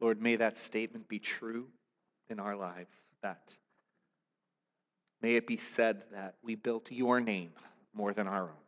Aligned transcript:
Lord, 0.00 0.20
may 0.20 0.36
that 0.36 0.56
statement 0.56 1.08
be 1.08 1.18
true 1.18 1.66
in 2.28 2.40
our 2.40 2.56
lives. 2.56 3.14
That 3.22 3.54
may 5.20 5.36
it 5.36 5.46
be 5.46 5.56
said 5.56 6.02
that 6.12 6.36
we 6.42 6.54
built 6.54 6.90
your 6.90 7.20
name 7.20 7.52
more 7.92 8.12
than 8.12 8.26
our 8.26 8.44
own. 8.44 8.66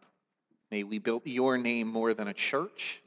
May 0.71 0.82
we 0.84 0.98
build 0.98 1.22
your 1.24 1.58
name 1.58 1.88
more 1.88 2.14
than 2.14 2.29
a 2.29 2.34
church. 2.34 3.03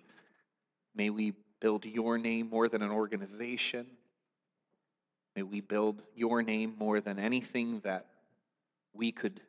May 0.95 1.09
we 1.09 1.33
build 1.59 1.85
your 1.85 2.17
name 2.17 2.49
more 2.49 2.69
than 2.69 2.81
an 2.81 2.91
organization. 2.91 3.85
May 5.35 5.43
we 5.43 5.61
build 5.61 6.01
your 6.15 6.41
name 6.41 6.75
more 6.77 7.01
than 7.01 7.19
anything 7.19 7.81
that 7.83 8.05
we 8.93 9.11
could 9.11 9.41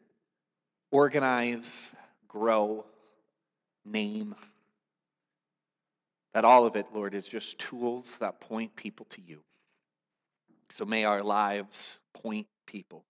organize, 0.91 1.95
grow, 2.27 2.85
name. 3.85 4.35
That 6.37 6.45
all 6.45 6.67
of 6.67 6.77
it, 6.77 6.89
Lord, 6.93 7.15
is 7.15 7.27
just 7.27 7.59
tools 7.59 8.19
that 8.19 8.41
point 8.41 8.77
people 8.77 9.07
to 9.07 9.23
you. 9.23 9.41
So 10.69 10.85
may 10.85 11.05
our 11.05 11.23
lives 11.23 11.99
point 12.13 12.47
people 12.67 13.07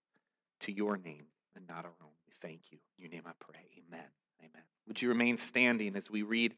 to 0.61 0.71
your 0.71 0.95
name 0.95 1.25
and 1.53 1.67
not 1.67 1.83
our 1.83 1.91
own. 2.01 2.09
We 2.25 2.31
thank 2.39 2.71
you. 2.71 2.77
In 2.97 3.03
your 3.03 3.11
name 3.11 3.23
I 3.25 3.33
pray. 3.37 3.59
Amen. 3.85 4.05
Amen. 4.39 4.63
Would 4.87 5.01
you 5.01 5.09
remain 5.09 5.35
standing 5.35 5.97
as 5.97 6.09
we 6.09 6.21
read 6.21 6.55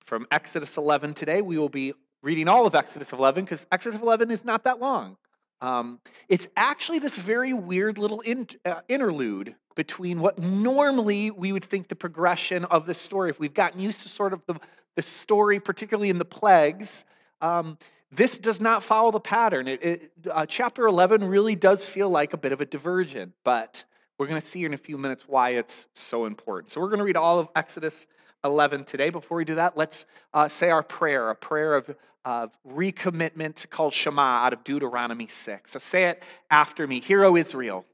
from 0.00 0.26
Exodus 0.30 0.76
11 0.76 1.14
today? 1.14 1.40
We 1.40 1.56
will 1.56 1.70
be 1.70 1.94
reading 2.20 2.46
all 2.46 2.66
of 2.66 2.74
Exodus 2.74 3.14
11 3.14 3.44
because 3.44 3.64
Exodus 3.72 3.98
11 3.98 4.30
is 4.30 4.44
not 4.44 4.64
that 4.64 4.80
long. 4.80 5.16
Um, 5.62 5.98
it's 6.28 6.46
actually 6.58 6.98
this 6.98 7.16
very 7.16 7.54
weird 7.54 7.96
little 7.96 8.20
in, 8.20 8.48
uh, 8.66 8.82
interlude 8.86 9.54
between 9.74 10.20
what 10.20 10.38
normally 10.38 11.30
we 11.30 11.52
would 11.52 11.64
think 11.64 11.88
the 11.88 11.96
progression 11.96 12.64
of 12.66 12.86
the 12.86 12.94
story, 12.94 13.30
if 13.30 13.40
we've 13.40 13.54
gotten 13.54 13.80
used 13.80 14.02
to 14.02 14.08
sort 14.08 14.32
of 14.32 14.42
the, 14.46 14.54
the 14.96 15.02
story, 15.02 15.58
particularly 15.60 16.10
in 16.10 16.18
the 16.18 16.24
plagues, 16.24 17.04
um, 17.40 17.78
this 18.10 18.38
does 18.38 18.60
not 18.60 18.82
follow 18.82 19.10
the 19.10 19.20
pattern. 19.20 19.66
It, 19.66 19.82
it, 19.82 20.12
uh, 20.30 20.44
chapter 20.46 20.86
11 20.86 21.26
really 21.26 21.54
does 21.54 21.86
feel 21.86 22.10
like 22.10 22.34
a 22.34 22.36
bit 22.36 22.52
of 22.52 22.60
a 22.60 22.66
diversion, 22.66 23.32
but 23.44 23.84
we're 24.18 24.26
going 24.26 24.40
to 24.40 24.46
see 24.46 24.64
in 24.64 24.74
a 24.74 24.78
few 24.78 24.98
minutes 24.98 25.26
why 25.26 25.50
it's 25.50 25.86
so 25.94 26.26
important. 26.26 26.72
So 26.72 26.80
we're 26.80 26.88
going 26.88 26.98
to 26.98 27.04
read 27.04 27.16
all 27.16 27.38
of 27.38 27.48
Exodus 27.56 28.06
11 28.44 28.84
today. 28.84 29.08
Before 29.08 29.38
we 29.38 29.44
do 29.44 29.54
that, 29.54 29.76
let's 29.76 30.06
uh, 30.34 30.48
say 30.48 30.70
our 30.70 30.82
prayer, 30.82 31.30
a 31.30 31.34
prayer 31.34 31.74
of 31.74 31.94
of 32.24 32.56
recommitment 32.68 33.68
called 33.70 33.92
Shema 33.92 34.44
out 34.44 34.52
of 34.52 34.62
Deuteronomy 34.64 35.26
6. 35.26 35.70
So 35.70 35.78
say 35.78 36.04
it 36.04 36.22
after 36.50 36.86
me. 36.86 37.00
Hear, 37.00 37.24
O 37.24 37.36
Israel, 37.36 37.84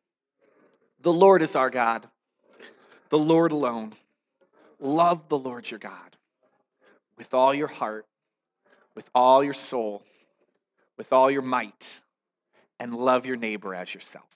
the 1.01 1.13
Lord 1.13 1.43
is 1.43 1.57
our 1.57 1.71
God, 1.71 2.07
the 3.09 3.19
Lord 3.19 3.53
alone. 3.53 3.95
Love 4.81 5.29
the 5.29 5.39
Lord 5.39 5.69
your 5.71 5.81
God 5.81 6.17
with 7.17 7.35
all 7.35 7.53
your 7.53 7.69
heart, 7.69 8.07
with 8.95 9.09
all 9.15 9.43
your 9.43 9.55
soul, 9.55 10.03
with 10.97 11.13
all 11.13 11.31
your 11.31 11.43
might, 11.43 12.01
and 12.79 12.95
love 12.95 13.27
your 13.27 13.37
neighbor 13.37 13.75
as 13.75 13.93
yourself. 13.93 14.29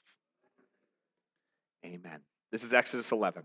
Amen. 1.84 2.20
This 2.50 2.64
is 2.64 2.72
Exodus 2.72 3.12
11. 3.12 3.44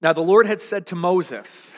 Now 0.00 0.12
the 0.12 0.20
Lord 0.20 0.46
had 0.46 0.60
said 0.60 0.86
to 0.86 0.96
Moses, 0.96 1.74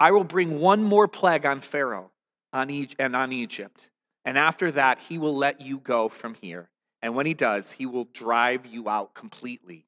I 0.00 0.10
will 0.10 0.24
bring 0.24 0.60
one 0.60 0.82
more 0.82 1.06
plague 1.06 1.46
on 1.46 1.60
Pharaoh 1.60 2.10
on 2.52 2.70
and 2.98 3.16
on 3.16 3.32
Egypt. 3.32 3.90
And 4.24 4.38
after 4.38 4.70
that, 4.70 4.98
he 4.98 5.18
will 5.18 5.36
let 5.36 5.60
you 5.60 5.78
go 5.78 6.08
from 6.08 6.34
here. 6.34 6.68
And 7.04 7.14
when 7.14 7.26
he 7.26 7.34
does, 7.34 7.70
he 7.70 7.84
will 7.84 8.08
drive 8.14 8.64
you 8.64 8.88
out 8.88 9.12
completely. 9.12 9.84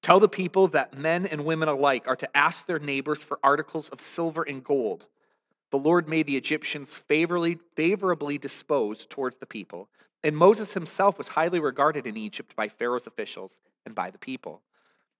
Tell 0.00 0.20
the 0.20 0.26
people 0.26 0.68
that 0.68 0.96
men 0.96 1.26
and 1.26 1.44
women 1.44 1.68
alike 1.68 2.08
are 2.08 2.16
to 2.16 2.34
ask 2.34 2.64
their 2.64 2.78
neighbors 2.78 3.22
for 3.22 3.38
articles 3.44 3.90
of 3.90 4.00
silver 4.00 4.42
and 4.44 4.64
gold. 4.64 5.06
The 5.70 5.76
Lord 5.78 6.08
made 6.08 6.26
the 6.26 6.38
Egyptians 6.38 6.96
favorably, 6.96 7.58
favorably 7.76 8.38
disposed 8.38 9.10
towards 9.10 9.36
the 9.36 9.44
people, 9.44 9.90
and 10.24 10.34
Moses 10.34 10.72
himself 10.72 11.18
was 11.18 11.28
highly 11.28 11.60
regarded 11.60 12.06
in 12.06 12.16
Egypt 12.16 12.56
by 12.56 12.68
Pharaoh's 12.68 13.06
officials 13.06 13.58
and 13.84 13.94
by 13.94 14.08
the 14.10 14.16
people. 14.16 14.62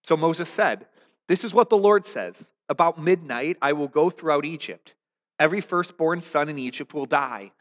So 0.02 0.16
Moses 0.16 0.48
said, 0.48 0.86
This 1.28 1.44
is 1.44 1.52
what 1.52 1.68
the 1.68 1.76
Lord 1.76 2.06
says 2.06 2.54
about 2.70 2.98
midnight, 2.98 3.58
I 3.60 3.74
will 3.74 3.88
go 3.88 4.08
throughout 4.08 4.46
Egypt. 4.46 4.94
Every 5.38 5.60
firstborn 5.60 6.22
son 6.22 6.48
in 6.48 6.58
Egypt 6.58 6.94
will 6.94 7.04
die, 7.04 7.52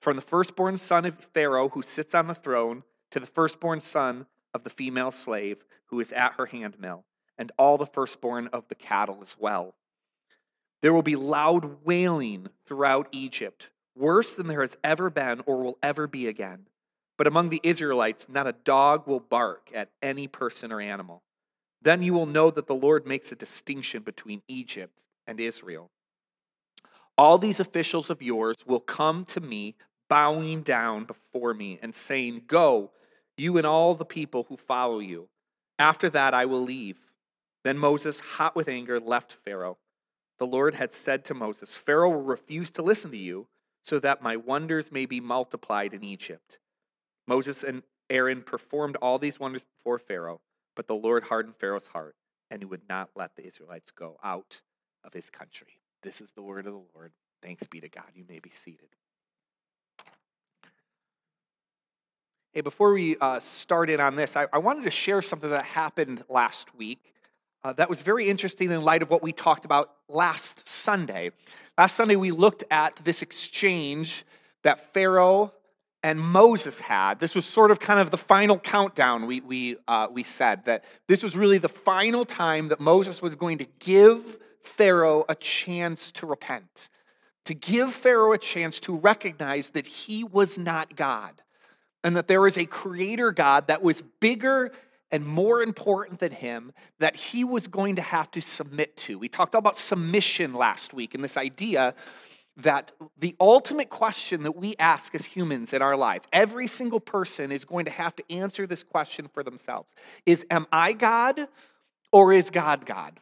from 0.00 0.14
the 0.14 0.22
firstborn 0.22 0.76
son 0.76 1.04
of 1.04 1.16
Pharaoh 1.34 1.68
who 1.70 1.82
sits 1.82 2.14
on 2.14 2.28
the 2.28 2.34
throne 2.36 2.84
to 3.10 3.20
the 3.20 3.26
firstborn 3.26 3.80
son 3.80 4.26
of 4.54 4.64
the 4.64 4.70
female 4.70 5.10
slave 5.10 5.64
who 5.86 6.00
is 6.00 6.12
at 6.12 6.34
her 6.34 6.46
handmill, 6.46 7.04
and 7.38 7.52
all 7.58 7.78
the 7.78 7.86
firstborn 7.86 8.48
of 8.48 8.66
the 8.68 8.74
cattle 8.74 9.18
as 9.22 9.36
well. 9.38 9.74
There 10.80 10.92
will 10.92 11.02
be 11.02 11.16
loud 11.16 11.84
wailing 11.84 12.48
throughout 12.66 13.08
Egypt, 13.12 13.70
worse 13.96 14.34
than 14.34 14.46
there 14.46 14.60
has 14.60 14.76
ever 14.84 15.10
been 15.10 15.42
or 15.46 15.62
will 15.62 15.78
ever 15.82 16.06
be 16.06 16.28
again. 16.28 16.66
But 17.16 17.26
among 17.26 17.48
the 17.48 17.60
Israelites, 17.64 18.28
not 18.28 18.46
a 18.46 18.52
dog 18.52 19.06
will 19.06 19.20
bark 19.20 19.70
at 19.74 19.90
any 20.02 20.28
person 20.28 20.70
or 20.70 20.80
animal. 20.80 21.22
Then 21.82 22.02
you 22.02 22.12
will 22.12 22.26
know 22.26 22.50
that 22.50 22.66
the 22.66 22.74
Lord 22.74 23.06
makes 23.06 23.32
a 23.32 23.36
distinction 23.36 24.02
between 24.02 24.42
Egypt 24.46 25.04
and 25.26 25.40
Israel. 25.40 25.90
All 27.16 27.38
these 27.38 27.58
officials 27.58 28.10
of 28.10 28.22
yours 28.22 28.56
will 28.66 28.80
come 28.80 29.24
to 29.26 29.40
me, 29.40 29.74
bowing 30.08 30.62
down 30.62 31.04
before 31.04 31.54
me 31.54 31.80
and 31.82 31.92
saying, 31.92 32.42
Go, 32.46 32.92
you 33.38 33.56
and 33.58 33.66
all 33.66 33.94
the 33.94 34.04
people 34.04 34.44
who 34.48 34.56
follow 34.56 34.98
you. 34.98 35.28
After 35.78 36.10
that, 36.10 36.34
I 36.34 36.46
will 36.46 36.62
leave. 36.62 36.98
Then 37.64 37.78
Moses, 37.78 38.20
hot 38.20 38.56
with 38.56 38.68
anger, 38.68 39.00
left 39.00 39.32
Pharaoh. 39.44 39.78
The 40.38 40.46
Lord 40.46 40.74
had 40.74 40.94
said 40.94 41.24
to 41.26 41.34
Moses, 41.34 41.74
Pharaoh 41.74 42.10
will 42.10 42.22
refuse 42.22 42.70
to 42.72 42.82
listen 42.82 43.10
to 43.10 43.16
you, 43.16 43.46
so 43.82 43.98
that 44.00 44.22
my 44.22 44.36
wonders 44.36 44.92
may 44.92 45.06
be 45.06 45.20
multiplied 45.20 45.94
in 45.94 46.04
Egypt. 46.04 46.58
Moses 47.26 47.62
and 47.62 47.82
Aaron 48.10 48.42
performed 48.42 48.96
all 49.02 49.18
these 49.18 49.40
wonders 49.40 49.64
before 49.64 49.98
Pharaoh. 49.98 50.40
But 50.74 50.86
the 50.86 50.94
Lord 50.94 51.24
hardened 51.24 51.56
Pharaoh's 51.56 51.88
heart, 51.88 52.14
and 52.52 52.62
he 52.62 52.66
would 52.66 52.88
not 52.88 53.10
let 53.16 53.34
the 53.34 53.44
Israelites 53.44 53.90
go 53.90 54.16
out 54.22 54.60
of 55.02 55.12
his 55.12 55.28
country. 55.28 55.80
This 56.04 56.20
is 56.20 56.30
the 56.30 56.42
word 56.42 56.66
of 56.66 56.72
the 56.72 56.84
Lord. 56.94 57.10
Thanks 57.42 57.66
be 57.66 57.80
to 57.80 57.88
God. 57.88 58.04
You 58.14 58.24
may 58.28 58.38
be 58.38 58.50
seated. 58.50 58.88
Hey, 62.58 62.62
before 62.62 62.92
we 62.92 63.16
uh, 63.20 63.38
start 63.38 63.88
in 63.88 64.00
on 64.00 64.16
this, 64.16 64.34
I, 64.34 64.48
I, 64.52 64.58
wanted 64.58 64.82
to 64.82 64.90
share 64.90 65.22
something 65.22 65.50
that 65.50 65.64
happened 65.64 66.24
last 66.28 66.74
week 66.74 67.14
uh, 67.62 67.72
that 67.74 67.88
was 67.88 68.02
very 68.02 68.28
interesting 68.28 68.72
in 68.72 68.82
light 68.82 69.00
of 69.00 69.10
what 69.10 69.22
we 69.22 69.30
talked 69.30 69.64
about 69.64 69.92
last 70.08 70.68
Sunday. 70.68 71.30
Last 71.78 71.94
Sunday, 71.94 72.16
we 72.16 72.32
looked 72.32 72.64
at 72.68 72.96
this 73.04 73.22
exchange 73.22 74.24
that 74.64 74.92
Pharaoh 74.92 75.52
and 76.02 76.18
Moses 76.18 76.80
had. 76.80 77.20
This 77.20 77.36
was 77.36 77.46
sort 77.46 77.70
of 77.70 77.78
kind 77.78 78.00
of 78.00 78.10
the 78.10 78.16
final 78.16 78.58
countdown, 78.58 79.26
we, 79.28 79.40
we, 79.40 79.76
uh, 79.86 80.08
we 80.10 80.24
said, 80.24 80.64
that 80.64 80.82
this 81.06 81.22
was 81.22 81.36
really 81.36 81.58
the 81.58 81.68
final 81.68 82.24
time 82.24 82.70
that 82.70 82.80
Moses 82.80 83.22
was 83.22 83.36
going 83.36 83.58
to 83.58 83.66
give 83.78 84.36
Pharaoh 84.64 85.24
a 85.28 85.36
chance 85.36 86.10
to 86.10 86.26
repent, 86.26 86.88
to 87.44 87.54
give 87.54 87.94
Pharaoh 87.94 88.32
a 88.32 88.38
chance 88.38 88.80
to 88.80 88.96
recognize 88.96 89.70
that 89.70 89.86
he 89.86 90.24
was 90.24 90.58
not 90.58 90.96
God, 90.96 91.40
and 92.04 92.16
that 92.16 92.28
there 92.28 92.40
was 92.40 92.58
a 92.58 92.66
creator 92.66 93.32
God 93.32 93.68
that 93.68 93.82
was 93.82 94.02
bigger 94.20 94.72
and 95.10 95.24
more 95.24 95.62
important 95.62 96.20
than 96.20 96.32
him 96.32 96.72
that 96.98 97.16
he 97.16 97.44
was 97.44 97.66
going 97.66 97.96
to 97.96 98.02
have 98.02 98.30
to 98.32 98.40
submit 98.40 98.96
to. 98.98 99.18
We 99.18 99.28
talked 99.28 99.54
about 99.54 99.76
submission 99.76 100.54
last 100.54 100.92
week 100.92 101.14
and 101.14 101.24
this 101.24 101.36
idea 101.36 101.94
that 102.58 102.90
the 103.18 103.36
ultimate 103.40 103.88
question 103.88 104.42
that 104.42 104.56
we 104.56 104.74
ask 104.78 105.14
as 105.14 105.24
humans 105.24 105.72
in 105.72 105.80
our 105.80 105.96
life, 105.96 106.22
every 106.32 106.66
single 106.66 107.00
person 107.00 107.52
is 107.52 107.64
going 107.64 107.84
to 107.84 107.90
have 107.90 108.14
to 108.16 108.24
answer 108.30 108.66
this 108.66 108.82
question 108.82 109.28
for 109.32 109.42
themselves 109.42 109.94
is 110.26 110.44
Am 110.50 110.66
I 110.72 110.92
God 110.92 111.46
or 112.12 112.32
is 112.32 112.50
God 112.50 112.84
God? 112.84 113.20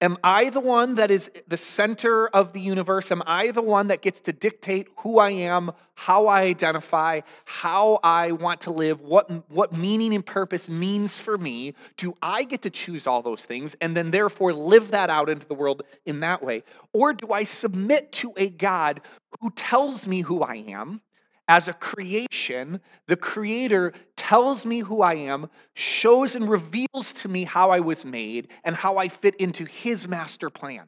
Am 0.00 0.16
I 0.22 0.50
the 0.50 0.60
one 0.60 0.94
that 0.94 1.10
is 1.10 1.28
the 1.48 1.56
center 1.56 2.28
of 2.28 2.52
the 2.52 2.60
universe? 2.60 3.10
Am 3.10 3.20
I 3.26 3.50
the 3.50 3.62
one 3.62 3.88
that 3.88 4.00
gets 4.00 4.20
to 4.20 4.32
dictate 4.32 4.86
who 4.98 5.18
I 5.18 5.30
am, 5.30 5.72
how 5.96 6.28
I 6.28 6.42
identify, 6.42 7.22
how 7.46 7.98
I 8.04 8.30
want 8.30 8.60
to 8.62 8.70
live, 8.70 9.00
what, 9.00 9.28
what 9.50 9.72
meaning 9.72 10.14
and 10.14 10.24
purpose 10.24 10.70
means 10.70 11.18
for 11.18 11.36
me? 11.36 11.74
Do 11.96 12.16
I 12.22 12.44
get 12.44 12.62
to 12.62 12.70
choose 12.70 13.08
all 13.08 13.22
those 13.22 13.44
things 13.44 13.74
and 13.80 13.96
then 13.96 14.12
therefore 14.12 14.52
live 14.52 14.92
that 14.92 15.10
out 15.10 15.28
into 15.28 15.48
the 15.48 15.54
world 15.54 15.82
in 16.06 16.20
that 16.20 16.44
way? 16.44 16.62
Or 16.92 17.12
do 17.12 17.32
I 17.32 17.42
submit 17.42 18.12
to 18.12 18.32
a 18.36 18.50
God 18.50 19.00
who 19.40 19.50
tells 19.50 20.06
me 20.06 20.20
who 20.20 20.42
I 20.42 20.64
am? 20.68 21.00
As 21.48 21.66
a 21.66 21.72
creation, 21.72 22.80
the 23.06 23.16
Creator 23.16 23.94
tells 24.16 24.66
me 24.66 24.80
who 24.80 25.02
I 25.02 25.14
am, 25.14 25.48
shows 25.74 26.36
and 26.36 26.48
reveals 26.48 27.12
to 27.14 27.28
me 27.28 27.44
how 27.44 27.70
I 27.70 27.80
was 27.80 28.04
made, 28.04 28.48
and 28.64 28.76
how 28.76 28.98
I 28.98 29.08
fit 29.08 29.34
into 29.36 29.64
His 29.64 30.06
master 30.06 30.50
plan. 30.50 30.86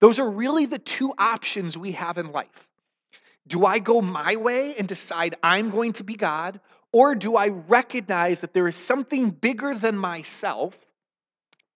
Those 0.00 0.18
are 0.18 0.28
really 0.28 0.66
the 0.66 0.78
two 0.78 1.14
options 1.18 1.78
we 1.78 1.92
have 1.92 2.18
in 2.18 2.32
life. 2.32 2.68
Do 3.46 3.64
I 3.64 3.78
go 3.78 4.00
my 4.00 4.36
way 4.36 4.74
and 4.76 4.88
decide 4.88 5.36
I'm 5.42 5.70
going 5.70 5.92
to 5.94 6.04
be 6.04 6.14
God, 6.14 6.60
or 6.92 7.14
do 7.14 7.36
I 7.36 7.48
recognize 7.48 8.40
that 8.40 8.52
there 8.52 8.66
is 8.66 8.76
something 8.76 9.30
bigger 9.30 9.74
than 9.74 9.96
myself 9.96 10.78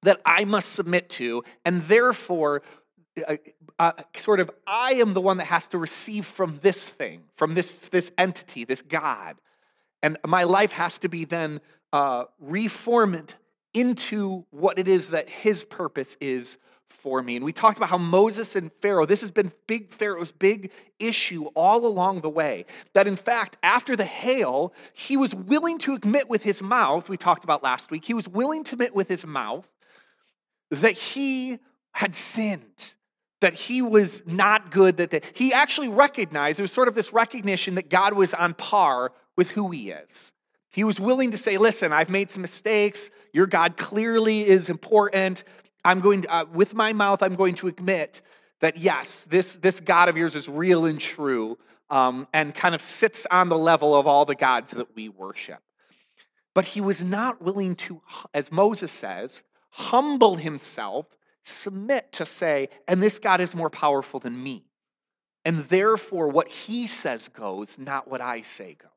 that 0.03 0.21
I 0.27 0.45
must 0.45 0.73
submit 0.73 1.09
to, 1.11 1.45
and 1.65 1.81
therefore 1.83 2.63
uh, 3.27 3.37
uh, 3.79 3.93
sort 4.17 4.41
of, 4.41 4.51
I 4.67 4.95
am 4.95 5.15
the 5.15 5.21
one 5.21 5.39
that 5.39 5.47
has 5.47 5.69
to 5.69 5.79
receive 5.79 6.27
from 6.27 6.59
this 6.63 6.89
thing, 6.89 7.23
from 7.37 7.55
this, 7.55 7.79
this 7.79 8.13
entity, 8.19 8.65
this 8.65 8.83
God. 8.83 9.37
And 10.03 10.19
my 10.27 10.45
life 10.45 10.73
has 10.73 10.99
to 11.01 11.09
be 11.09 11.25
then 11.25 11.61
uh, 11.93 12.25
reformed 12.39 13.35
into 13.73 14.45
what 14.51 14.79
it 14.79 14.87
is 14.87 15.09
that 15.11 15.29
his 15.29 15.65
purpose 15.65 16.17
is 16.21 16.59
for 16.89 17.23
me. 17.23 17.37
And 17.37 17.45
we 17.45 17.53
talked 17.53 17.77
about 17.77 17.89
how 17.89 17.99
Moses 17.99 18.57
and 18.57 18.71
Pharaoh, 18.81 19.05
this 19.05 19.21
has 19.21 19.31
been 19.31 19.53
big 19.67 19.93
Pharaoh's 19.93 20.33
big 20.33 20.71
issue 20.99 21.47
all 21.55 21.87
along 21.87 22.21
the 22.21 22.31
way. 22.31 22.65
That 22.95 23.07
in 23.07 23.17
fact, 23.17 23.57
after 23.63 23.97
the 23.97 24.05
hail, 24.05 24.73
he 24.93 25.17
was 25.17 25.35
willing 25.35 25.79
to 25.79 25.95
admit 25.95 26.29
with 26.29 26.43
his 26.43 26.63
mouth, 26.63 27.09
we 27.09 27.17
talked 27.17 27.45
about 27.45 27.63
last 27.63 27.91
week, 27.91 28.05
he 28.05 28.15
was 28.15 28.29
willing 28.29 28.65
to 28.65 28.75
admit 28.75 28.95
with 28.95 29.09
his 29.09 29.27
mouth 29.27 29.69
that 30.71 30.93
he 30.93 31.59
had 31.93 32.15
sinned, 32.15 32.95
that 33.45 33.53
he 33.53 33.83
was 33.83 34.23
not 34.27 34.71
good, 34.71 34.97
that 34.97 35.11
the, 35.11 35.21
he 35.35 35.53
actually 35.53 35.89
recognized, 35.89 36.59
there 36.59 36.65
was 36.65 36.73
sort 36.73 36.89
of 36.89 36.95
this 36.95 37.13
recognition 37.13 37.75
that 37.75 37.91
God 37.91 38.15
was 38.15 38.33
on 38.33 38.55
par 38.55 39.13
with 39.37 39.51
who 39.51 39.71
he 39.71 39.91
is. 39.91 40.33
He 40.71 40.83
was 40.83 40.99
willing 40.99 41.31
to 41.33 41.37
say, 41.37 41.59
Listen, 41.59 41.93
I've 41.93 42.09
made 42.09 42.31
some 42.31 42.41
mistakes. 42.41 43.11
Your 43.35 43.47
God 43.47 43.77
clearly 43.77 44.47
is 44.47 44.71
important. 44.71 45.45
I'm 45.85 46.01
going 46.01 46.23
to, 46.23 46.35
uh, 46.35 46.45
with 46.55 46.73
my 46.73 46.95
mouth, 46.95 47.23
I'm 47.23 47.35
going 47.35 47.55
to 47.57 47.69
admit 47.69 48.23
that 48.61 48.79
yes, 48.79 49.25
this, 49.25 49.57
this 49.57 49.79
God 49.79 50.09
of 50.09 50.17
yours 50.17 50.35
is 50.37 50.49
real 50.49 50.87
and 50.87 50.99
true 50.99 51.59
um, 51.91 52.27
and 52.33 52.55
kind 52.55 52.75
of 52.75 52.81
sits 52.81 53.27
on 53.31 53.51
the 53.51 53.59
level 53.59 53.95
of 53.95 54.07
all 54.07 54.25
the 54.25 54.35
gods 54.35 54.71
that 54.71 54.97
we 54.97 55.11
worship. 55.11 55.59
But 56.55 56.65
he 56.65 56.81
was 56.81 57.05
not 57.05 57.43
willing 57.43 57.75
to, 57.77 58.01
as 58.33 58.51
Moses 58.51 58.91
says, 58.91 59.43
humble 59.69 60.35
himself, 60.35 61.05
submit 61.45 62.11
to 62.13 62.27
say, 62.27 62.69
and 62.89 63.03
this 63.03 63.19
God 63.19 63.41
is 63.41 63.55
more 63.55 63.71
powerful 63.71 64.19
than 64.19 64.43
me. 64.43 64.65
And 65.45 65.59
therefore, 65.65 66.29
what 66.29 66.49
he 66.49 66.87
says 66.87 67.29
goes, 67.29 67.79
not 67.79 68.09
what 68.09 68.21
I 68.21 68.41
say 68.41 68.77
goes. 68.81 68.91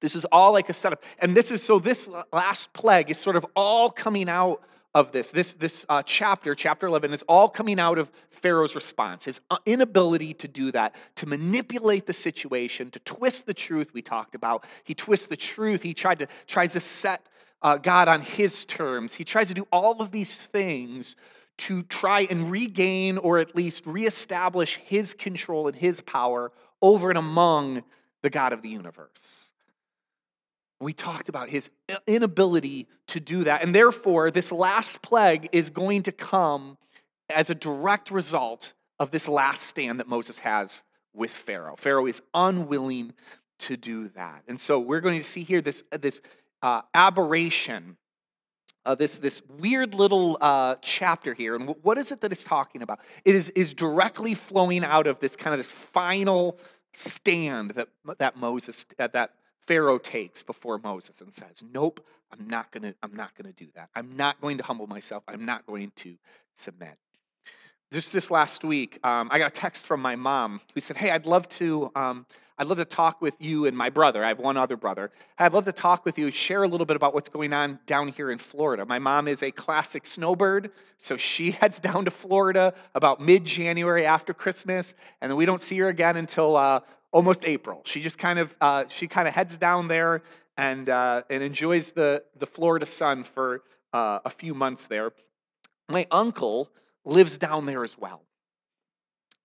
This 0.00 0.14
is 0.14 0.24
all 0.26 0.52
like 0.52 0.68
a 0.68 0.72
setup. 0.72 1.02
And 1.18 1.36
this 1.36 1.50
is 1.50 1.62
so, 1.62 1.78
this 1.78 2.08
last 2.32 2.72
plague 2.72 3.10
is 3.10 3.18
sort 3.18 3.36
of 3.36 3.44
all 3.54 3.90
coming 3.90 4.28
out 4.28 4.62
of 4.94 5.12
this. 5.12 5.30
This, 5.30 5.54
this 5.54 5.86
uh, 5.88 6.02
chapter, 6.02 6.54
chapter 6.54 6.86
11, 6.86 7.12
is 7.12 7.22
all 7.28 7.48
coming 7.48 7.78
out 7.78 7.98
of 7.98 8.10
Pharaoh's 8.30 8.74
response, 8.74 9.24
his 9.24 9.40
uh, 9.50 9.58
inability 9.66 10.34
to 10.34 10.48
do 10.48 10.72
that, 10.72 10.96
to 11.16 11.26
manipulate 11.26 12.06
the 12.06 12.12
situation, 12.12 12.90
to 12.90 12.98
twist 13.00 13.46
the 13.46 13.54
truth 13.54 13.92
we 13.94 14.02
talked 14.02 14.34
about. 14.34 14.64
He 14.84 14.94
twists 14.94 15.26
the 15.26 15.36
truth. 15.36 15.82
He 15.82 15.94
tried 15.94 16.18
to, 16.20 16.28
tries 16.46 16.72
to 16.72 16.80
set 16.80 17.26
uh, 17.62 17.76
God 17.76 18.08
on 18.08 18.22
his 18.22 18.64
terms. 18.64 19.14
He 19.14 19.24
tries 19.24 19.48
to 19.48 19.54
do 19.54 19.66
all 19.72 20.00
of 20.00 20.10
these 20.10 20.36
things 20.36 21.16
to 21.58 21.82
try 21.84 22.20
and 22.30 22.50
regain 22.50 23.18
or 23.18 23.38
at 23.38 23.54
least 23.54 23.86
reestablish 23.86 24.76
his 24.76 25.12
control 25.12 25.68
and 25.68 25.76
his 25.76 26.00
power 26.00 26.52
over 26.80 27.10
and 27.10 27.18
among 27.18 27.82
the 28.22 28.30
God 28.30 28.52
of 28.52 28.62
the 28.62 28.68
universe. 28.68 29.52
We 30.80 30.94
talked 30.94 31.28
about 31.28 31.50
his 31.50 31.70
inability 32.06 32.88
to 33.08 33.20
do 33.20 33.44
that. 33.44 33.62
And 33.62 33.74
therefore, 33.74 34.30
this 34.30 34.50
last 34.50 35.02
plague 35.02 35.50
is 35.52 35.68
going 35.68 36.04
to 36.04 36.12
come 36.12 36.78
as 37.28 37.50
a 37.50 37.54
direct 37.54 38.10
result 38.10 38.72
of 38.98 39.10
this 39.10 39.28
last 39.28 39.62
stand 39.62 40.00
that 40.00 40.08
Moses 40.08 40.38
has 40.38 40.82
with 41.12 41.30
Pharaoh. 41.30 41.76
Pharaoh 41.76 42.06
is 42.06 42.22
unwilling 42.32 43.12
to 43.58 43.76
do 43.76 44.08
that. 44.08 44.42
And 44.48 44.58
so 44.58 44.78
we're 44.78 45.00
going 45.00 45.20
to 45.20 45.26
see 45.26 45.42
here 45.42 45.60
this, 45.60 45.84
this 46.00 46.22
uh, 46.62 46.82
aberration, 46.94 47.96
uh, 48.86 48.94
this, 48.94 49.18
this 49.18 49.42
weird 49.58 49.94
little 49.94 50.38
uh, 50.40 50.76
chapter 50.82 51.34
here. 51.34 51.54
And 51.54 51.74
what 51.82 51.98
is 51.98 52.12
it 52.12 52.20
that 52.20 52.32
it's 52.32 52.44
talking 52.44 52.82
about? 52.82 53.00
It 53.24 53.34
is, 53.34 53.50
is 53.50 53.74
directly 53.74 54.34
flowing 54.34 54.84
out 54.84 55.06
of 55.06 55.18
this 55.20 55.36
kind 55.36 55.52
of 55.52 55.58
this 55.58 55.70
final 55.70 56.58
stand 56.92 57.72
that, 57.72 57.88
that 58.18 58.36
Moses, 58.36 58.86
that 58.96 59.30
Pharaoh 59.66 59.98
takes 59.98 60.42
before 60.42 60.78
Moses 60.78 61.20
and 61.20 61.32
says, 61.32 61.62
Nope, 61.72 62.04
I'm 62.32 62.48
not 62.48 62.72
gonna, 62.72 62.94
I'm 63.02 63.14
not 63.14 63.34
gonna 63.36 63.52
do 63.52 63.66
that. 63.74 63.88
I'm 63.94 64.16
not 64.16 64.40
going 64.40 64.58
to 64.58 64.64
humble 64.64 64.86
myself. 64.86 65.22
I'm 65.28 65.44
not 65.44 65.66
going 65.66 65.92
to 65.96 66.16
submit. 66.54 66.96
Just 67.92 68.12
this 68.12 68.30
last 68.30 68.64
week, 68.64 68.98
um, 69.04 69.28
I 69.32 69.38
got 69.38 69.48
a 69.48 69.54
text 69.54 69.84
from 69.84 70.00
my 70.00 70.14
mom 70.14 70.60
who 70.74 70.80
said, 70.80 70.96
Hey, 70.96 71.10
I'd 71.10 71.26
love 71.26 71.48
to, 71.48 71.90
um, 71.96 72.26
I'd 72.60 72.66
love 72.66 72.76
to 72.76 72.84
talk 72.84 73.22
with 73.22 73.36
you 73.38 73.64
and 73.64 73.74
my 73.74 73.88
brother. 73.88 74.22
I 74.22 74.28
have 74.28 74.38
one 74.38 74.58
other 74.58 74.76
brother. 74.76 75.10
I'd 75.38 75.54
love 75.54 75.64
to 75.64 75.72
talk 75.72 76.04
with 76.04 76.18
you, 76.18 76.30
share 76.30 76.62
a 76.62 76.68
little 76.68 76.84
bit 76.84 76.94
about 76.94 77.14
what's 77.14 77.30
going 77.30 77.54
on 77.54 77.78
down 77.86 78.08
here 78.08 78.30
in 78.30 78.36
Florida. 78.36 78.84
My 78.84 78.98
mom 78.98 79.28
is 79.28 79.42
a 79.42 79.50
classic 79.50 80.06
snowbird, 80.06 80.70
so 80.98 81.16
she 81.16 81.50
heads 81.60 81.80
down 81.80 82.04
to 82.04 82.10
Florida 82.10 82.74
about 82.94 83.18
mid 83.18 83.46
January 83.46 84.04
after 84.04 84.34
Christmas, 84.34 84.92
and 85.22 85.30
then 85.30 85.38
we 85.38 85.46
don't 85.46 85.62
see 85.62 85.78
her 85.78 85.88
again 85.88 86.18
until 86.18 86.54
uh, 86.54 86.80
almost 87.12 87.46
April. 87.46 87.80
She 87.86 88.02
just 88.02 88.18
kind 88.18 88.38
of 88.38 88.54
uh, 88.60 88.84
she 88.88 89.08
kind 89.08 89.26
of 89.26 89.32
heads 89.32 89.56
down 89.56 89.88
there 89.88 90.20
and 90.58 90.90
uh, 90.90 91.22
and 91.30 91.42
enjoys 91.42 91.92
the 91.92 92.22
the 92.36 92.46
Florida 92.46 92.84
sun 92.84 93.24
for 93.24 93.62
uh, 93.94 94.18
a 94.26 94.30
few 94.30 94.52
months 94.52 94.84
there. 94.84 95.12
My 95.88 96.06
uncle 96.10 96.70
lives 97.06 97.38
down 97.38 97.64
there 97.64 97.84
as 97.84 97.96
well. 97.96 98.20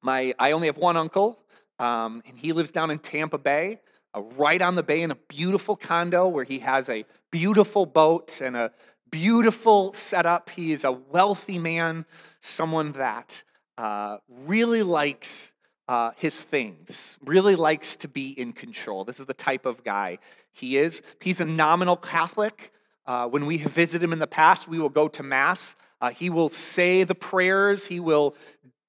My 0.02 0.34
I 0.38 0.52
only 0.52 0.68
have 0.68 0.78
one 0.78 0.98
uncle, 0.98 1.40
um, 1.80 2.22
and 2.28 2.38
he 2.38 2.54
lives 2.54 2.72
down 2.72 2.92
in 2.92 3.00
Tampa 3.00 3.38
Bay, 3.38 3.80
uh, 4.14 4.22
right 4.38 4.62
on 4.62 4.76
the 4.76 4.84
bay 4.84 5.02
in 5.02 5.12
a 5.12 5.16
beautiful 5.28 5.76
condo 5.76 6.28
where 6.28 6.44
he 6.44 6.60
has 6.60 6.90
a 6.90 7.06
beautiful 7.32 7.86
boat 7.86 8.42
and 8.42 8.56
a 8.56 8.72
beautiful 9.12 9.94
setup. 9.94 10.50
He 10.50 10.72
is 10.72 10.84
a 10.84 10.92
wealthy 10.92 11.60
man, 11.60 12.06
someone 12.42 12.94
that 12.94 13.44
uh, 13.78 14.18
really 14.46 14.84
likes 14.84 15.54
uh, 15.88 16.12
his 16.16 16.42
things, 16.44 17.20
really 17.24 17.56
likes 17.56 17.96
to 17.98 18.08
be 18.08 18.30
in 18.40 18.54
control. 18.54 19.04
This 19.04 19.20
is 19.20 19.26
the 19.26 19.34
type 19.34 19.66
of 19.66 19.84
guy 19.84 20.18
he 20.54 20.78
is. 20.78 21.02
He's 21.22 21.42
a 21.42 21.46
nominal 21.46 21.98
Catholic. 21.98 22.72
Uh, 23.06 23.28
when 23.28 23.46
we 23.46 23.58
visit 23.58 24.02
him 24.02 24.14
in 24.14 24.20
the 24.20 24.28
past, 24.28 24.68
we 24.68 24.80
will 24.80 24.90
go 24.90 25.08
to 25.10 25.22
Mass. 25.22 25.76
Uh, 26.02 26.10
he 26.10 26.30
will 26.30 26.50
say 26.50 27.04
the 27.04 27.16
prayers, 27.16 27.88
he 27.88 28.00
will 28.00 28.36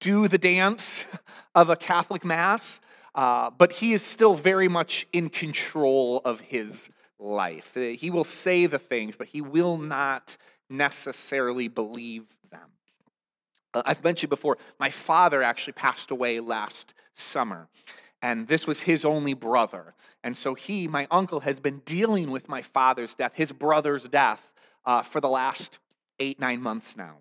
do 0.00 0.28
the 0.28 0.38
dance 0.38 1.04
of 1.54 1.70
a 1.70 1.76
Catholic 1.76 2.24
Mass, 2.24 2.80
uh, 3.14 3.50
but 3.50 3.72
he 3.72 3.92
is 3.92 4.02
still 4.02 4.34
very 4.34 4.68
much 4.68 5.06
in 5.12 5.28
control 5.28 6.20
of 6.24 6.40
his 6.40 6.90
life. 7.18 7.76
Uh, 7.76 7.80
he 7.80 8.10
will 8.10 8.24
say 8.24 8.66
the 8.66 8.78
things, 8.78 9.16
but 9.16 9.26
he 9.26 9.40
will 9.40 9.78
not 9.78 10.36
necessarily 10.68 11.68
believe 11.68 12.24
them. 12.50 12.68
Uh, 13.74 13.82
I've 13.86 14.04
mentioned 14.04 14.30
before, 14.30 14.58
my 14.78 14.90
father 14.90 15.42
actually 15.42 15.74
passed 15.74 16.10
away 16.10 16.40
last 16.40 16.94
summer, 17.14 17.68
and 18.22 18.46
this 18.46 18.66
was 18.66 18.80
his 18.80 19.04
only 19.04 19.34
brother. 19.34 19.94
And 20.24 20.36
so 20.36 20.54
he, 20.54 20.88
my 20.88 21.06
uncle, 21.10 21.40
has 21.40 21.60
been 21.60 21.80
dealing 21.84 22.30
with 22.30 22.48
my 22.48 22.62
father's 22.62 23.14
death, 23.14 23.34
his 23.34 23.52
brother's 23.52 24.04
death, 24.04 24.52
uh, 24.84 25.02
for 25.02 25.20
the 25.20 25.28
last 25.28 25.78
eight, 26.18 26.40
nine 26.40 26.60
months 26.60 26.96
now. 26.96 27.18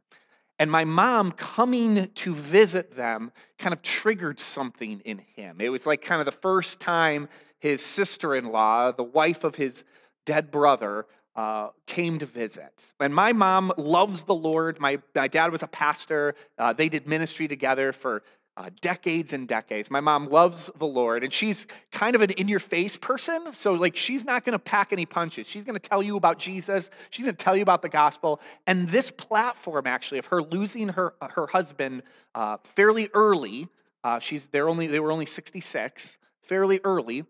And 0.57 0.71
my 0.71 0.85
mom 0.85 1.31
coming 1.31 2.09
to 2.15 2.33
visit 2.33 2.95
them 2.95 3.31
kind 3.59 3.73
of 3.73 3.81
triggered 3.81 4.39
something 4.39 5.01
in 5.03 5.17
him. 5.17 5.57
It 5.59 5.69
was 5.69 5.85
like 5.85 6.01
kind 6.01 6.21
of 6.21 6.25
the 6.25 6.31
first 6.31 6.79
time 6.79 7.27
his 7.59 7.83
sister 7.83 8.35
in 8.35 8.51
law, 8.51 8.91
the 8.91 9.03
wife 9.03 9.43
of 9.43 9.55
his 9.55 9.83
dead 10.25 10.51
brother, 10.51 11.07
uh, 11.35 11.69
came 11.85 12.19
to 12.19 12.25
visit. 12.25 12.93
And 12.99 13.13
my 13.13 13.33
mom 13.33 13.73
loves 13.77 14.23
the 14.23 14.35
Lord. 14.35 14.79
My, 14.79 14.99
my 15.13 15.27
dad 15.27 15.51
was 15.51 15.63
a 15.63 15.67
pastor. 15.67 16.35
Uh, 16.57 16.71
they 16.71 16.87
did 16.87 17.07
ministry 17.07 17.47
together 17.47 17.91
for 17.91 18.23
uh, 18.57 18.69
decades 18.81 19.33
and 19.33 19.47
decades. 19.47 19.91
My 19.91 19.99
mom 19.99 20.29
loves 20.29 20.69
the 20.77 20.87
Lord, 20.87 21.23
and 21.23 21.33
she's 21.33 21.67
kind 21.91 22.15
of 22.15 22.21
an 22.21 22.31
in 22.31 22.47
your 22.47 22.59
face 22.59 22.95
person. 22.95 23.53
So, 23.53 23.73
like, 23.73 23.97
she's 23.97 24.23
not 24.23 24.45
going 24.45 24.53
to 24.53 24.59
pack 24.59 24.93
any 24.93 25.05
punches. 25.05 25.47
She's 25.47 25.65
going 25.65 25.77
to 25.77 25.89
tell 25.89 26.01
you 26.01 26.15
about 26.15 26.39
Jesus, 26.39 26.89
she's 27.09 27.25
going 27.25 27.35
to 27.35 27.43
tell 27.43 27.55
you 27.55 27.63
about 27.63 27.81
the 27.81 27.89
gospel. 27.89 28.39
And 28.65 28.87
this 28.87 29.11
platform, 29.11 29.87
actually, 29.87 30.19
of 30.19 30.25
her 30.27 30.41
losing 30.41 30.89
her, 30.89 31.13
her 31.21 31.47
husband 31.47 32.03
uh, 32.33 32.57
fairly 32.63 33.09
early, 33.13 33.67
uh, 34.03 34.19
she's, 34.19 34.47
they're 34.47 34.69
only, 34.69 34.87
they 34.87 34.99
were 34.99 35.11
only 35.11 35.25
66, 35.25 36.17
fairly 36.43 36.79
early, 36.83 37.25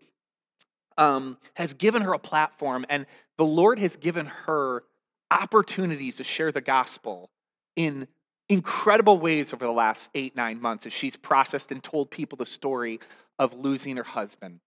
um, 0.98 1.38
has 1.54 1.74
given 1.74 2.02
her 2.02 2.12
a 2.12 2.18
platform, 2.18 2.86
and 2.88 3.06
the 3.36 3.44
Lord 3.44 3.78
has 3.78 3.96
given 3.96 4.26
her 4.26 4.84
opportunities 5.30 6.16
to 6.16 6.24
share 6.24 6.52
the 6.52 6.60
gospel 6.60 7.30
in 7.74 8.06
incredible 8.48 9.18
ways 9.18 9.52
over 9.52 9.64
the 9.64 9.72
last 9.72 10.10
eight, 10.14 10.36
nine 10.36 10.60
months 10.60 10.86
as 10.86 10.92
she's 10.92 11.16
processed 11.16 11.72
and 11.72 11.82
told 11.82 12.10
people 12.10 12.36
the 12.36 12.46
story 12.46 13.00
of 13.38 13.54
losing 13.54 13.96
her 13.96 14.04
husband. 14.04 14.60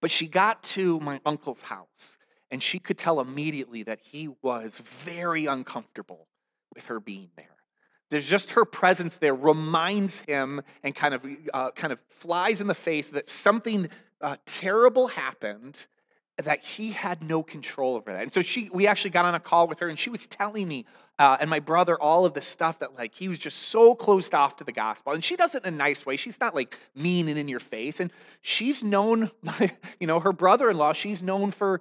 But 0.00 0.10
she 0.10 0.26
got 0.26 0.62
to 0.64 1.00
my 1.00 1.20
uncle's 1.26 1.62
house, 1.62 2.18
and 2.50 2.62
she 2.62 2.78
could 2.78 2.98
tell 2.98 3.20
immediately 3.20 3.82
that 3.84 4.00
he 4.00 4.30
was 4.42 4.78
very 4.78 5.46
uncomfortable 5.46 6.28
with 6.74 6.86
her 6.86 7.00
being 7.00 7.30
there. 7.36 7.46
There's 8.10 8.26
just 8.26 8.52
her 8.52 8.64
presence 8.64 9.16
there 9.16 9.34
reminds 9.34 10.20
him 10.20 10.62
and 10.82 10.94
kind 10.94 11.14
of 11.14 11.26
uh, 11.52 11.70
kind 11.72 11.92
of 11.92 11.98
flies 12.08 12.60
in 12.60 12.66
the 12.66 12.74
face 12.74 13.10
that 13.10 13.28
something 13.28 13.88
uh, 14.22 14.36
terrible 14.46 15.08
happened 15.08 15.86
that 16.38 16.64
he 16.64 16.90
had 16.90 17.22
no 17.22 17.42
control 17.42 17.96
over 17.96 18.12
that. 18.12 18.22
And 18.22 18.32
so 18.32 18.42
she, 18.42 18.70
we 18.72 18.86
actually 18.86 19.10
got 19.10 19.24
on 19.24 19.34
a 19.34 19.40
call 19.40 19.66
with 19.66 19.80
her, 19.80 19.88
and 19.88 19.98
she 19.98 20.10
was 20.10 20.26
telling 20.26 20.68
me 20.68 20.86
uh, 21.18 21.36
and 21.40 21.50
my 21.50 21.58
brother 21.58 22.00
all 22.00 22.24
of 22.24 22.34
the 22.34 22.40
stuff 22.40 22.78
that 22.78 22.94
like 22.94 23.14
he 23.14 23.28
was 23.28 23.38
just 23.38 23.58
so 23.58 23.94
closed 23.94 24.34
off 24.34 24.56
to 24.56 24.64
the 24.64 24.72
gospel. 24.72 25.12
And 25.12 25.24
she 25.24 25.36
does 25.36 25.54
it 25.54 25.66
in 25.66 25.74
a 25.74 25.76
nice 25.76 26.06
way. 26.06 26.16
She's 26.16 26.38
not 26.38 26.54
like 26.54 26.78
mean 26.94 27.28
and 27.28 27.38
in 27.38 27.48
your 27.48 27.60
face. 27.60 27.98
And 27.98 28.12
she's 28.40 28.82
known, 28.84 29.30
you 30.00 30.06
know, 30.06 30.20
her 30.20 30.32
brother-in-law. 30.32 30.92
She's 30.92 31.22
known 31.22 31.50
for 31.50 31.80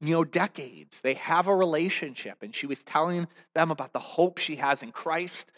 you 0.00 0.14
know 0.14 0.24
decades. 0.24 1.00
They 1.00 1.14
have 1.14 1.46
a 1.46 1.54
relationship, 1.54 2.42
and 2.42 2.54
she 2.54 2.66
was 2.66 2.82
telling 2.82 3.28
them 3.54 3.70
about 3.70 3.92
the 3.92 3.98
hope 3.98 4.38
she 4.38 4.56
has 4.56 4.82
in 4.82 4.92
Christ. 4.92 5.52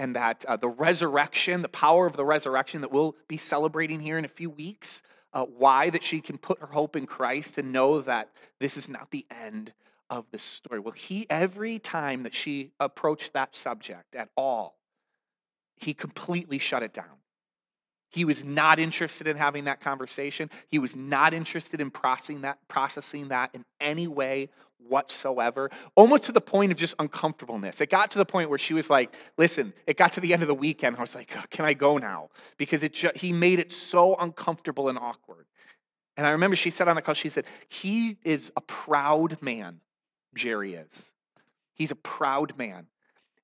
And 0.00 0.14
that 0.14 0.44
uh, 0.46 0.56
the 0.56 0.68
resurrection, 0.68 1.60
the 1.62 1.68
power 1.68 2.06
of 2.06 2.16
the 2.16 2.24
resurrection 2.24 2.82
that 2.82 2.92
we'll 2.92 3.16
be 3.26 3.36
celebrating 3.36 3.98
here 3.98 4.16
in 4.16 4.24
a 4.24 4.28
few 4.28 4.48
weeks, 4.48 5.02
uh, 5.32 5.44
why 5.44 5.90
that 5.90 6.02
she 6.02 6.20
can 6.20 6.38
put 6.38 6.60
her 6.60 6.66
hope 6.66 6.96
in 6.96 7.06
Christ 7.06 7.58
and 7.58 7.72
know 7.72 8.00
that 8.00 8.30
this 8.60 8.76
is 8.76 8.88
not 8.88 9.10
the 9.10 9.26
end 9.30 9.72
of 10.10 10.24
the 10.30 10.38
story. 10.38 10.80
Well, 10.80 10.92
he, 10.92 11.26
every 11.28 11.78
time 11.78 12.22
that 12.22 12.34
she 12.34 12.72
approached 12.80 13.34
that 13.34 13.54
subject 13.54 14.14
at 14.14 14.30
all, 14.36 14.78
he 15.76 15.94
completely 15.94 16.58
shut 16.58 16.82
it 16.82 16.92
down. 16.92 17.17
He 18.10 18.24
was 18.24 18.44
not 18.44 18.78
interested 18.78 19.28
in 19.28 19.36
having 19.36 19.64
that 19.64 19.80
conversation. 19.80 20.50
He 20.68 20.78
was 20.78 20.96
not 20.96 21.34
interested 21.34 21.80
in 21.80 21.90
processing 21.90 22.42
that, 22.42 22.58
processing 22.68 23.28
that 23.28 23.50
in 23.54 23.64
any 23.80 24.08
way 24.08 24.48
whatsoever, 24.78 25.70
almost 25.94 26.24
to 26.24 26.32
the 26.32 26.40
point 26.40 26.72
of 26.72 26.78
just 26.78 26.94
uncomfortableness. 26.98 27.80
It 27.80 27.90
got 27.90 28.12
to 28.12 28.18
the 28.18 28.24
point 28.24 28.48
where 28.48 28.58
she 28.58 28.74
was 28.74 28.88
like, 28.88 29.14
listen, 29.36 29.74
it 29.86 29.96
got 29.96 30.12
to 30.14 30.20
the 30.20 30.32
end 30.32 30.42
of 30.42 30.48
the 30.48 30.54
weekend. 30.54 30.96
I 30.96 31.00
was 31.00 31.14
like, 31.14 31.30
can 31.50 31.64
I 31.64 31.74
go 31.74 31.98
now? 31.98 32.30
Because 32.56 32.82
it 32.82 32.94
ju- 32.94 33.10
he 33.14 33.32
made 33.32 33.58
it 33.58 33.72
so 33.72 34.14
uncomfortable 34.14 34.88
and 34.88 34.98
awkward. 34.98 35.46
And 36.16 36.26
I 36.26 36.30
remember 36.30 36.56
she 36.56 36.70
said 36.70 36.88
on 36.88 36.96
the 36.96 37.02
call, 37.02 37.14
she 37.14 37.28
said, 37.28 37.44
he 37.68 38.16
is 38.24 38.50
a 38.56 38.60
proud 38.62 39.40
man, 39.42 39.80
Jerry 40.34 40.74
is. 40.74 41.12
He's 41.74 41.90
a 41.90 41.96
proud 41.96 42.56
man. 42.56 42.86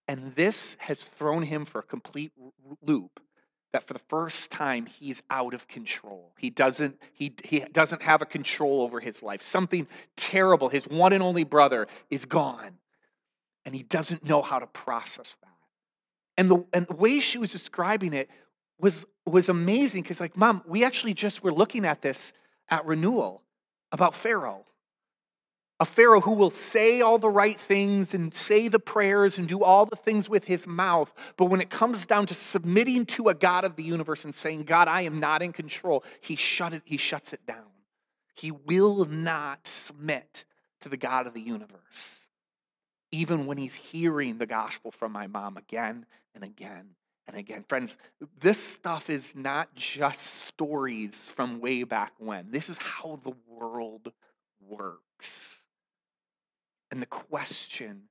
And 0.08 0.34
this 0.34 0.76
has 0.80 1.04
thrown 1.04 1.42
him 1.42 1.64
for 1.64 1.80
a 1.80 1.84
complete 1.84 2.32
loop 2.82 3.20
that 3.74 3.82
for 3.82 3.92
the 3.92 4.00
first 4.08 4.52
time 4.52 4.86
he's 4.86 5.20
out 5.30 5.52
of 5.52 5.66
control. 5.66 6.32
He 6.38 6.48
doesn't 6.48 6.96
he 7.12 7.34
he 7.44 7.60
doesn't 7.60 8.02
have 8.02 8.22
a 8.22 8.26
control 8.26 8.82
over 8.82 9.00
his 9.00 9.20
life. 9.20 9.42
Something 9.42 9.88
terrible, 10.16 10.68
his 10.68 10.84
one 10.84 11.12
and 11.12 11.22
only 11.22 11.42
brother 11.42 11.88
is 12.08 12.24
gone. 12.24 12.78
And 13.66 13.74
he 13.74 13.82
doesn't 13.82 14.24
know 14.24 14.42
how 14.42 14.60
to 14.60 14.68
process 14.68 15.36
that. 15.42 15.50
And 16.38 16.50
the 16.50 16.64
and 16.72 16.86
the 16.86 16.94
way 16.94 17.18
she 17.18 17.38
was 17.38 17.50
describing 17.50 18.14
it 18.14 18.30
was 18.78 19.06
was 19.26 19.48
amazing 19.48 20.02
because 20.02 20.20
like 20.20 20.36
mom, 20.36 20.62
we 20.66 20.84
actually 20.84 21.14
just 21.14 21.42
were 21.42 21.52
looking 21.52 21.84
at 21.84 22.00
this 22.00 22.32
at 22.70 22.86
renewal 22.86 23.42
about 23.90 24.14
Pharaoh 24.14 24.64
a 25.80 25.84
Pharaoh 25.84 26.20
who 26.20 26.32
will 26.32 26.50
say 26.50 27.00
all 27.00 27.18
the 27.18 27.28
right 27.28 27.58
things 27.58 28.14
and 28.14 28.32
say 28.32 28.68
the 28.68 28.78
prayers 28.78 29.38
and 29.38 29.48
do 29.48 29.64
all 29.64 29.86
the 29.86 29.96
things 29.96 30.28
with 30.28 30.44
his 30.44 30.66
mouth. 30.66 31.12
But 31.36 31.46
when 31.46 31.60
it 31.60 31.68
comes 31.68 32.06
down 32.06 32.26
to 32.26 32.34
submitting 32.34 33.06
to 33.06 33.28
a 33.28 33.34
God 33.34 33.64
of 33.64 33.74
the 33.74 33.82
universe 33.82 34.24
and 34.24 34.34
saying, 34.34 34.64
God, 34.64 34.86
I 34.86 35.02
am 35.02 35.18
not 35.18 35.42
in 35.42 35.52
control, 35.52 36.04
he, 36.20 36.36
shut 36.36 36.72
it, 36.72 36.82
he 36.84 36.96
shuts 36.96 37.32
it 37.32 37.44
down. 37.46 37.66
He 38.34 38.50
will 38.52 39.04
not 39.04 39.66
submit 39.66 40.44
to 40.80 40.88
the 40.88 40.96
God 40.96 41.26
of 41.26 41.34
the 41.34 41.40
universe, 41.40 42.28
even 43.10 43.46
when 43.46 43.58
he's 43.58 43.74
hearing 43.74 44.38
the 44.38 44.46
gospel 44.46 44.90
from 44.90 45.12
my 45.12 45.26
mom 45.26 45.56
again 45.56 46.06
and 46.34 46.44
again 46.44 46.90
and 47.26 47.36
again. 47.36 47.64
Friends, 47.68 47.98
this 48.38 48.62
stuff 48.62 49.10
is 49.10 49.34
not 49.34 49.74
just 49.74 50.22
stories 50.22 51.30
from 51.30 51.60
way 51.60 51.82
back 51.84 52.12
when, 52.18 52.50
this 52.50 52.68
is 52.68 52.76
how 52.78 53.18
the 53.24 53.34
world 53.48 54.12
works. 54.68 55.53
And 56.90 57.00
the 57.00 57.06
question 57.06 58.02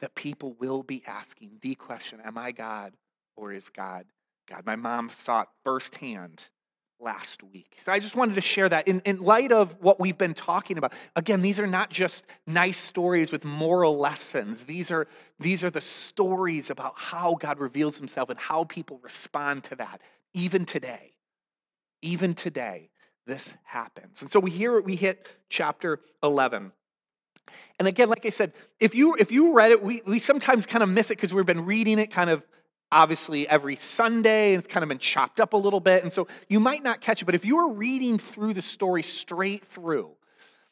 that 0.00 0.14
people 0.14 0.54
will 0.58 0.82
be 0.82 1.02
asking, 1.06 1.52
the 1.60 1.74
question, 1.74 2.20
am 2.24 2.36
I 2.36 2.52
God 2.52 2.92
or 3.36 3.52
is 3.52 3.68
God 3.68 4.04
God? 4.48 4.66
My 4.66 4.76
mom 4.76 5.08
saw 5.08 5.42
it 5.42 5.48
firsthand 5.64 6.48
last 7.02 7.42
week. 7.42 7.76
So 7.80 7.92
I 7.92 7.98
just 7.98 8.14
wanted 8.14 8.36
to 8.36 8.40
share 8.40 8.68
that 8.68 8.86
in, 8.86 9.00
in 9.04 9.20
light 9.20 9.50
of 9.50 9.76
what 9.80 9.98
we've 9.98 10.16
been 10.16 10.34
talking 10.34 10.78
about. 10.78 10.92
Again, 11.16 11.42
these 11.42 11.58
are 11.58 11.66
not 11.66 11.90
just 11.90 12.26
nice 12.46 12.78
stories 12.78 13.32
with 13.32 13.44
moral 13.44 13.98
lessons. 13.98 14.64
These 14.64 14.90
are, 14.90 15.08
these 15.40 15.64
are 15.64 15.70
the 15.70 15.80
stories 15.80 16.70
about 16.70 16.94
how 16.96 17.34
God 17.34 17.58
reveals 17.58 17.98
himself 17.98 18.30
and 18.30 18.38
how 18.38 18.64
people 18.64 19.00
respond 19.02 19.64
to 19.64 19.76
that, 19.76 20.00
even 20.32 20.64
today. 20.64 21.12
Even 22.02 22.34
today, 22.34 22.90
this 23.26 23.56
happens. 23.64 24.22
And 24.22 24.30
so 24.30 24.40
we 24.40 24.50
hear 24.50 24.80
we 24.80 24.96
hit 24.96 25.28
chapter 25.48 26.00
11. 26.22 26.72
And 27.78 27.88
again, 27.88 28.08
like 28.08 28.24
I 28.24 28.28
said, 28.28 28.52
if 28.80 28.94
you 28.94 29.16
if 29.18 29.32
you 29.32 29.54
read 29.54 29.72
it, 29.72 29.82
we, 29.82 30.02
we 30.06 30.18
sometimes 30.18 30.66
kind 30.66 30.82
of 30.82 30.88
miss 30.88 31.10
it 31.10 31.16
because 31.16 31.34
we've 31.34 31.46
been 31.46 31.64
reading 31.64 31.98
it 31.98 32.10
kind 32.10 32.30
of 32.30 32.46
obviously 32.90 33.48
every 33.48 33.76
Sunday, 33.76 34.54
and 34.54 34.62
it's 34.62 34.72
kind 34.72 34.84
of 34.84 34.88
been 34.88 34.98
chopped 34.98 35.40
up 35.40 35.54
a 35.54 35.56
little 35.56 35.80
bit. 35.80 36.02
And 36.02 36.12
so 36.12 36.28
you 36.48 36.60
might 36.60 36.82
not 36.82 37.00
catch 37.00 37.22
it, 37.22 37.24
but 37.24 37.34
if 37.34 37.44
you 37.44 37.56
were 37.56 37.72
reading 37.72 38.18
through 38.18 38.54
the 38.54 38.62
story 38.62 39.02
straight 39.02 39.64
through, 39.64 40.10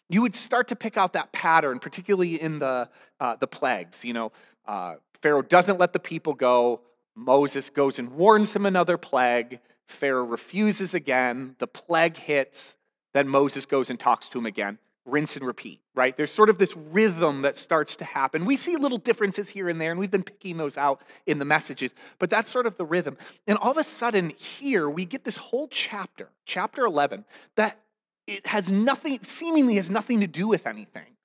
you 0.09 0.23
would 0.23 0.35
start 0.35 0.69
to 0.69 0.77
pick 0.77 0.97
out 0.97 1.15
that 1.15 1.33
pattern, 1.33 1.79
particularly 1.79 2.41
in 2.41 2.59
the 2.59 2.89
uh, 3.19 3.37
the 3.37 3.47
plagues. 3.47 4.05
You 4.05 4.12
know, 4.12 4.33
uh, 4.67 4.97
Pharaoh 5.23 5.43
doesn't 5.43 5.79
let 5.79 5.93
the 5.93 6.00
people 6.00 6.35
go. 6.35 6.83
Moses 7.17 7.71
goes 7.71 7.99
and 7.99 8.11
warns 8.11 8.55
him 8.55 8.67
another 8.67 8.97
plague. 8.97 9.61
Pharaoh 9.89 10.25
refuses 10.25 10.95
again. 10.95 11.57
The 11.59 11.67
plague 11.67 12.17
hits. 12.17 12.77
Then 13.12 13.29
Moses 13.29 13.67
goes 13.67 13.91
and 13.91 13.99
talks 13.99 14.29
to 14.29 14.39
him 14.39 14.47
again 14.47 14.79
rinse 15.07 15.37
and 15.37 15.47
repeat, 15.47 15.80
right? 15.95 16.16
There's 16.16 16.30
sort 16.30 16.50
of 16.50 16.59
this 16.59 16.76
rhythm 16.76 17.42
that 17.42 17.57
starts 17.57 17.97
to 17.97 18.04
happen. 18.04 18.45
We 18.45 18.57
see 18.57 18.76
little 18.76 18.99
differences 18.99 19.49
here 19.49 19.69
and 19.69 19.80
there, 19.80 19.90
and 19.90 19.99
we've 19.99 20.11
been 20.11 20.23
picking 20.23 20.57
those 20.57 20.76
out 20.76 21.02
in 21.26 21.38
the 21.38 21.45
messages, 21.45 21.92
but 22.19 22.30
that's 22.30 22.50
sort 22.50 22.66
of 22.66 22.76
the 22.76 22.85
rhythm. 22.85 23.16
And 23.47 23.59
all 23.59 23.71
of 23.71 23.78
a 23.78 23.85
sudden, 23.85 24.30
here 24.30 24.88
we 24.88 25.04
get 25.04 25.25
this 25.25 25.37
whole 25.37 25.69
chapter, 25.69 26.28
chapter 26.45 26.85
11, 26.85 27.25
that 27.57 27.78
it 28.26 28.47
has 28.47 28.71
nothing, 28.71 29.19
seemingly 29.23 29.76
has 29.76 29.90
nothing 29.90 30.21
to 30.21 30.26
do 30.26 30.47
with 30.47 30.66
anything. 30.66 31.16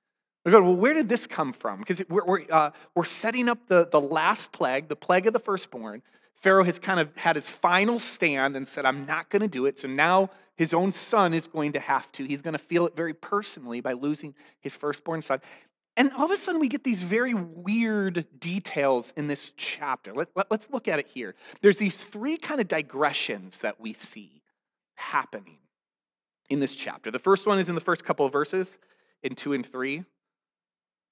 We're 0.46 0.62
well, 0.62 0.76
where 0.76 0.94
did 0.94 1.10
this 1.10 1.26
come 1.26 1.54
from? 1.54 1.80
Because 1.80 2.04
we're, 2.08 2.24
we're, 2.24 2.46
uh, 2.52 2.72
we're 2.94 3.04
setting 3.04 3.50
up 3.50 3.58
the, 3.68 3.88
the 3.92 4.00
last 4.00 4.52
plague, 4.52 4.90
the 4.90 4.96
plague 4.96 5.26
of 5.26 5.34
the 5.34 5.40
firstborn. 5.40 6.04
Pharaoh 6.36 6.64
has 6.64 6.80
kind 6.80 7.00
of 7.00 7.16
had 7.16 7.36
his 7.36 7.48
final 7.48 7.98
stand 7.98 8.56
and 8.56 8.68
said, 8.68 8.86
I'm 8.86 9.06
not 9.06 9.30
going 9.30 9.42
to 9.42 9.48
do 9.48 9.66
it. 9.66 9.80
So 9.80 9.88
now 9.88 10.30
his 10.58 10.74
own 10.74 10.92
son 10.92 11.34
is 11.34 11.48
going 11.48 11.74
to 11.74 11.80
have 11.80 12.12
to. 12.14 12.26
He's 12.26 12.42
going 12.42 12.54
to 12.54 12.60
feel 12.60 12.86
it 12.86 12.96
very 12.96 13.14
personally 13.14 13.82
by 13.82 13.94
losing 13.94 14.36
his 14.60 14.76
firstborn 14.76 15.22
son. 15.22 15.42
And 15.98 16.12
all 16.14 16.26
of 16.26 16.32
a 16.32 16.38
sudden, 16.38 16.60
we 16.60 16.68
get 16.68 16.84
these 16.84 17.02
very 17.02 17.34
weird 17.34 18.26
details 18.40 19.14
in 19.16 19.28
this 19.28 19.54
chapter. 19.56 20.14
Let, 20.14 20.28
let, 20.36 20.52
let's 20.52 20.70
look 20.70 20.88
at 20.88 21.00
it 21.00 21.08
here. 21.08 21.36
There's 21.62 21.78
these 21.78 21.98
three 21.98 22.38
kind 22.38 22.60
of 22.60 22.68
digressions 22.68 23.60
that 23.60 23.80
we 23.80 23.94
see 23.94 24.42
happening 24.96 25.58
in 26.50 26.60
this 26.60 26.76
chapter. 26.76 27.12
The 27.12 27.20
first 27.20 27.48
one 27.48 27.60
is 27.60 27.70
in 27.70 27.76
the 27.76 27.82
first 27.82 28.04
couple 28.04 28.26
of 28.26 28.34
verses, 28.34 28.78
in 29.24 29.36
two 29.36 29.54
and 29.54 29.66
three. 29.66 30.04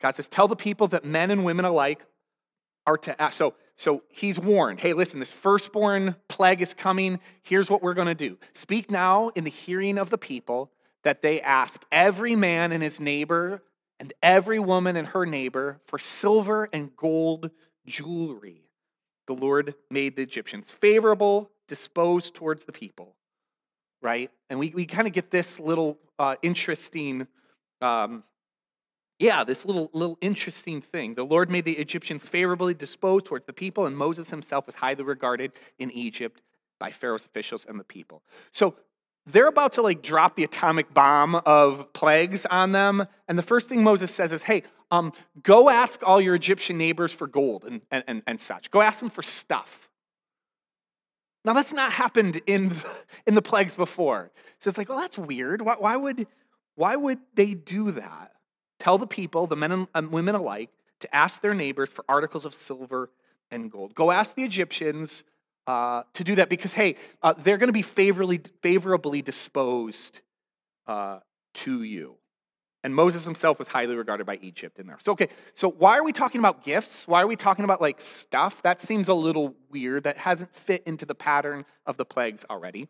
God 0.01 0.15
says, 0.15 0.27
Tell 0.27 0.49
the 0.49 0.55
people 0.55 0.87
that 0.89 1.05
men 1.05 1.31
and 1.31 1.45
women 1.45 1.63
alike 1.63 2.05
are 2.85 2.97
to 2.97 3.21
ask. 3.21 3.37
So, 3.37 3.53
so 3.75 4.03
he's 4.09 4.39
warned 4.39 4.79
hey, 4.79 4.93
listen, 4.93 5.19
this 5.19 5.33
firstborn 5.33 6.15
plague 6.27 6.61
is 6.61 6.73
coming. 6.73 7.19
Here's 7.43 7.69
what 7.69 7.81
we're 7.81 7.93
going 7.93 8.07
to 8.07 8.15
do 8.15 8.37
speak 8.53 8.91
now 8.91 9.29
in 9.29 9.43
the 9.43 9.49
hearing 9.49 9.97
of 9.97 10.09
the 10.09 10.17
people 10.17 10.71
that 11.03 11.21
they 11.21 11.41
ask 11.41 11.83
every 11.91 12.35
man 12.35 12.71
and 12.71 12.81
his 12.81 12.99
neighbor 12.99 13.61
and 13.99 14.13
every 14.21 14.59
woman 14.59 14.95
and 14.95 15.07
her 15.07 15.25
neighbor 15.25 15.79
for 15.87 15.99
silver 15.99 16.69
and 16.73 16.95
gold 16.95 17.51
jewelry. 17.85 18.61
The 19.27 19.33
Lord 19.33 19.75
made 19.89 20.15
the 20.15 20.23
Egyptians 20.23 20.71
favorable, 20.71 21.49
disposed 21.67 22.35
towards 22.35 22.65
the 22.65 22.71
people, 22.71 23.15
right? 24.01 24.29
And 24.49 24.59
we, 24.59 24.69
we 24.69 24.85
kind 24.85 25.07
of 25.07 25.13
get 25.13 25.31
this 25.31 25.59
little 25.59 25.97
uh, 26.19 26.35
interesting 26.41 27.27
um, 27.81 28.23
yeah, 29.23 29.45
this 29.45 29.65
little 29.65 29.89
little 29.93 30.17
interesting 30.19 30.81
thing. 30.81 31.15
The 31.15 31.25
Lord 31.25 31.49
made 31.49 31.63
the 31.63 31.77
Egyptians 31.77 32.27
favorably 32.27 32.73
disposed 32.73 33.25
towards 33.25 33.45
the 33.45 33.53
people, 33.53 33.85
and 33.85 33.95
Moses 33.95 34.29
himself 34.29 34.65
was 34.65 34.75
highly 34.75 35.03
regarded 35.03 35.53
in 35.79 35.89
Egypt 35.91 36.41
by 36.77 36.91
Pharaoh's 36.91 37.25
officials 37.25 37.65
and 37.65 37.79
the 37.79 37.85
people. 37.85 38.21
So 38.51 38.75
they're 39.25 39.47
about 39.47 39.71
to 39.73 39.81
like 39.81 40.01
drop 40.01 40.35
the 40.35 40.43
atomic 40.43 40.93
bomb 40.93 41.35
of 41.45 41.93
plagues 41.93 42.45
on 42.45 42.73
them, 42.73 43.07
and 43.29 43.37
the 43.37 43.43
first 43.43 43.69
thing 43.69 43.81
Moses 43.81 44.13
says 44.13 44.33
is, 44.33 44.43
"Hey, 44.43 44.63
um, 44.91 45.13
go 45.41 45.69
ask 45.69 46.05
all 46.05 46.19
your 46.19 46.35
Egyptian 46.35 46.77
neighbors 46.77 47.13
for 47.13 47.25
gold 47.25 47.63
and, 47.63 47.81
and, 47.91 48.23
and, 48.27 48.39
such. 48.41 48.71
Go 48.71 48.81
ask 48.81 48.99
them 48.99 49.09
for 49.09 49.23
stuff." 49.23 49.89
Now 51.45 51.53
that's 51.53 51.71
not 51.71 51.93
happened 51.93 52.41
in 52.45 52.73
in 53.25 53.35
the 53.35 53.41
plagues 53.41 53.75
before. 53.75 54.31
So 54.59 54.67
it's 54.67 54.77
like, 54.77 54.89
well, 54.89 54.99
that's 54.99 55.17
weird. 55.17 55.61
Why, 55.61 55.75
why 55.79 55.95
would 55.95 56.27
why 56.75 56.97
would 56.97 57.19
they 57.35 57.53
do 57.53 57.91
that? 57.91 58.33
Tell 58.83 58.97
the 58.97 59.07
people, 59.07 59.47
the 59.47 59.55
men 59.55 59.87
and 59.95 60.11
women 60.11 60.35
alike, 60.35 60.69
to 60.99 61.15
ask 61.15 61.39
their 61.39 61.53
neighbors 61.53 61.93
for 61.93 62.03
articles 62.09 62.45
of 62.45 62.53
silver 62.53 63.07
and 63.49 63.71
gold. 63.71 63.95
Go 63.95 64.11
ask 64.11 64.35
the 64.35 64.43
Egyptians 64.43 65.23
uh, 65.67 66.03
to 66.15 66.25
do 66.25 66.35
that 66.35 66.49
because, 66.49 66.73
hey, 66.73 66.97
uh, 67.21 67.31
they're 67.31 67.55
going 67.57 67.69
to 67.69 67.73
be 67.73 67.81
favorably, 67.81 68.41
favorably 68.61 69.21
disposed 69.21 70.19
uh, 70.85 71.19
to 71.53 71.83
you. 71.83 72.17
And 72.83 72.93
Moses 72.93 73.23
himself 73.23 73.57
was 73.57 73.69
highly 73.69 73.95
regarded 73.95 74.25
by 74.25 74.37
Egypt 74.41 74.77
in 74.77 74.87
there. 74.87 74.97
So, 74.99 75.13
okay, 75.13 75.29
so 75.53 75.69
why 75.71 75.97
are 75.97 76.03
we 76.03 76.11
talking 76.11 76.39
about 76.39 76.65
gifts? 76.65 77.07
Why 77.07 77.21
are 77.21 77.27
we 77.27 77.37
talking 77.37 77.63
about 77.63 77.79
like 77.79 78.01
stuff? 78.01 78.61
That 78.63 78.81
seems 78.81 79.07
a 79.07 79.13
little 79.13 79.55
weird. 79.71 80.03
That 80.03 80.17
hasn't 80.17 80.53
fit 80.53 80.83
into 80.85 81.05
the 81.05 81.15
pattern 81.15 81.63
of 81.85 81.95
the 81.95 82.03
plagues 82.03 82.43
already. 82.49 82.89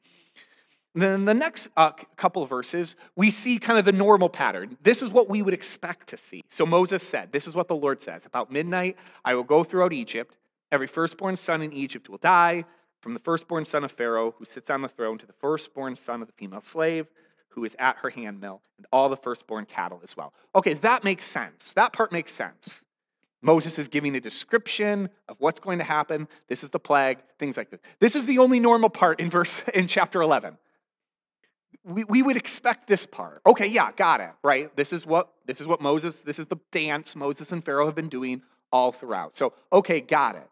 Then 1.01 1.25
the 1.25 1.33
next 1.33 1.69
uh, 1.75 1.91
couple 2.15 2.45
verses, 2.45 2.95
we 3.15 3.31
see 3.31 3.57
kind 3.57 3.79
of 3.79 3.85
the 3.85 3.91
normal 3.91 4.29
pattern. 4.29 4.77
This 4.83 5.01
is 5.01 5.11
what 5.11 5.29
we 5.29 5.41
would 5.41 5.53
expect 5.53 6.07
to 6.09 6.17
see. 6.17 6.43
So 6.49 6.65
Moses 6.65 7.01
said, 7.01 7.31
This 7.31 7.47
is 7.47 7.55
what 7.55 7.67
the 7.67 7.75
Lord 7.75 8.01
says 8.01 8.25
About 8.25 8.51
midnight, 8.51 8.97
I 9.25 9.33
will 9.33 9.43
go 9.43 9.63
throughout 9.63 9.93
Egypt. 9.93 10.37
Every 10.71 10.87
firstborn 10.87 11.35
son 11.35 11.61
in 11.61 11.71
Egypt 11.73 12.09
will 12.09 12.17
die, 12.17 12.65
from 13.01 13.13
the 13.13 13.19
firstborn 13.19 13.65
son 13.65 13.83
of 13.83 13.91
Pharaoh, 13.91 14.33
who 14.37 14.45
sits 14.45 14.69
on 14.69 14.81
the 14.81 14.87
throne, 14.87 15.17
to 15.19 15.25
the 15.25 15.33
firstborn 15.33 15.95
son 15.95 16.21
of 16.21 16.27
the 16.27 16.33
female 16.33 16.61
slave 16.61 17.07
who 17.53 17.65
is 17.65 17.75
at 17.77 17.97
her 17.97 18.09
handmill, 18.09 18.61
and 18.77 18.87
all 18.91 19.09
the 19.09 19.17
firstborn 19.17 19.65
cattle 19.65 19.99
as 20.03 20.17
well. 20.17 20.33
Okay, 20.55 20.73
that 20.75 21.03
makes 21.03 21.25
sense. 21.25 21.73
That 21.73 21.93
part 21.93 22.11
makes 22.11 22.31
sense. 22.31 22.83
Moses 23.43 23.77
is 23.77 23.87
giving 23.87 24.15
a 24.15 24.19
description 24.19 25.09
of 25.27 25.35
what's 25.39 25.59
going 25.59 25.77
to 25.77 25.83
happen. 25.83 26.27
This 26.47 26.63
is 26.63 26.69
the 26.69 26.79
plague, 26.79 27.19
things 27.37 27.57
like 27.57 27.69
this. 27.69 27.79
This 27.99 28.15
is 28.15 28.25
the 28.25 28.39
only 28.39 28.59
normal 28.59 28.89
part 28.89 29.19
in 29.19 29.29
verse 29.29 29.61
in 29.73 29.87
chapter 29.87 30.21
11. 30.21 30.57
We, 31.85 32.03
we 32.05 32.21
would 32.23 32.37
expect 32.37 32.87
this 32.87 33.05
part. 33.05 33.41
Okay, 33.45 33.67
yeah, 33.67 33.91
got 33.91 34.21
it, 34.21 34.31
right? 34.43 34.73
This 34.75 34.93
is 34.93 35.05
what 35.05 35.29
this 35.45 35.59
is 35.59 35.67
what 35.67 35.81
Moses, 35.81 36.21
this 36.21 36.39
is 36.39 36.45
the 36.45 36.57
dance 36.71 37.15
Moses 37.15 37.51
and 37.51 37.63
Pharaoh 37.63 37.85
have 37.85 37.95
been 37.95 38.09
doing 38.09 38.41
all 38.71 38.91
throughout. 38.91 39.35
So, 39.35 39.53
okay, 39.71 39.99
got 39.99 40.35
it. 40.35 40.47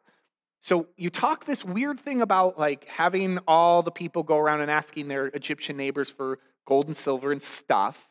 So 0.59 0.87
you 0.95 1.09
talk 1.09 1.45
this 1.45 1.65
weird 1.65 1.99
thing 1.99 2.21
about 2.21 2.59
like 2.59 2.85
having 2.85 3.39
all 3.47 3.81
the 3.81 3.91
people 3.91 4.23
go 4.23 4.37
around 4.37 4.61
and 4.61 4.69
asking 4.69 5.07
their 5.07 5.27
Egyptian 5.27 5.75
neighbors 5.75 6.11
for 6.11 6.39
gold 6.65 6.87
and 6.87 6.95
silver 6.95 7.31
and 7.31 7.41
stuff. 7.41 8.07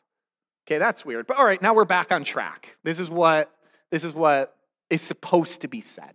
Okay, 0.66 0.78
that's 0.78 1.04
weird. 1.04 1.26
But 1.26 1.38
all 1.38 1.44
right, 1.44 1.62
now 1.62 1.74
we're 1.74 1.84
back 1.84 2.12
on 2.12 2.24
track. 2.24 2.76
This 2.82 2.98
is 2.98 3.08
what 3.08 3.52
this 3.90 4.02
is 4.02 4.14
what 4.14 4.56
is 4.88 5.02
supposed 5.02 5.60
to 5.60 5.68
be 5.68 5.80
said. 5.80 6.14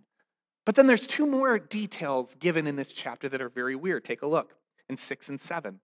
But 0.66 0.74
then 0.74 0.86
there's 0.86 1.06
two 1.06 1.26
more 1.26 1.58
details 1.58 2.34
given 2.34 2.66
in 2.66 2.76
this 2.76 2.88
chapter 2.88 3.28
that 3.28 3.40
are 3.40 3.48
very 3.48 3.76
weird. 3.76 4.04
Take 4.04 4.22
a 4.22 4.26
look 4.26 4.54
in 4.88 4.96
6 4.96 5.28
and 5.28 5.40
7. 5.40 5.80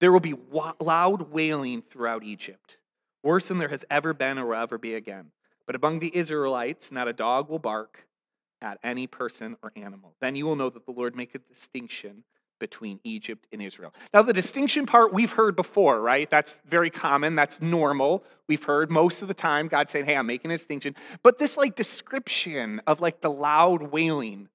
There 0.00 0.12
will 0.12 0.20
be 0.20 0.34
loud 0.80 1.30
wailing 1.30 1.82
throughout 1.82 2.24
Egypt, 2.24 2.76
worse 3.22 3.48
than 3.48 3.58
there 3.58 3.68
has 3.68 3.84
ever 3.90 4.12
been 4.12 4.38
or 4.38 4.46
will 4.46 4.54
ever 4.54 4.78
be 4.78 4.94
again. 4.94 5.30
But 5.66 5.76
among 5.76 5.98
the 5.98 6.14
Israelites, 6.14 6.92
not 6.92 7.08
a 7.08 7.12
dog 7.12 7.48
will 7.48 7.58
bark 7.58 8.06
at 8.60 8.78
any 8.82 9.06
person 9.06 9.56
or 9.62 9.72
animal. 9.76 10.14
Then 10.20 10.36
you 10.36 10.46
will 10.46 10.56
know 10.56 10.70
that 10.70 10.86
the 10.86 10.92
Lord 10.92 11.16
make 11.16 11.34
a 11.34 11.38
distinction 11.38 12.24
between 12.58 12.98
Egypt 13.04 13.46
and 13.52 13.60
Israel. 13.60 13.92
Now, 14.14 14.22
the 14.22 14.32
distinction 14.32 14.86
part 14.86 15.12
we've 15.12 15.30
heard 15.30 15.56
before, 15.56 16.00
right? 16.00 16.30
That's 16.30 16.62
very 16.66 16.88
common. 16.88 17.34
That's 17.34 17.60
normal. 17.60 18.24
We've 18.48 18.62
heard 18.62 18.90
most 18.90 19.22
of 19.22 19.28
the 19.28 19.34
time 19.34 19.68
God 19.68 19.90
saying, 19.90 20.06
Hey, 20.06 20.16
I'm 20.16 20.26
making 20.26 20.50
a 20.50 20.56
distinction. 20.56 20.94
But 21.22 21.38
this 21.38 21.56
like 21.56 21.76
description 21.76 22.80
of 22.86 23.00
like 23.00 23.20
the 23.20 23.30
loud 23.30 23.82
wailing 23.82 24.48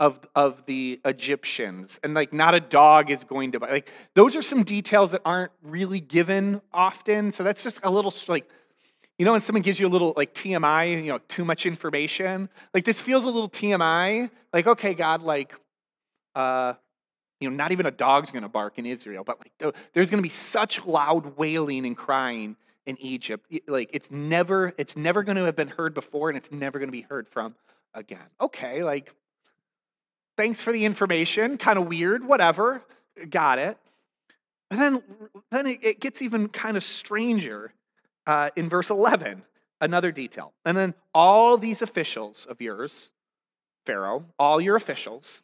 of, 0.00 0.20
of 0.34 0.64
the 0.66 1.00
Egyptians 1.04 2.00
and 2.02 2.14
like 2.14 2.32
not 2.32 2.54
a 2.54 2.60
dog 2.60 3.10
is 3.10 3.24
going 3.24 3.52
to 3.52 3.58
like 3.58 3.90
those 4.14 4.34
are 4.34 4.42
some 4.42 4.62
details 4.64 5.12
that 5.12 5.22
aren't 5.24 5.52
really 5.62 6.00
given 6.00 6.60
often. 6.72 7.30
So 7.30 7.44
that's 7.44 7.62
just 7.62 7.80
a 7.84 7.90
little 7.90 8.12
like 8.28 8.48
you 9.18 9.24
know 9.24 9.32
when 9.32 9.40
someone 9.40 9.62
gives 9.62 9.78
you 9.78 9.86
a 9.86 9.90
little 9.90 10.12
like 10.16 10.34
TMI, 10.34 11.04
you 11.04 11.10
know, 11.10 11.18
too 11.28 11.44
much 11.44 11.66
information. 11.66 12.48
Like 12.74 12.84
this 12.84 13.00
feels 13.00 13.24
a 13.24 13.28
little 13.28 13.48
TMI. 13.48 14.30
Like 14.52 14.66
okay, 14.66 14.94
God, 14.94 15.22
like 15.22 15.54
uh 16.34 16.74
you 17.42 17.50
know, 17.50 17.56
not 17.56 17.72
even 17.72 17.86
a 17.86 17.90
dog's 17.90 18.30
going 18.30 18.44
to 18.44 18.48
bark 18.48 18.78
in 18.78 18.86
Israel, 18.86 19.24
but 19.24 19.38
like 19.40 19.74
there's 19.92 20.10
going 20.10 20.18
to 20.18 20.22
be 20.22 20.28
such 20.28 20.86
loud 20.86 21.36
wailing 21.36 21.84
and 21.84 21.96
crying 21.96 22.56
in 22.86 22.96
Egypt. 23.00 23.52
Like 23.66 23.90
it's 23.92 24.10
never, 24.10 24.72
it's 24.78 24.96
never 24.96 25.24
going 25.24 25.36
to 25.36 25.44
have 25.44 25.56
been 25.56 25.68
heard 25.68 25.92
before, 25.92 26.30
and 26.30 26.36
it's 26.36 26.52
never 26.52 26.78
going 26.78 26.88
to 26.88 26.92
be 26.92 27.02
heard 27.02 27.28
from 27.28 27.56
again. 27.94 28.26
Okay, 28.40 28.84
like 28.84 29.12
thanks 30.36 30.60
for 30.60 30.72
the 30.72 30.84
information. 30.84 31.58
Kind 31.58 31.78
of 31.78 31.86
weird, 31.88 32.24
whatever. 32.24 32.82
Got 33.28 33.58
it. 33.58 33.78
And 34.70 34.80
then, 34.80 35.02
then 35.50 35.66
it 35.66 36.00
gets 36.00 36.22
even 36.22 36.48
kind 36.48 36.76
of 36.76 36.84
stranger 36.84 37.72
uh, 38.26 38.50
in 38.56 38.68
verse 38.68 38.90
11. 38.90 39.42
Another 39.80 40.12
detail. 40.12 40.52
And 40.64 40.76
then 40.76 40.94
all 41.12 41.58
these 41.58 41.82
officials 41.82 42.46
of 42.46 42.60
yours, 42.60 43.10
Pharaoh, 43.84 44.24
all 44.38 44.60
your 44.60 44.76
officials, 44.76 45.42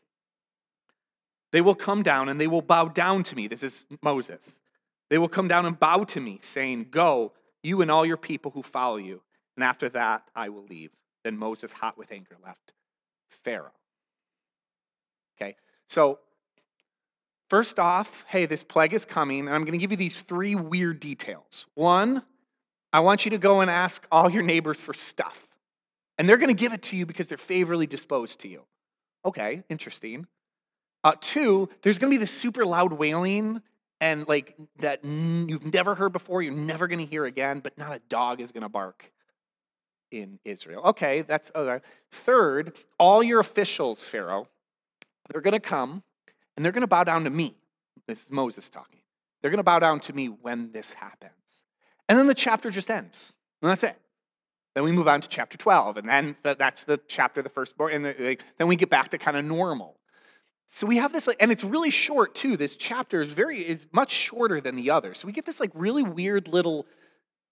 they 1.52 1.60
will 1.60 1.74
come 1.74 2.02
down 2.02 2.28
and 2.28 2.40
they 2.40 2.46
will 2.46 2.62
bow 2.62 2.86
down 2.86 3.22
to 3.24 3.36
me. 3.36 3.48
This 3.48 3.62
is 3.62 3.86
Moses. 4.02 4.60
They 5.10 5.18
will 5.18 5.28
come 5.28 5.48
down 5.48 5.66
and 5.66 5.78
bow 5.78 6.04
to 6.04 6.20
me, 6.20 6.38
saying, 6.40 6.88
Go, 6.90 7.32
you 7.62 7.82
and 7.82 7.90
all 7.90 8.06
your 8.06 8.16
people 8.16 8.50
who 8.50 8.62
follow 8.62 8.96
you. 8.96 9.20
And 9.56 9.64
after 9.64 9.88
that, 9.90 10.22
I 10.36 10.50
will 10.50 10.64
leave. 10.64 10.90
Then 11.24 11.36
Moses, 11.36 11.72
hot 11.72 11.98
with 11.98 12.12
anger, 12.12 12.36
left 12.44 12.72
Pharaoh. 13.44 13.72
Okay, 15.40 15.56
so 15.86 16.18
first 17.48 17.78
off, 17.78 18.24
hey, 18.28 18.46
this 18.46 18.62
plague 18.62 18.92
is 18.92 19.04
coming, 19.04 19.40
and 19.40 19.54
I'm 19.54 19.62
going 19.62 19.72
to 19.72 19.78
give 19.78 19.90
you 19.90 19.96
these 19.96 20.20
three 20.22 20.54
weird 20.54 21.00
details. 21.00 21.66
One, 21.74 22.22
I 22.92 23.00
want 23.00 23.24
you 23.24 23.30
to 23.32 23.38
go 23.38 23.60
and 23.60 23.70
ask 23.70 24.06
all 24.10 24.30
your 24.30 24.42
neighbors 24.42 24.80
for 24.80 24.94
stuff. 24.94 25.46
And 26.18 26.28
they're 26.28 26.36
going 26.36 26.48
to 26.48 26.60
give 26.60 26.72
it 26.72 26.82
to 26.82 26.96
you 26.96 27.06
because 27.06 27.28
they're 27.28 27.38
favorably 27.38 27.86
disposed 27.86 28.40
to 28.40 28.48
you. 28.48 28.64
Okay, 29.24 29.62
interesting. 29.68 30.26
Uh, 31.04 31.12
two, 31.20 31.68
there's 31.82 31.98
going 31.98 32.10
to 32.10 32.14
be 32.14 32.18
this 32.20 32.32
super 32.32 32.64
loud 32.64 32.92
wailing 32.92 33.62
and 34.00 34.26
like 34.28 34.56
that 34.78 35.04
you've 35.04 35.72
never 35.72 35.94
heard 35.94 36.12
before, 36.12 36.42
you're 36.42 36.52
never 36.52 36.86
going 36.86 36.98
to 36.98 37.04
hear 37.04 37.24
again, 37.24 37.60
but 37.60 37.76
not 37.78 37.94
a 37.94 38.00
dog 38.08 38.40
is 38.40 38.52
going 38.52 38.62
to 38.62 38.68
bark 38.68 39.10
in 40.10 40.38
Israel. 40.44 40.82
Okay, 40.86 41.22
that's 41.22 41.50
okay. 41.54 41.84
Third, 42.10 42.74
all 42.98 43.22
your 43.22 43.40
officials, 43.40 44.06
Pharaoh, 44.06 44.48
they're 45.28 45.42
going 45.42 45.52
to 45.52 45.60
come 45.60 46.02
and 46.56 46.64
they're 46.64 46.72
going 46.72 46.82
to 46.82 46.88
bow 46.88 47.04
down 47.04 47.24
to 47.24 47.30
me. 47.30 47.56
This 48.06 48.24
is 48.24 48.30
Moses 48.30 48.68
talking. 48.70 49.00
They're 49.40 49.50
going 49.50 49.58
to 49.58 49.64
bow 49.64 49.78
down 49.78 50.00
to 50.00 50.12
me 50.12 50.26
when 50.26 50.72
this 50.72 50.92
happens. 50.92 51.64
And 52.08 52.18
then 52.18 52.26
the 52.26 52.34
chapter 52.34 52.70
just 52.70 52.90
ends. 52.90 53.32
And 53.62 53.70
that's 53.70 53.84
it. 53.84 53.96
Then 54.74 54.84
we 54.84 54.92
move 54.92 55.08
on 55.08 55.20
to 55.20 55.28
chapter 55.28 55.58
12, 55.58 55.96
and 55.96 56.08
then 56.08 56.36
that's 56.42 56.84
the 56.84 57.00
chapter, 57.08 57.42
the 57.42 57.48
first 57.48 57.72
firstborn, 57.72 57.92
and 57.92 58.04
the, 58.04 58.38
then 58.58 58.68
we 58.68 58.76
get 58.76 58.90
back 58.90 59.08
to 59.08 59.18
kind 59.18 59.36
of 59.36 59.44
normal. 59.44 59.96
So 60.66 60.86
we 60.86 60.98
have 60.98 61.12
this, 61.12 61.26
like, 61.26 61.38
and 61.40 61.50
it's 61.50 61.64
really 61.64 61.90
short 61.90 62.34
too. 62.34 62.56
This 62.56 62.76
chapter 62.76 63.20
is 63.20 63.30
very 63.30 63.58
is 63.58 63.86
much 63.92 64.12
shorter 64.12 64.60
than 64.60 64.76
the 64.76 64.90
other. 64.90 65.14
So 65.14 65.26
we 65.26 65.32
get 65.32 65.46
this 65.46 65.60
like 65.60 65.70
really 65.74 66.02
weird 66.02 66.46
little 66.46 66.86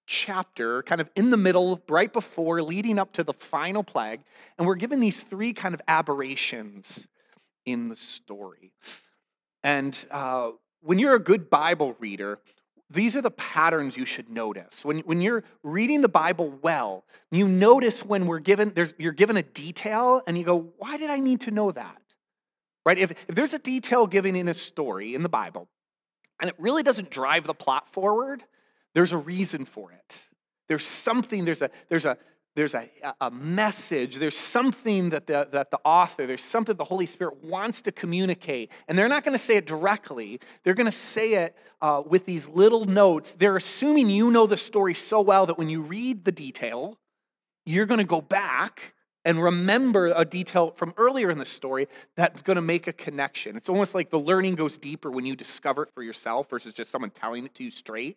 chapter, 0.07 0.83
kind 0.83 1.01
of 1.01 1.11
in 1.17 1.31
the 1.31 1.37
middle, 1.37 1.83
right 1.89 2.13
before, 2.13 2.63
leading 2.63 2.99
up 2.99 3.13
to 3.15 3.25
the 3.25 3.33
final 3.33 3.83
plague, 3.83 4.21
and 4.59 4.67
we're 4.67 4.77
given 4.77 5.01
these 5.01 5.23
three 5.23 5.53
kind 5.53 5.75
of 5.75 5.81
aberrations 5.89 7.09
in 7.67 7.89
the 7.89 7.97
story. 7.97 8.73
And 9.63 9.97
uh, 10.11 10.53
when 10.81 10.99
you're 10.99 11.15
a 11.15 11.23
good 11.23 11.51
Bible 11.51 11.95
reader, 11.99 12.39
these 12.89 13.17
are 13.17 13.23
the 13.23 13.33
patterns 13.33 13.97
you 13.97 14.07
should 14.07 14.31
notice. 14.31 14.85
When, 14.85 15.01
when 15.01 15.21
you're 15.21 15.45
reading 15.63 16.01
the 16.01 16.09
Bible 16.09 16.57
well, 16.63 17.05
you 17.31 17.49
notice 17.49 18.05
when 18.05 18.27
we're 18.27 18.39
given, 18.39 18.73
there's, 18.75 18.95
you're 18.97 19.13
given 19.13 19.37
a 19.37 19.43
detail 19.43 20.23
and 20.27 20.39
you 20.39 20.45
go, 20.45 20.73
why 20.79 20.97
did 20.97 21.11
I 21.11 21.19
need 21.19 21.43
to 21.43 21.51
know 21.51 21.73
that? 21.73 22.01
right? 22.87 22.99
If, 22.99 23.11
if 23.11 23.35
there's 23.35 23.53
a 23.53 23.59
detail 23.59 24.07
given 24.07 24.35
in 24.37 24.49
a 24.49 24.55
story 24.55 25.15
in 25.15 25.23
the 25.23 25.29
Bible 25.29 25.69
and 26.41 26.49
it 26.49 26.55
really 26.59 26.85
doesn't 26.85 27.11
drive 27.11 27.45
the 27.45 27.53
plot 27.53 27.93
forward, 27.93 28.43
there's 28.95 29.13
a 29.13 29.19
reason 29.19 29.67
for 29.67 29.93
it. 29.93 30.25
There's 30.69 30.87
something, 30.87 31.45
there's 31.45 31.61
a, 31.61 31.71
there's 31.91 32.07
a, 32.07 32.17
there's 32.57 32.75
a, 32.75 32.89
a 33.21 33.31
message, 33.31 34.17
there's 34.17 34.37
something 34.37 35.11
that 35.11 35.27
the, 35.27 35.47
that 35.53 35.71
the 35.71 35.79
author, 35.85 36.27
there's 36.27 36.43
something 36.43 36.75
the 36.75 36.85
Holy 36.85 37.05
Spirit 37.05 37.45
wants 37.45 37.83
to 37.83 37.93
communicate. 37.93 38.73
And 38.89 38.99
they're 38.99 39.11
not 39.11 39.25
going 39.25 39.35
to 39.35 39.43
say 39.43 39.57
it 39.57 39.67
directly, 39.67 40.41
they're 40.65 40.75
going 40.75 40.87
to 40.87 40.93
say 40.93 41.35
it 41.45 41.55
uh, 41.83 42.03
with 42.05 42.25
these 42.25 42.49
little 42.49 42.87
notes. 42.87 43.35
They're 43.35 43.59
assuming 43.59 44.09
you 44.09 44.31
know 44.31 44.47
the 44.47 44.57
story 44.57 44.95
so 44.95 45.21
well 45.21 45.45
that 45.47 45.59
when 45.59 45.69
you 45.69 45.83
read 45.83 46.25
the 46.25 46.33
detail, 46.33 46.99
you're 47.67 47.87
going 47.87 48.01
to 48.01 48.07
go 48.07 48.23
back 48.23 48.95
and 49.27 49.43
remember 49.43 50.13
a 50.17 50.25
detail 50.25 50.71
from 50.71 50.95
earlier 50.97 51.31
in 51.31 51.37
the 51.37 51.45
story 51.45 51.89
that's 52.15 52.41
going 52.41 52.55
to 52.55 52.63
make 52.63 52.87
a 52.87 52.93
connection. 52.93 53.57
It's 53.57 53.69
almost 53.69 53.95
like 53.95 54.09
the 54.09 54.21
learning 54.21 54.55
goes 54.55 54.79
deeper 54.79 55.11
when 55.11 55.27
you 55.27 55.37
discover 55.37 55.83
it 55.83 55.91
for 55.93 56.03
yourself 56.03 56.49
versus 56.49 56.73
just 56.73 56.91
someone 56.91 57.11
telling 57.11 57.45
it 57.45 57.55
to 57.57 57.65
you 57.65 57.71
straight. 57.71 58.17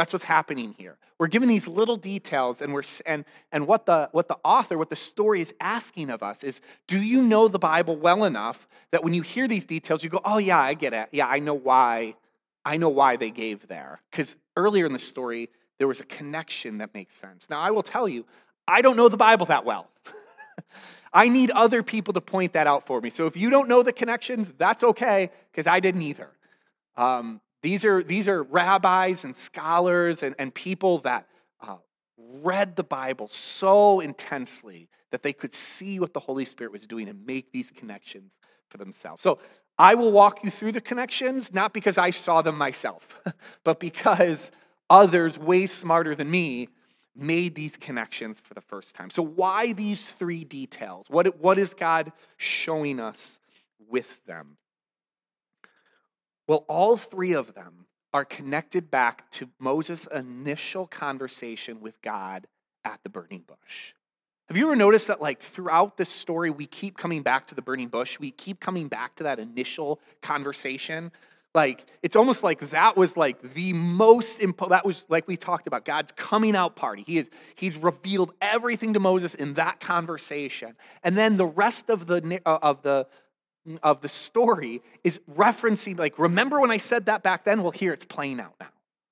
That's 0.00 0.14
what's 0.14 0.24
happening 0.24 0.74
here. 0.78 0.96
We're 1.18 1.26
given 1.26 1.46
these 1.46 1.68
little 1.68 1.98
details, 1.98 2.62
and 2.62 2.72
we're 2.72 2.84
and 3.04 3.22
and 3.52 3.66
what 3.66 3.84
the 3.84 4.08
what 4.12 4.28
the 4.28 4.38
author, 4.42 4.78
what 4.78 4.88
the 4.88 4.96
story 4.96 5.42
is 5.42 5.52
asking 5.60 6.08
of 6.08 6.22
us 6.22 6.42
is, 6.42 6.62
do 6.86 6.98
you 6.98 7.20
know 7.20 7.48
the 7.48 7.58
Bible 7.58 7.96
well 7.96 8.24
enough 8.24 8.66
that 8.92 9.04
when 9.04 9.12
you 9.12 9.20
hear 9.20 9.46
these 9.46 9.66
details, 9.66 10.02
you 10.02 10.08
go, 10.08 10.22
oh 10.24 10.38
yeah, 10.38 10.58
I 10.58 10.72
get 10.72 10.94
it. 10.94 11.10
Yeah, 11.12 11.28
I 11.28 11.38
know 11.38 11.52
why. 11.52 12.14
I 12.64 12.78
know 12.78 12.88
why 12.88 13.16
they 13.16 13.30
gave 13.30 13.68
there. 13.68 14.00
Because 14.10 14.36
earlier 14.56 14.86
in 14.86 14.94
the 14.94 14.98
story, 14.98 15.50
there 15.76 15.86
was 15.86 16.00
a 16.00 16.04
connection 16.04 16.78
that 16.78 16.94
makes 16.94 17.14
sense. 17.14 17.50
Now, 17.50 17.60
I 17.60 17.70
will 17.72 17.82
tell 17.82 18.08
you, 18.08 18.24
I 18.66 18.80
don't 18.80 18.96
know 18.96 19.10
the 19.10 19.18
Bible 19.18 19.44
that 19.46 19.66
well. 19.66 19.90
I 21.12 21.28
need 21.28 21.50
other 21.50 21.82
people 21.82 22.14
to 22.14 22.22
point 22.22 22.54
that 22.54 22.66
out 22.66 22.86
for 22.86 23.02
me. 23.02 23.10
So 23.10 23.26
if 23.26 23.36
you 23.36 23.50
don't 23.50 23.68
know 23.68 23.82
the 23.82 23.92
connections, 23.92 24.50
that's 24.56 24.82
okay, 24.82 25.28
because 25.52 25.66
I 25.66 25.80
didn't 25.80 26.00
either. 26.00 26.30
Um, 26.96 27.42
These 27.62 27.84
are, 27.84 28.02
these 28.02 28.28
are 28.28 28.42
rabbis 28.44 29.24
and 29.24 29.34
scholars 29.34 30.22
and, 30.22 30.34
and 30.38 30.54
people 30.54 30.98
that 30.98 31.26
uh, 31.60 31.76
read 32.16 32.76
the 32.76 32.84
Bible 32.84 33.28
so 33.28 34.00
intensely 34.00 34.88
that 35.10 35.22
they 35.22 35.32
could 35.32 35.52
see 35.52 36.00
what 36.00 36.14
the 36.14 36.20
Holy 36.20 36.44
Spirit 36.44 36.72
was 36.72 36.86
doing 36.86 37.08
and 37.08 37.26
make 37.26 37.52
these 37.52 37.70
connections 37.70 38.38
for 38.68 38.78
themselves. 38.78 39.22
So 39.22 39.40
I 39.78 39.94
will 39.94 40.12
walk 40.12 40.44
you 40.44 40.50
through 40.50 40.72
the 40.72 40.80
connections, 40.80 41.52
not 41.52 41.72
because 41.72 41.98
I 41.98 42.10
saw 42.10 42.42
them 42.42 42.56
myself, 42.56 43.20
but 43.64 43.80
because 43.80 44.50
others, 44.88 45.38
way 45.38 45.66
smarter 45.66 46.14
than 46.14 46.30
me, 46.30 46.68
made 47.16 47.54
these 47.54 47.76
connections 47.76 48.40
for 48.40 48.54
the 48.54 48.60
first 48.60 48.94
time. 48.94 49.10
So, 49.10 49.22
why 49.22 49.72
these 49.72 50.08
three 50.12 50.44
details? 50.44 51.06
What, 51.08 51.38
what 51.40 51.58
is 51.58 51.74
God 51.74 52.12
showing 52.36 53.00
us 53.00 53.40
with 53.88 54.24
them? 54.26 54.56
Well, 56.50 56.64
all 56.66 56.96
three 56.96 57.34
of 57.34 57.54
them 57.54 57.86
are 58.12 58.24
connected 58.24 58.90
back 58.90 59.30
to 59.30 59.48
Moses' 59.60 60.08
initial 60.12 60.84
conversation 60.84 61.80
with 61.80 62.02
God 62.02 62.48
at 62.84 62.98
the 63.04 63.08
burning 63.08 63.44
bush. 63.46 63.94
Have 64.48 64.56
you 64.56 64.66
ever 64.66 64.74
noticed 64.74 65.06
that, 65.06 65.20
like, 65.20 65.40
throughout 65.40 65.96
this 65.96 66.08
story, 66.08 66.50
we 66.50 66.66
keep 66.66 66.96
coming 66.96 67.22
back 67.22 67.46
to 67.46 67.54
the 67.54 67.62
burning 67.62 67.86
bush? 67.86 68.18
We 68.18 68.32
keep 68.32 68.58
coming 68.58 68.88
back 68.88 69.14
to 69.14 69.22
that 69.22 69.38
initial 69.38 70.00
conversation. 70.22 71.12
Like, 71.54 71.86
it's 72.02 72.16
almost 72.16 72.42
like 72.42 72.58
that 72.70 72.96
was 72.96 73.16
like 73.16 73.54
the 73.54 73.72
most, 73.72 74.40
impo- 74.40 74.70
that 74.70 74.84
was 74.84 75.06
like 75.08 75.28
we 75.28 75.36
talked 75.36 75.68
about, 75.68 75.84
God's 75.84 76.10
coming 76.10 76.56
out 76.56 76.74
party. 76.74 77.04
He 77.06 77.18
is, 77.18 77.30
he's 77.54 77.76
revealed 77.76 78.34
everything 78.42 78.94
to 78.94 78.98
Moses 78.98 79.36
in 79.36 79.54
that 79.54 79.78
conversation. 79.78 80.74
And 81.04 81.16
then 81.16 81.36
the 81.36 81.46
rest 81.46 81.90
of 81.90 82.08
the, 82.08 82.40
uh, 82.44 82.58
of 82.60 82.82
the, 82.82 83.06
of 83.82 84.00
the 84.00 84.08
story 84.08 84.82
is 85.04 85.20
referencing, 85.34 85.98
like, 85.98 86.18
remember 86.18 86.60
when 86.60 86.70
I 86.70 86.78
said 86.78 87.06
that 87.06 87.22
back 87.22 87.44
then? 87.44 87.62
Well, 87.62 87.70
here 87.70 87.92
it's 87.92 88.04
playing 88.04 88.40
out 88.40 88.54
now, 88.60 88.70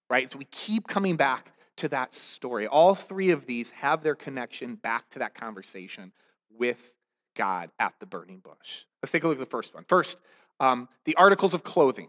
right? 0.08 0.30
So 0.30 0.38
we 0.38 0.46
keep 0.46 0.86
coming 0.86 1.16
back 1.16 1.52
to 1.76 1.88
that 1.88 2.12
story. 2.12 2.66
All 2.66 2.94
three 2.94 3.30
of 3.30 3.46
these 3.46 3.70
have 3.70 4.02
their 4.02 4.14
connection 4.14 4.74
back 4.76 5.08
to 5.10 5.20
that 5.20 5.34
conversation 5.34 6.12
with 6.56 6.92
God 7.36 7.70
at 7.78 7.94
the 8.00 8.06
burning 8.06 8.38
bush. 8.38 8.84
Let's 9.02 9.12
take 9.12 9.22
a 9.22 9.28
look 9.28 9.36
at 9.36 9.40
the 9.40 9.46
first 9.46 9.74
one. 9.74 9.84
First, 9.86 10.18
um, 10.60 10.88
the 11.04 11.14
articles 11.14 11.54
of 11.54 11.62
clothing, 11.62 12.08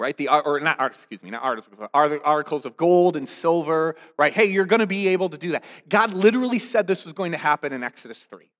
right? 0.00 0.16
The 0.16 0.28
or 0.28 0.58
not 0.58 0.80
excuse 0.80 1.22
me, 1.22 1.30
not 1.30 1.44
articles, 1.44 1.88
articles 1.92 2.66
of 2.66 2.76
gold 2.76 3.16
and 3.16 3.28
silver, 3.28 3.94
right? 4.18 4.32
Hey, 4.32 4.46
you're 4.46 4.64
going 4.64 4.80
to 4.80 4.88
be 4.88 5.08
able 5.08 5.28
to 5.28 5.38
do 5.38 5.52
that. 5.52 5.62
God 5.88 6.12
literally 6.12 6.58
said 6.58 6.88
this 6.88 7.04
was 7.04 7.12
going 7.12 7.30
to 7.30 7.38
happen 7.38 7.72
in 7.72 7.84
Exodus 7.84 8.24
three. 8.24 8.50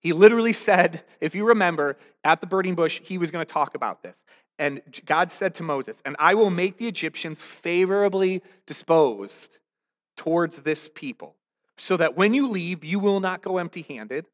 He 0.00 0.12
literally 0.12 0.52
said, 0.52 1.02
if 1.20 1.34
you 1.34 1.46
remember, 1.46 1.96
at 2.24 2.40
the 2.40 2.46
burning 2.46 2.74
bush, 2.74 3.00
he 3.02 3.18
was 3.18 3.30
going 3.30 3.44
to 3.44 3.52
talk 3.52 3.74
about 3.74 4.02
this. 4.02 4.22
And 4.58 4.80
God 5.06 5.30
said 5.30 5.54
to 5.56 5.62
Moses, 5.62 6.02
And 6.04 6.16
I 6.18 6.34
will 6.34 6.50
make 6.50 6.76
the 6.76 6.88
Egyptians 6.88 7.42
favorably 7.42 8.42
disposed 8.66 9.58
towards 10.16 10.60
this 10.62 10.88
people, 10.94 11.36
so 11.76 11.96
that 11.96 12.16
when 12.16 12.34
you 12.34 12.48
leave, 12.48 12.84
you 12.84 12.98
will 12.98 13.20
not 13.20 13.42
go 13.42 13.58
empty 13.58 13.82
handed. 13.82 14.26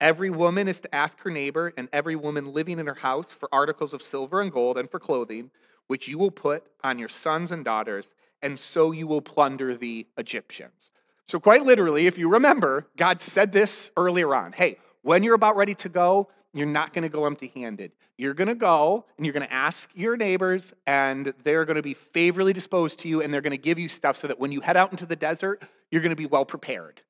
Every 0.00 0.30
woman 0.30 0.68
is 0.68 0.80
to 0.80 0.94
ask 0.94 1.20
her 1.22 1.30
neighbor, 1.30 1.72
and 1.76 1.88
every 1.92 2.16
woman 2.16 2.52
living 2.52 2.78
in 2.78 2.86
her 2.86 2.94
house 2.94 3.32
for 3.32 3.48
articles 3.52 3.94
of 3.94 4.02
silver 4.02 4.40
and 4.42 4.52
gold 4.52 4.78
and 4.78 4.90
for 4.90 5.00
clothing, 5.00 5.50
which 5.88 6.08
you 6.08 6.18
will 6.18 6.30
put 6.30 6.64
on 6.82 6.98
your 6.98 7.08
sons 7.08 7.52
and 7.52 7.64
daughters, 7.64 8.14
and 8.42 8.58
so 8.58 8.92
you 8.92 9.06
will 9.06 9.22
plunder 9.22 9.74
the 9.74 10.06
Egyptians. 10.18 10.92
So, 11.26 11.40
quite 11.40 11.64
literally, 11.64 12.06
if 12.06 12.18
you 12.18 12.28
remember, 12.28 12.86
God 12.96 13.20
said 13.20 13.50
this 13.50 13.90
earlier 13.96 14.34
on 14.34 14.52
hey, 14.52 14.78
when 15.04 15.22
you're 15.22 15.34
about 15.34 15.56
ready 15.56 15.74
to 15.74 15.88
go, 15.90 16.28
you're 16.54 16.66
not 16.66 16.94
going 16.94 17.02
to 17.02 17.10
go 17.10 17.26
empty 17.26 17.52
handed. 17.54 17.92
You're 18.16 18.32
going 18.32 18.48
to 18.48 18.54
go 18.54 19.04
and 19.16 19.26
you're 19.26 19.34
going 19.34 19.46
to 19.46 19.52
ask 19.52 19.90
your 19.94 20.16
neighbors, 20.16 20.72
and 20.86 21.34
they're 21.44 21.66
going 21.66 21.76
to 21.76 21.82
be 21.82 21.94
favorably 21.94 22.54
disposed 22.54 23.00
to 23.00 23.08
you, 23.08 23.20
and 23.20 23.32
they're 23.32 23.42
going 23.42 23.50
to 23.50 23.58
give 23.58 23.78
you 23.78 23.88
stuff 23.88 24.16
so 24.16 24.26
that 24.28 24.40
when 24.40 24.50
you 24.50 24.60
head 24.60 24.76
out 24.78 24.92
into 24.92 25.04
the 25.04 25.14
desert, 25.14 25.62
you're 25.90 26.00
going 26.00 26.10
to 26.10 26.16
be 26.16 26.26
well 26.26 26.46
prepared. 26.46 27.02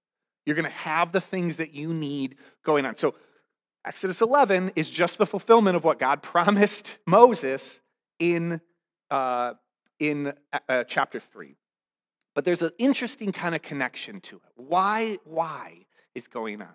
You're 0.44 0.56
going 0.56 0.64
to 0.64 0.70
have 0.70 1.12
the 1.12 1.20
things 1.20 1.56
that 1.58 1.72
you 1.72 1.94
need 1.94 2.36
going 2.64 2.84
on. 2.84 2.96
So, 2.96 3.14
Exodus 3.86 4.22
11 4.22 4.72
is 4.76 4.90
just 4.90 5.18
the 5.18 5.26
fulfillment 5.26 5.76
of 5.76 5.84
what 5.84 5.98
God 5.98 6.22
promised 6.22 6.98
Moses 7.06 7.80
in, 8.18 8.60
uh, 9.10 9.54
in 10.00 10.32
uh, 10.52 10.58
uh 10.68 10.84
chapter 10.84 11.20
3. 11.20 11.54
But 12.34 12.44
there's 12.44 12.62
an 12.62 12.72
interesting 12.78 13.30
kind 13.30 13.54
of 13.54 13.62
connection 13.62 14.20
to 14.22 14.36
it. 14.36 14.52
Why, 14.56 15.18
why 15.24 15.86
is 16.16 16.26
going 16.26 16.60
on? 16.60 16.74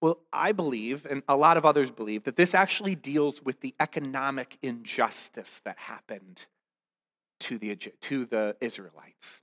Well, 0.00 0.18
I 0.32 0.52
believe, 0.52 1.06
and 1.06 1.22
a 1.28 1.36
lot 1.36 1.56
of 1.56 1.64
others 1.64 1.90
believe, 1.90 2.24
that 2.24 2.36
this 2.36 2.54
actually 2.54 2.94
deals 2.94 3.42
with 3.42 3.60
the 3.60 3.74
economic 3.80 4.58
injustice 4.62 5.60
that 5.64 5.78
happened 5.78 6.46
to 7.40 7.58
the, 7.58 7.76
to 7.76 8.26
the 8.26 8.56
Israelites. 8.60 9.40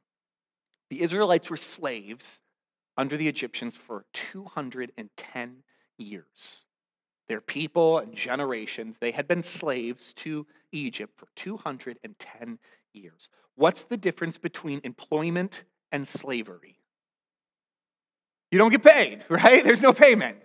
The 0.90 1.02
Israelites 1.02 1.50
were 1.50 1.58
slaves 1.58 2.42
under 2.98 3.18
the 3.18 3.28
Egyptians 3.28 3.76
for 3.76 4.06
210 4.14 5.64
years. 5.98 6.66
Their 7.28 7.42
people 7.42 8.00
and 8.00 8.14
generations, 8.14 8.98
they 9.00 9.12
had 9.12 9.28
been 9.28 9.44
slaves 9.44 10.14
to 10.16 10.46
Egypt 10.72 11.14
for 11.18 11.28
210 11.36 12.60
years. 12.94 13.30
What's 13.56 13.84
the 13.84 13.98
difference 13.98 14.38
between 14.38 14.82
employment 14.84 15.64
and 15.92 16.08
slavery? 16.08 16.78
You 18.54 18.60
don't 18.60 18.70
get 18.70 18.84
paid, 18.84 19.24
right? 19.30 19.64
There's 19.64 19.82
no 19.82 19.94
payment. 19.94 20.38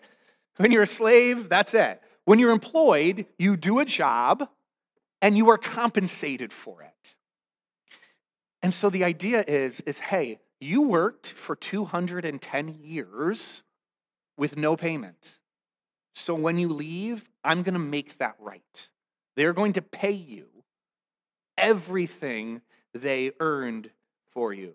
When 0.56 0.72
you're 0.72 0.84
a 0.84 0.86
slave, 0.86 1.50
that's 1.50 1.74
it. 1.74 2.00
When 2.24 2.38
you're 2.38 2.52
employed, 2.52 3.26
you 3.38 3.54
do 3.54 3.80
a 3.80 3.84
job 3.84 4.48
and 5.20 5.36
you 5.36 5.50
are 5.50 5.58
compensated 5.58 6.50
for 6.50 6.80
it. 6.80 7.14
And 8.62 8.72
so 8.72 8.88
the 8.88 9.04
idea 9.04 9.44
is 9.46 9.82
is 9.82 9.98
hey, 9.98 10.40
you 10.58 10.88
worked 10.88 11.30
for 11.30 11.54
210 11.54 12.78
years 12.82 13.62
with 14.38 14.56
no 14.56 14.74
payment. 14.74 15.38
So 16.14 16.34
when 16.34 16.58
you 16.58 16.68
leave, 16.68 17.28
I'm 17.44 17.62
going 17.62 17.74
to 17.74 17.78
make 17.78 18.16
that 18.18 18.36
right. 18.38 18.90
They're 19.36 19.52
going 19.52 19.74
to 19.74 19.82
pay 19.82 20.12
you 20.12 20.46
everything 21.58 22.62
they 22.94 23.32
earned 23.38 23.90
for 24.32 24.54
you. 24.54 24.72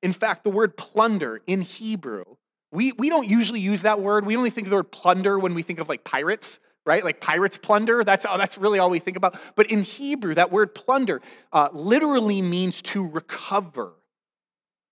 In 0.00 0.12
fact, 0.12 0.44
the 0.44 0.50
word 0.50 0.76
plunder 0.76 1.40
in 1.44 1.60
Hebrew 1.60 2.36
we, 2.70 2.92
we 2.92 3.08
don't 3.08 3.26
usually 3.26 3.60
use 3.60 3.82
that 3.82 4.00
word. 4.00 4.26
We 4.26 4.36
only 4.36 4.50
think 4.50 4.66
of 4.66 4.70
the 4.70 4.76
word 4.76 4.92
plunder 4.92 5.38
when 5.38 5.54
we 5.54 5.62
think 5.62 5.78
of 5.78 5.88
like 5.88 6.04
pirates, 6.04 6.60
right? 6.84 7.02
Like 7.02 7.20
pirates 7.20 7.56
plunder. 7.56 8.04
That's, 8.04 8.24
that's 8.24 8.58
really 8.58 8.78
all 8.78 8.90
we 8.90 8.98
think 8.98 9.16
about. 9.16 9.38
But 9.54 9.70
in 9.70 9.82
Hebrew, 9.82 10.34
that 10.34 10.52
word 10.52 10.74
plunder 10.74 11.22
uh, 11.52 11.68
literally 11.72 12.42
means 12.42 12.82
to 12.82 13.06
recover. 13.06 13.92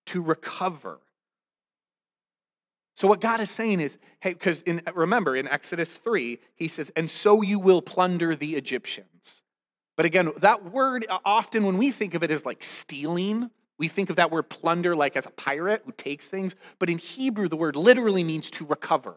To 0.07 0.23
recover. 0.23 0.99
So 2.95 3.07
what 3.07 3.21
God 3.21 3.41
is 3.41 3.51
saying 3.51 3.79
is, 3.79 3.99
hey, 4.21 4.33
because 4.33 4.63
remember 4.95 5.35
in 5.35 5.47
Exodus 5.47 5.95
3, 5.97 6.39
he 6.55 6.67
says, 6.67 6.91
and 6.95 7.07
so 7.07 7.43
you 7.43 7.59
will 7.59 7.81
plunder 7.81 8.35
the 8.35 8.55
Egyptians. 8.55 9.43
But 9.95 10.07
again, 10.07 10.31
that 10.37 10.71
word 10.71 11.05
uh, 11.07 11.19
often 11.23 11.63
when 11.63 11.77
we 11.77 11.91
think 11.91 12.15
of 12.15 12.23
it 12.23 12.31
as 12.31 12.43
like 12.43 12.63
stealing 12.63 13.51
we 13.79 13.87
think 13.87 14.09
of 14.09 14.15
that 14.15 14.31
word 14.31 14.49
plunder 14.49 14.95
like 14.95 15.15
as 15.15 15.25
a 15.25 15.31
pirate 15.31 15.83
who 15.85 15.91
takes 15.91 16.27
things, 16.27 16.55
but 16.79 16.89
in 16.89 16.97
Hebrew, 16.97 17.47
the 17.47 17.57
word 17.57 17.75
literally 17.75 18.23
means 18.23 18.49
to 18.51 18.65
recover. 18.65 19.15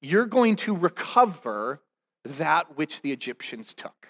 You're 0.00 0.26
going 0.26 0.56
to 0.56 0.76
recover 0.76 1.80
that 2.24 2.76
which 2.76 3.02
the 3.02 3.12
Egyptians 3.12 3.74
took. 3.74 4.06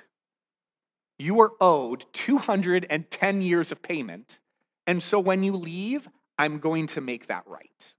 You 1.18 1.40
are 1.40 1.52
owed 1.60 2.04
210 2.12 3.42
years 3.42 3.72
of 3.72 3.82
payment, 3.82 4.38
and 4.86 5.02
so 5.02 5.18
when 5.18 5.42
you 5.42 5.52
leave, 5.52 6.08
I'm 6.38 6.58
going 6.58 6.86
to 6.88 7.00
make 7.00 7.26
that 7.26 7.44
right. 7.46 7.94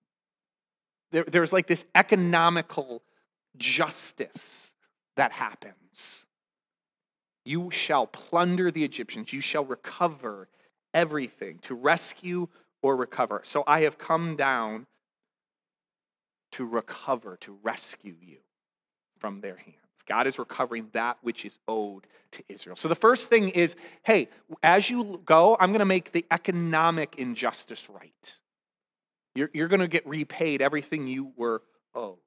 There, 1.12 1.26
there's 1.26 1.52
like 1.52 1.68
this 1.68 1.86
economical 1.96 3.04
justice 3.58 4.76
that 5.16 5.32
happens. 5.32 6.28
You 7.44 7.72
shall 7.72 8.08
plunder 8.08 8.70
the 8.70 8.84
Egyptians, 8.84 9.34
you 9.34 9.42
shall 9.42 9.66
recover 9.66 10.48
everything 10.94 11.60
to 11.60 11.76
rescue 11.76 12.48
or 12.82 12.96
recover. 12.96 13.42
So 13.44 13.64
I 13.68 13.82
have 13.82 13.98
come 13.98 14.36
down 14.36 14.86
to 16.54 16.66
recover, 16.66 17.38
to 17.42 17.58
rescue 17.62 18.16
you 18.22 18.38
from 19.20 19.42
their 19.42 19.56
hands. 19.56 19.76
God 20.08 20.28
is 20.28 20.40
recovering 20.40 20.88
that 20.94 21.18
which 21.22 21.46
is 21.46 21.60
owed 21.68 22.08
to 22.32 22.44
Israel. 22.50 22.76
So 22.76 22.88
the 22.88 22.96
first 22.96 23.30
thing 23.30 23.50
is 23.50 23.76
hey, 24.04 24.30
as 24.64 24.90
you 24.90 25.22
go, 25.26 25.58
I'm 25.60 25.70
going 25.70 25.80
to 25.80 25.86
make 25.86 26.12
the 26.12 26.26
economic 26.32 27.16
injustice 27.18 27.90
right. 27.90 28.38
You're, 29.36 29.50
you're 29.54 29.68
going 29.68 29.82
to 29.82 29.88
get 29.88 30.08
repaid 30.08 30.62
everything 30.62 31.08
you 31.08 31.32
were 31.36 31.62
owed. 31.94 32.18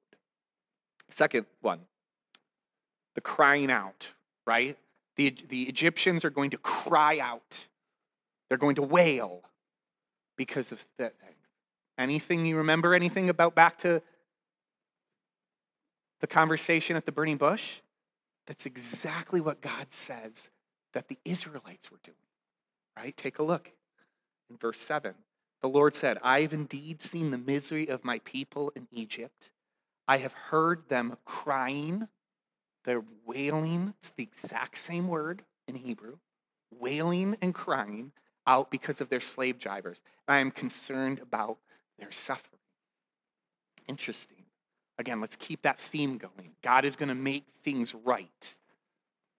Second 1.09 1.45
one, 1.61 1.79
the 3.15 3.21
crying 3.21 3.69
out, 3.69 4.11
right? 4.47 4.77
The, 5.15 5.35
the 5.49 5.63
Egyptians 5.63 6.25
are 6.25 6.29
going 6.29 6.51
to 6.51 6.57
cry 6.57 7.19
out 7.19 7.67
they're 8.53 8.59
going 8.59 8.75
to 8.75 8.83
wail 8.83 9.41
because 10.37 10.71
of 10.71 10.85
that. 10.99 11.15
Anything 11.97 12.45
you 12.45 12.57
remember 12.57 12.93
anything 12.93 13.29
about 13.29 13.55
back 13.55 13.79
to 13.79 13.99
the 16.21 16.27
conversation 16.27 16.95
at 16.95 17.03
the 17.03 17.11
burning 17.11 17.37
bush? 17.37 17.81
That's 18.45 18.67
exactly 18.67 19.41
what 19.41 19.59
God 19.59 19.91
says 19.91 20.51
that 20.93 21.07
the 21.07 21.17
Israelites 21.25 21.89
were 21.89 21.97
doing. 22.03 22.15
Right? 22.95 23.17
Take 23.17 23.39
a 23.39 23.43
look 23.43 23.71
in 24.51 24.57
verse 24.57 24.77
7. 24.77 25.15
The 25.63 25.69
Lord 25.69 25.95
said, 25.95 26.19
I 26.21 26.41
have 26.41 26.53
indeed 26.53 27.01
seen 27.01 27.31
the 27.31 27.39
misery 27.39 27.87
of 27.87 28.05
my 28.05 28.19
people 28.19 28.71
in 28.75 28.87
Egypt. 28.91 29.49
I 30.07 30.17
have 30.17 30.33
heard 30.33 30.87
them 30.89 31.17
crying. 31.25 32.07
They're 32.85 33.03
wailing. 33.25 33.95
It's 33.97 34.11
the 34.11 34.21
exact 34.21 34.77
same 34.77 35.07
word 35.07 35.41
in 35.67 35.73
Hebrew 35.73 36.17
wailing 36.79 37.35
and 37.41 37.53
crying 37.53 38.11
out 38.45 38.69
because 38.69 39.01
of 39.01 39.09
their 39.09 39.19
slave 39.19 39.59
drivers. 39.59 40.01
I 40.27 40.39
am 40.39 40.51
concerned 40.51 41.19
about 41.19 41.57
their 41.99 42.11
suffering. 42.11 42.59
Interesting. 43.87 44.37
Again, 44.97 45.21
let's 45.21 45.35
keep 45.35 45.61
that 45.63 45.79
theme 45.79 46.17
going. 46.17 46.51
God 46.61 46.85
is 46.85 46.95
going 46.95 47.09
to 47.09 47.15
make 47.15 47.43
things 47.63 47.95
right. 48.05 48.57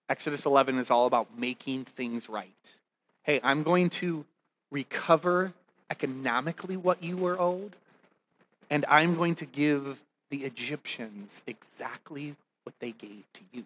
Exodus 0.08 0.44
11 0.46 0.78
is 0.78 0.90
all 0.90 1.06
about 1.06 1.38
making 1.38 1.84
things 1.84 2.28
right. 2.28 2.78
Hey, 3.22 3.40
I'm 3.42 3.62
going 3.62 3.90
to 3.90 4.24
recover 4.70 5.52
economically 5.90 6.76
what 6.76 7.02
you 7.02 7.16
were 7.16 7.40
owed, 7.40 7.74
and 8.68 8.84
I'm 8.88 9.16
going 9.16 9.36
to 9.36 9.46
give 9.46 10.00
the 10.30 10.44
Egyptians 10.44 11.42
exactly 11.46 12.34
what 12.64 12.74
they 12.80 12.90
gave 12.90 13.24
to 13.34 13.40
you. 13.52 13.64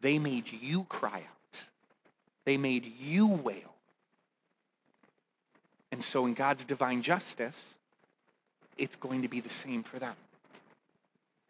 They 0.00 0.18
made 0.18 0.50
you 0.50 0.84
cry 0.84 1.22
out, 1.22 1.66
they 2.44 2.56
made 2.56 2.92
you 3.00 3.28
wail. 3.28 3.74
And 5.90 6.02
so, 6.02 6.26
in 6.26 6.34
God's 6.34 6.64
divine 6.64 7.02
justice, 7.02 7.80
it's 8.76 8.96
going 8.96 9.22
to 9.22 9.28
be 9.28 9.40
the 9.40 9.50
same 9.50 9.82
for 9.82 9.98
them. 9.98 10.14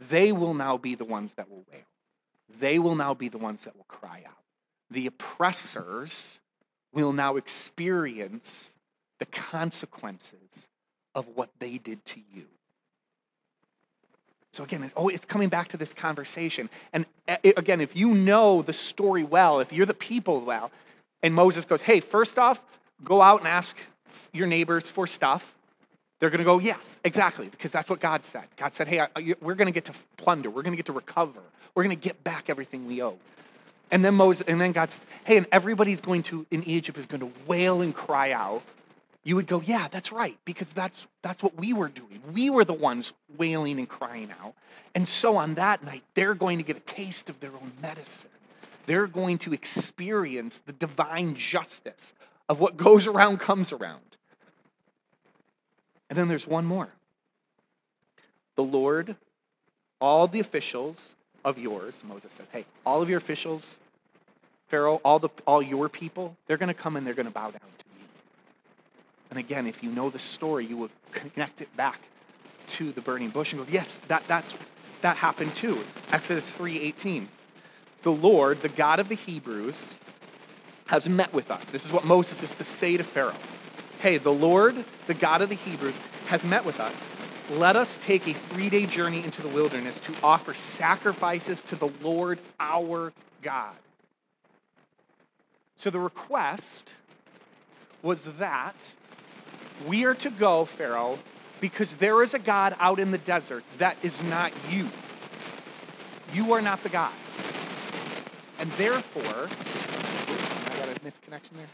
They 0.08 0.32
will 0.32 0.54
now 0.54 0.76
be 0.76 0.94
the 0.94 1.04
ones 1.04 1.34
that 1.34 1.50
will 1.50 1.64
wail. 1.72 1.82
They 2.60 2.78
will 2.78 2.94
now 2.94 3.14
be 3.14 3.28
the 3.28 3.38
ones 3.38 3.64
that 3.64 3.76
will 3.76 3.84
cry 3.88 4.22
out. 4.26 4.32
The 4.90 5.06
oppressors 5.06 6.40
will 6.92 7.12
now 7.12 7.36
experience 7.36 8.74
the 9.18 9.26
consequences 9.26 10.68
of 11.14 11.26
what 11.34 11.50
they 11.58 11.78
did 11.78 12.04
to 12.06 12.20
you. 12.32 12.44
So 14.52 14.64
again, 14.64 14.90
oh, 14.96 15.08
it's 15.08 15.24
coming 15.24 15.48
back 15.48 15.68
to 15.68 15.76
this 15.76 15.92
conversation. 15.92 16.70
And 16.92 17.04
eh, 17.26 17.52
again, 17.56 17.80
if 17.80 17.96
you 17.96 18.14
know 18.14 18.62
the 18.62 18.72
story 18.72 19.22
well, 19.22 19.60
if 19.60 19.72
you're 19.72 19.86
the 19.86 19.94
people 19.94 20.40
well, 20.40 20.70
and 21.22 21.34
Moses 21.34 21.64
goes, 21.64 21.82
hey, 21.82 22.00
first 22.00 22.38
off, 22.38 22.62
go 23.04 23.20
out 23.20 23.40
and 23.40 23.48
ask 23.48 23.76
your 24.32 24.46
neighbors 24.46 24.90
for 24.90 25.06
stuff. 25.06 25.54
They're 26.20 26.30
going 26.30 26.38
to 26.38 26.44
go, 26.44 26.58
yes, 26.58 26.98
exactly, 27.04 27.48
because 27.48 27.70
that's 27.70 27.88
what 27.88 28.00
God 28.00 28.24
said. 28.24 28.46
God 28.56 28.74
said, 28.74 28.88
hey, 28.88 29.06
we're 29.40 29.54
going 29.54 29.66
to 29.66 29.72
get 29.72 29.84
to 29.86 29.92
plunder. 30.16 30.50
We're 30.50 30.62
going 30.62 30.72
to 30.72 30.76
get 30.76 30.86
to 30.86 30.92
recover. 30.92 31.40
We're 31.74 31.84
going 31.84 31.96
to 31.96 32.02
get 32.02 32.24
back 32.24 32.50
everything 32.50 32.86
we 32.86 33.02
owe. 33.02 33.18
And 33.90 34.04
then 34.04 34.14
Moses, 34.14 34.44
and 34.48 34.60
then 34.60 34.72
God 34.72 34.90
says, 34.90 35.06
hey, 35.24 35.36
and 35.36 35.46
everybody's 35.52 36.00
going 36.00 36.22
to, 36.24 36.44
in 36.50 36.64
Egypt, 36.64 36.98
is 36.98 37.06
going 37.06 37.20
to 37.20 37.32
wail 37.46 37.82
and 37.82 37.94
cry 37.94 38.32
out 38.32 38.62
you 39.28 39.36
would 39.36 39.46
go, 39.46 39.60
yeah, 39.60 39.88
that's 39.90 40.10
right, 40.10 40.38
because 40.46 40.72
that's 40.72 41.06
that's 41.20 41.42
what 41.42 41.54
we 41.58 41.74
were 41.74 41.88
doing. 41.88 42.22
We 42.32 42.48
were 42.48 42.64
the 42.64 42.72
ones 42.72 43.12
wailing 43.36 43.78
and 43.78 43.86
crying 43.86 44.30
out. 44.42 44.54
And 44.94 45.06
so 45.06 45.36
on 45.36 45.54
that 45.56 45.84
night, 45.84 46.02
they're 46.14 46.32
going 46.32 46.56
to 46.56 46.64
get 46.64 46.78
a 46.78 46.80
taste 46.80 47.28
of 47.28 47.38
their 47.40 47.52
own 47.52 47.70
medicine. 47.82 48.30
They're 48.86 49.06
going 49.06 49.36
to 49.38 49.52
experience 49.52 50.60
the 50.60 50.72
divine 50.72 51.34
justice 51.34 52.14
of 52.48 52.60
what 52.60 52.76
goes 52.76 53.06
around 53.06 53.38
comes 53.38 53.72
around. 53.72 54.00
And 56.08 56.18
then 56.18 56.28
there's 56.28 56.46
one 56.46 56.64
more. 56.64 56.88
The 58.56 58.64
Lord, 58.64 59.14
all 60.00 60.26
the 60.26 60.40
officials 60.40 61.14
of 61.44 61.58
yours, 61.58 61.94
Moses 62.04 62.32
said, 62.32 62.46
hey, 62.52 62.64
all 62.84 63.02
of 63.02 63.08
your 63.08 63.18
officials, 63.18 63.78
Pharaoh, 64.68 65.00
all 65.04 65.18
the 65.18 65.28
all 65.46 65.62
your 65.62 65.88
people, 65.88 66.36
they're 66.46 66.56
going 66.56 66.68
to 66.68 66.74
come 66.74 66.96
and 66.96 67.06
they're 67.06 67.14
going 67.14 67.26
to 67.26 67.32
bow 67.32 67.50
down 67.50 67.60
to 67.60 67.84
me. 67.96 68.04
and 69.30 69.38
again, 69.38 69.66
if 69.66 69.82
you 69.82 69.90
know 69.90 70.10
the 70.10 70.18
story, 70.18 70.66
you 70.66 70.76
will 70.76 70.90
connect 71.12 71.60
it 71.60 71.74
back 71.76 72.00
to 72.66 72.92
the 72.92 73.00
burning 73.00 73.30
bush 73.30 73.52
and 73.52 73.64
go, 73.64 73.68
yes, 73.70 74.00
that, 74.08 74.26
that's, 74.28 74.54
that 75.00 75.16
happened 75.16 75.54
too. 75.54 75.78
Exodus 76.12 76.54
3.18. 76.56 77.26
The 78.02 78.12
Lord, 78.12 78.60
the 78.60 78.68
God 78.68 79.00
of 79.00 79.08
the 79.08 79.14
Hebrews, 79.14 79.96
has 80.88 81.08
met 81.08 81.32
with 81.32 81.50
us. 81.50 81.64
This 81.66 81.86
is 81.86 81.92
what 81.92 82.04
Moses 82.04 82.42
is 82.42 82.56
to 82.56 82.64
say 82.64 82.96
to 82.96 83.04
Pharaoh. 83.04 83.34
Hey, 84.00 84.18
the 84.18 84.32
Lord, 84.32 84.74
the 85.06 85.14
God 85.14 85.42
of 85.42 85.48
the 85.48 85.54
Hebrews, 85.54 85.94
has 86.26 86.44
met 86.44 86.64
with 86.64 86.80
us. 86.80 87.14
Let 87.56 87.76
us 87.76 87.98
take 88.02 88.26
a 88.26 88.32
three 88.32 88.68
day 88.68 88.86
journey 88.86 89.22
into 89.24 89.40
the 89.42 89.48
wilderness 89.48 90.00
to 90.00 90.12
offer 90.22 90.54
sacrifices 90.54 91.62
to 91.62 91.76
the 91.76 91.90
Lord 92.02 92.38
our 92.58 93.12
God. 93.42 93.74
So 95.76 95.90
the 95.90 96.00
request 96.00 96.92
was 98.02 98.24
that 98.38 98.94
we 99.86 100.04
are 100.04 100.14
to 100.14 100.30
go, 100.30 100.64
Pharaoh, 100.64 101.18
because 101.60 101.96
there 101.96 102.22
is 102.22 102.34
a 102.34 102.38
God 102.38 102.74
out 102.80 102.98
in 102.98 103.10
the 103.10 103.18
desert 103.18 103.62
that 103.78 103.96
is 104.02 104.22
not 104.24 104.52
you. 104.70 104.88
You 106.34 106.52
are 106.52 106.62
not 106.62 106.82
the 106.82 106.88
God. 106.88 107.12
And 108.58 108.70
therefore, 108.72 109.48
Misconnection 111.02 111.56
there. 111.56 111.68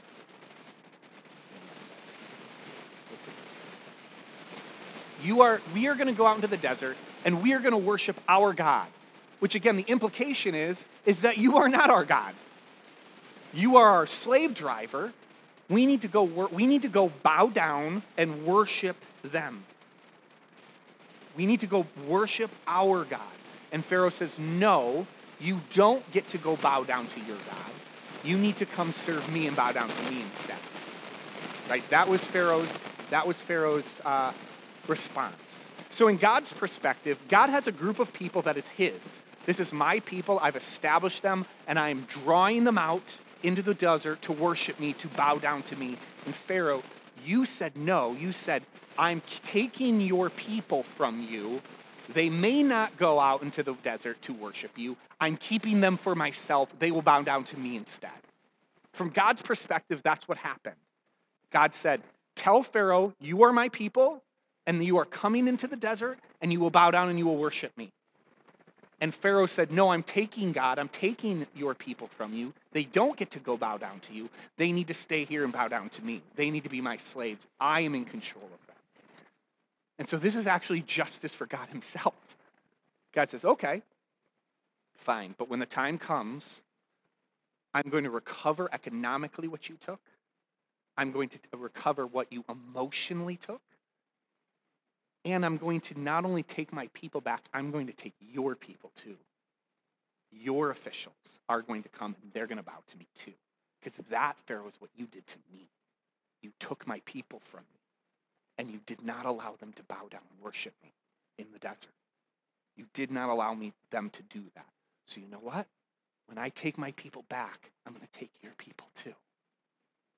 You 5.23 5.43
are, 5.43 5.63
we 5.73 5.87
are 5.89 5.95
going 5.95 6.09
to 6.09 6.13
go 6.13 6.27
out 6.27 6.37
into 6.37 6.49
the 6.49 6.57
desert 6.57 6.97
and 7.25 7.43
we 7.43 7.53
are 7.55 7.61
going 7.61 7.73
to 7.73 7.79
worship 7.79 8.21
our 8.29 8.53
God. 8.53 8.89
Which 9.41 9.55
again, 9.55 9.77
the 9.77 9.85
implication 9.87 10.55
is, 10.55 10.87
is 11.07 11.23
that 11.23 11.39
you 11.39 11.59
are 11.59 11.69
not 11.69 11.91
our 11.91 12.05
God. 12.05 12.35
You 13.53 13.77
are 13.77 13.89
our 13.89 14.07
slave 14.07 14.55
driver 14.55 15.13
we 15.69 15.87
need 15.87 16.03
to 16.03 16.09
go 16.09 16.25
we 16.25 16.67
need 16.67 16.83
to 16.83 16.89
go 16.89 17.09
bow 17.09 17.47
down 17.47 18.03
and 18.19 18.45
worship 18.45 18.97
them. 19.23 19.65
We 21.35 21.47
need 21.47 21.61
to 21.61 21.67
go 21.67 21.87
worship 22.07 22.51
our 22.67 23.05
God. 23.05 23.21
And 23.73 23.85
Pharaoh 23.85 24.11
says, 24.11 24.39
"No, 24.39 25.07
you 25.39 25.63
don't 25.71 26.09
get 26.11 26.29
to 26.29 26.39
go 26.39 26.57
bow 26.57 26.85
down 26.85 27.09
to 27.09 27.21
your 27.21 27.39
God. 27.39 27.75
You 28.25 28.39
need 28.39 28.57
to 28.59 28.67
come 28.67 28.93
serve 28.93 29.29
me 29.29 29.47
and 29.47 29.57
bow 29.57 29.73
down 29.73 29.93
to 29.93 30.05
me 30.05 30.21
instead." 30.23 30.63
Right? 31.69 31.89
That 31.91 32.09
was 32.09 32.25
Pharaoh's 32.25 32.89
that 33.11 33.27
was 33.27 33.41
Pharaoh's 33.41 34.01
uh, 34.05 34.33
response. 34.87 35.71
So 35.91 36.09
in 36.09 36.17
God's 36.17 36.53
perspective, 36.53 37.29
God 37.29 37.51
has 37.51 37.67
a 37.67 37.73
group 37.73 38.01
of 38.01 38.13
people 38.13 38.43
that 38.43 38.57
is 38.57 38.69
his. 38.69 39.21
This 39.47 39.61
is 39.61 39.73
my 39.73 40.01
people. 40.01 40.39
I've 40.41 40.57
established 40.57 41.23
them 41.23 41.47
and 41.67 41.79
I 41.79 41.91
am 41.91 42.05
drawing 42.05 42.65
them 42.65 42.79
out 42.79 43.21
into 43.43 43.63
the 43.63 43.75
desert 43.75 44.23
to 44.23 44.33
worship 44.33 44.79
me, 44.81 44.95
to 44.95 45.09
bow 45.09 45.39
down 45.39 45.63
to 45.65 45.77
me. 45.77 45.99
And 46.25 46.35
Pharaoh, 46.35 46.85
you 47.15 47.45
said 47.45 47.77
no. 47.77 48.15
You 48.15 48.33
said, 48.33 48.67
I'm 48.97 49.23
taking 49.45 50.01
your 50.01 50.31
people 50.31 50.83
from 50.83 51.21
you. 51.21 51.63
They 52.13 52.29
may 52.29 52.63
not 52.63 52.97
go 52.97 53.19
out 53.19 53.43
into 53.43 53.63
the 53.63 53.75
desert 53.83 54.21
to 54.23 54.35
worship 54.35 54.77
you. 54.77 54.97
I'm 55.21 55.37
keeping 55.37 55.81
them 55.81 55.97
for 55.97 56.15
myself. 56.15 56.69
They 56.79 56.91
will 56.91 57.03
bow 57.03 57.23
down 57.23 57.45
to 57.45 57.59
me 57.59 57.77
instead. 57.77 58.11
From 58.93 59.11
God's 59.11 59.43
perspective, 59.43 60.01
that's 60.05 60.29
what 60.29 60.39
happened. 60.39 60.77
God 61.51 61.73
said, 61.73 62.03
Tell 62.37 62.63
Pharaoh, 62.63 63.15
you 63.21 63.45
are 63.45 63.53
my 63.53 63.69
people, 63.69 64.23
and 64.67 64.85
you 64.85 64.99
are 64.99 65.05
coming 65.05 65.49
into 65.49 65.67
the 65.67 65.77
desert, 65.77 66.19
and 66.41 66.53
you 66.53 66.61
will 66.61 66.71
bow 66.71 66.91
down 66.91 67.09
and 67.09 67.19
you 67.19 67.27
will 67.27 67.37
worship 67.37 67.77
me. 67.77 67.91
And 69.01 69.15
Pharaoh 69.15 69.47
said, 69.47 69.73
No, 69.73 69.91
I'm 69.91 70.03
taking 70.03 70.53
God, 70.53 70.79
I'm 70.79 70.89
taking 70.89 71.47
your 71.55 71.75
people 71.75 72.09
from 72.09 72.33
you. 72.33 72.53
They 72.73 72.85
don't 72.85 73.17
get 73.17 73.31
to 73.33 73.39
go 73.39 73.57
bow 73.57 73.77
down 73.77 74.01
to 74.01 74.15
you. 74.15 74.29
They 74.57 74.73
need 74.73 74.89
to 74.89 74.95
stay 74.95 75.25
here 75.25 75.45
and 75.45 75.53
bow 75.53 75.69
down 75.69 75.91
to 75.91 76.05
me. 76.05 76.23
They 76.37 76.51
need 76.51 76.65
to 76.65 76.71
be 76.71 76.81
my 76.81 76.97
slaves. 76.97 77.47
I 77.61 77.81
am 77.81 77.95
in 77.95 78.05
control 78.05 78.45
of 78.45 78.67
them. 78.67 78.74
And 79.99 80.09
so 80.09 80.17
this 80.17 80.35
is 80.35 80.47
actually 80.47 80.81
justice 80.81 81.35
for 81.35 81.47
God 81.47 81.69
Himself. 81.69 82.15
God 83.13 83.31
says, 83.31 83.45
Okay, 83.45 83.83
fine. 84.97 85.35
But 85.39 85.49
when 85.49 85.61
the 85.61 85.67
time 85.67 85.99
comes, 85.99 86.63
I'm 87.75 87.91
going 87.91 88.05
to 88.05 88.11
recover 88.11 88.69
economically 88.73 89.49
what 89.49 89.69
you 89.69 89.77
took. 89.85 90.01
I'm 90.97 91.11
going 91.11 91.29
to 91.29 91.39
recover 91.57 92.07
what 92.07 92.33
you 92.33 92.45
emotionally 92.49 93.37
took. 93.37 93.61
And 95.25 95.45
I'm 95.45 95.57
going 95.57 95.81
to 95.83 95.99
not 95.99 96.25
only 96.25 96.43
take 96.43 96.73
my 96.73 96.89
people 96.93 97.21
back, 97.21 97.43
I'm 97.53 97.71
going 97.71 97.87
to 97.87 97.93
take 97.93 98.15
your 98.21 98.55
people 98.55 98.91
too. 98.95 99.17
Your 100.31 100.71
officials 100.71 101.41
are 101.49 101.63
going 101.63 101.83
to 101.83 101.89
come 101.89 102.15
and 102.23 102.33
they're 102.33 102.47
going 102.47 102.59
to 102.59 102.65
bow 102.65 102.83
to 102.89 102.99
me 102.99 103.07
too. 103.17 103.33
Because 103.81 103.99
that, 104.11 104.37
Pharaoh, 104.47 104.69
is 104.69 104.81
what 104.81 104.91
you 104.97 105.07
did 105.07 105.27
to 105.27 105.39
me. 105.53 105.69
You 106.43 106.53
took 106.61 106.87
my 106.87 107.01
people 107.05 107.41
from 107.45 107.61
me, 107.61 107.74
and 108.59 108.71
you 108.71 108.81
did 108.87 109.03
not 109.03 109.27
allow 109.27 109.55
them 109.59 109.73
to 109.75 109.83
bow 109.85 110.07
down 110.11 110.23
and 110.31 110.45
worship 110.45 110.75
me 110.83 110.93
in 111.39 111.47
the 111.53 111.59
desert. 111.59 111.93
You 112.77 112.87
did 112.93 113.11
not 113.11 113.29
allow 113.29 113.55
me 113.55 113.73
them 113.91 114.11
to 114.11 114.23
do 114.25 114.43
that. 114.55 114.67
So 115.07 115.21
you 115.21 115.29
know 115.29 115.39
what? 115.39 115.67
When 116.27 116.39
I 116.39 116.49
take 116.51 116.79
my 116.79 116.93
people 116.93 117.25
back, 117.29 117.71
I'm 117.87 117.93
going 117.93 118.07
to 118.07 118.19
take 118.19 118.31
your 118.43 118.53
people 118.57 118.89
too. 118.95 119.15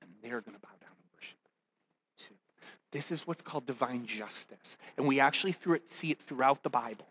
And 0.01 0.11
they're 0.22 0.40
going 0.40 0.55
to 0.55 0.61
bow 0.61 0.75
down 0.81 0.90
and 0.90 1.09
worship 1.16 1.38
too. 2.18 2.35
this 2.92 3.11
is 3.11 3.27
what's 3.27 3.42
called 3.42 3.66
divine 3.66 4.07
justice. 4.07 4.77
And 4.96 5.07
we 5.07 5.20
actually 5.20 5.55
it, 5.66 5.90
see 5.90 6.11
it 6.11 6.20
throughout 6.20 6.62
the 6.62 6.70
Bible. 6.70 7.07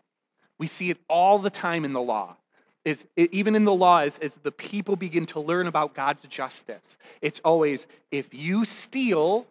We 0.58 0.66
see 0.66 0.90
it 0.90 0.98
all 1.08 1.38
the 1.38 1.50
time 1.50 1.84
in 1.84 1.92
the 1.92 2.00
law. 2.00 2.36
is 2.84 3.04
even 3.16 3.54
in 3.54 3.64
the 3.64 3.74
law, 3.74 3.98
as, 3.98 4.18
as 4.18 4.36
the 4.36 4.52
people 4.52 4.96
begin 4.96 5.26
to 5.26 5.40
learn 5.40 5.66
about 5.66 5.94
God's 5.94 6.26
justice, 6.28 6.96
it's 7.20 7.40
always 7.44 7.86
if 8.10 8.32
you 8.32 8.64
steal, 8.64 9.46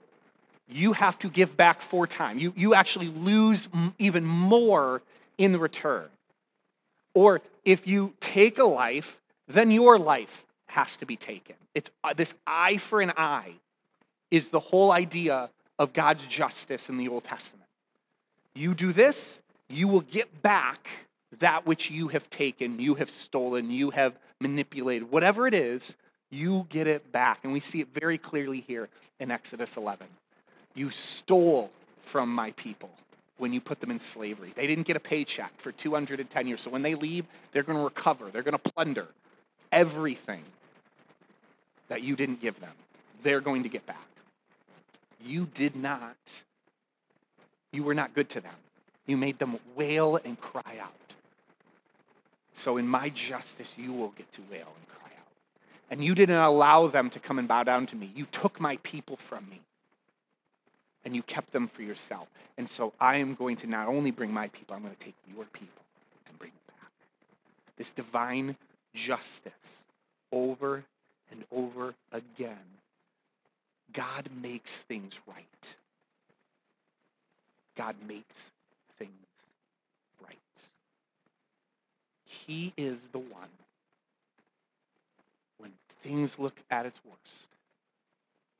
you 0.68 0.94
have 0.94 1.18
to 1.20 1.30
give 1.30 1.56
back 1.56 1.82
four 1.82 2.08
times. 2.08 2.42
You, 2.42 2.54
you 2.56 2.74
actually 2.74 3.08
lose 3.08 3.70
even 4.00 4.26
more 4.26 5.02
in 5.38 5.52
the 5.52 5.60
return. 5.60 6.06
Or 7.14 7.42
if 7.64 7.88
you 7.88 8.14
take 8.20 8.58
a 8.58 8.64
life, 8.64 9.20
then 9.48 9.72
your 9.72 10.00
life 10.00 10.46
has 10.68 10.98
to 10.98 11.06
be 11.06 11.16
taken. 11.16 11.56
It's 11.74 11.90
uh, 12.04 12.14
this 12.14 12.34
eye 12.48 12.78
for 12.78 13.02
an 13.02 13.14
eye 13.16 13.54
is 14.32 14.50
the 14.50 14.60
whole 14.60 14.92
idea 14.92 15.50
of 15.78 15.94
God's 15.94 16.26
justice 16.26 16.90
in 16.90 16.98
the 16.98 17.08
Old 17.08 17.24
Testament. 17.24 17.68
You 18.56 18.74
do 18.74 18.92
this, 18.92 19.42
you 19.70 19.88
will 19.88 20.02
get 20.02 20.42
back 20.42 20.90
that 21.40 21.66
which 21.66 21.92
you 21.92 22.08
have 22.10 22.30
taken, 22.30 22.80
you 22.80 22.96
have 22.96 23.10
stolen, 23.10 23.70
you 23.70 23.90
have 23.92 24.18
manipulated, 24.40 25.12
whatever 25.12 25.48
it 25.48 25.54
is, 25.54 25.96
you 26.32 26.66
get 26.70 26.88
it 26.88 27.12
back. 27.12 27.40
And 27.44 27.54
we 27.54 27.60
see 27.60 27.82
it 27.82 27.90
very 27.94 28.18
clearly 28.18 28.62
here 28.62 28.90
in 29.20 29.32
Exodus 29.32 29.78
11. 29.78 30.08
You 30.76 30.90
stole 30.90 31.72
from 32.04 32.30
my 32.34 32.52
people 32.52 32.92
when 33.38 33.52
you 33.52 33.60
put 33.60 33.80
them 33.80 33.92
in 33.92 34.00
slavery. 34.00 34.52
They 34.56 34.68
didn't 34.68 34.86
get 34.86 34.96
a 34.96 35.00
paycheck 35.00 35.52
for 35.58 35.72
210 35.72 36.48
years. 36.48 36.62
So 36.62 36.70
when 36.70 36.82
they 36.82 36.96
leave, 36.96 37.26
they're 37.52 37.64
going 37.64 37.78
to 37.78 37.84
recover, 37.84 38.30
they're 38.32 38.44
going 38.44 38.58
to 38.58 38.72
plunder 38.72 39.08
everything 39.72 40.44
that 41.88 42.04
you 42.04 42.16
didn't 42.16 42.42
give 42.42 42.60
them. 42.60 42.72
They're 43.24 43.42
going 43.42 43.64
to 43.64 43.70
get 43.70 43.86
back. 43.86 43.98
You 45.26 45.48
did 45.54 45.76
not, 45.76 46.44
you 47.72 47.84
were 47.84 47.94
not 47.94 48.14
good 48.14 48.30
to 48.30 48.42
them. 48.42 48.54
You 49.08 49.18
made 49.18 49.40
them 49.40 49.58
wail 49.76 50.20
and 50.24 50.40
cry 50.40 50.78
out. 50.82 50.92
So 52.54 52.78
in 52.78 52.88
my 52.88 53.10
justice, 53.10 53.76
you 53.78 53.92
will 53.92 54.14
get 54.18 54.32
to 54.34 54.42
wail 54.52 54.68
and 54.78 54.88
cry 54.88 55.12
out. 55.18 55.28
And 55.92 56.04
you 56.04 56.16
didn't 56.16 56.38
allow 56.38 56.88
them 56.88 57.10
to 57.12 57.20
come 57.20 57.38
and 57.38 57.48
bow 57.48 57.64
down 57.64 57.86
to 57.88 57.96
me. 57.96 58.12
You 58.16 58.26
took 58.32 58.60
my 58.60 58.78
people 58.78 59.18
from 59.18 59.48
me 59.50 59.60
and 61.06 61.16
you 61.16 61.22
kept 61.24 61.54
them 61.54 61.68
for 61.68 61.84
yourself. 61.84 62.28
And 62.58 62.68
so 62.68 62.92
I 63.00 63.18
am 63.18 63.36
going 63.36 63.56
to 63.58 63.68
not 63.68 63.88
only 63.88 64.12
bring 64.12 64.34
my 64.34 64.48
people, 64.50 64.76
I'm 64.76 64.82
going 64.82 64.96
to 64.96 65.00
take 65.06 65.16
your 65.34 65.46
people 65.46 65.84
and 66.28 66.38
bring 66.40 66.52
them 66.52 66.76
back. 66.82 66.92
This 67.78 67.92
divine 67.92 68.56
justice 68.94 69.88
over 70.32 70.84
and 71.32 71.44
over 71.52 71.94
again. 72.12 72.58
God 73.94 74.28
makes 74.42 74.80
things 74.80 75.22
right. 75.28 75.76
God 77.78 77.96
makes 78.08 78.52
things 78.98 79.12
right. 80.24 80.38
He 82.26 82.74
is 82.78 82.98
the 83.12 83.20
one 83.20 83.50
when 85.60 85.72
things 86.02 86.40
look 86.40 86.56
at 86.72 86.86
its 86.86 87.00
worst 87.06 87.55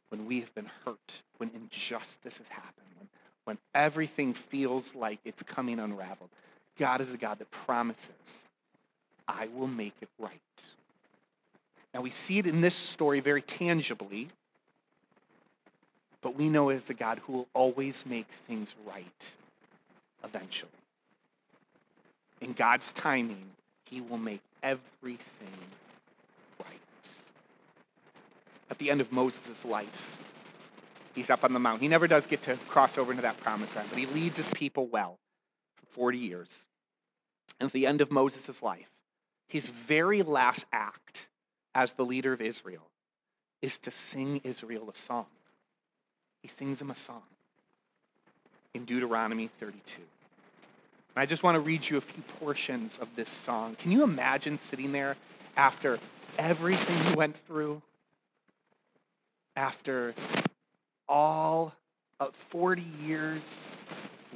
when 0.10 0.26
we 0.26 0.40
have 0.40 0.54
been 0.56 0.70
hurt, 0.86 1.22
when 1.38 1.52
injustice 1.54 2.38
has 2.38 2.48
happened, 2.48 2.88
when, 2.98 3.08
when 3.46 3.58
everything 3.74 4.34
feels 4.34 4.96
like 4.96 5.20
it's 5.26 5.44
coming 5.44 5.80
unraveled. 5.80 6.30
God 6.78 7.02
is 7.02 7.12
a 7.12 7.18
God 7.18 7.40
that 7.40 7.50
promises, 7.52 8.48
I 9.28 9.48
will 9.56 9.68
make 9.68 9.96
it 10.02 10.10
right. 10.20 10.74
Now, 11.94 12.02
we 12.02 12.10
see 12.10 12.40
it 12.40 12.48
in 12.48 12.60
this 12.62 12.76
story 12.76 13.22
very 13.22 13.42
tangibly, 13.42 14.28
but 16.22 16.36
we 16.36 16.50
know 16.50 16.70
it's 16.70 16.90
a 16.90 16.94
God 16.94 17.20
who 17.20 17.34
will 17.34 17.48
always 17.54 18.06
make 18.06 18.28
things 18.48 18.76
right 18.86 19.36
eventually. 20.24 20.72
In 22.42 22.52
God's 22.52 22.92
timing, 22.92 23.46
He 23.86 24.02
will 24.02 24.18
make 24.18 24.42
everything 24.62 25.20
at 28.70 28.78
the 28.78 28.90
end 28.90 29.02
of 29.02 29.12
Moses' 29.12 29.66
life. 29.66 30.18
He's 31.14 31.30
up 31.30 31.44
on 31.44 31.54
the 31.54 31.60
mountain. 31.60 31.82
He 31.82 31.88
never 31.88 32.08
does 32.08 32.26
get 32.26 32.42
to 32.44 32.58
cross 32.68 32.98
over 32.98 33.12
into 33.12 33.22
that 33.22 33.38
promised 33.38 33.76
land, 33.76 33.88
but 33.90 34.00
he 34.00 34.06
leads 34.08 34.38
his 34.38 34.50
people 34.50 34.88
well 34.88 35.18
for 35.76 35.86
40 35.88 36.18
years. 36.18 36.66
And 37.60 37.68
at 37.68 37.74
the 37.74 37.88
end 37.88 38.02
of 38.02 38.12
Moses' 38.12 38.62
life, 38.62 38.90
his 39.48 39.70
very 39.70 40.24
last 40.24 40.66
act 40.74 41.30
as 41.74 41.94
the 41.94 42.06
leader 42.06 42.34
of 42.34 42.42
Israel 42.42 42.88
is 43.62 43.78
to 43.80 43.92
sing 43.92 44.42
Israel 44.44 44.90
a 44.94 44.98
song. 44.98 45.28
He 46.42 46.48
sings 46.48 46.80
them 46.80 46.92
a 46.92 46.96
song 46.96 47.24
in 48.74 48.86
Deuteronomy 48.86 49.50
32. 49.60 50.02
And 51.16 51.22
I 51.22 51.26
just 51.26 51.44
want 51.44 51.56
to 51.56 51.62
read 51.62 51.88
you 51.90 51.98
a 51.98 52.02
few 52.02 52.22
portions 52.40 53.00
of 53.00 53.08
this 53.16 53.30
song. 53.30 53.76
Can 53.76 53.92
you 53.92 54.04
imagine 54.04 54.58
sitting 54.58 54.92
there 54.92 55.16
after 55.56 55.98
everything 56.38 57.12
you 57.12 57.18
went 57.18 57.38
through? 57.48 57.82
After 59.56 60.14
all 61.08 61.74
of 62.20 62.36
40 62.36 62.84
years 63.04 63.72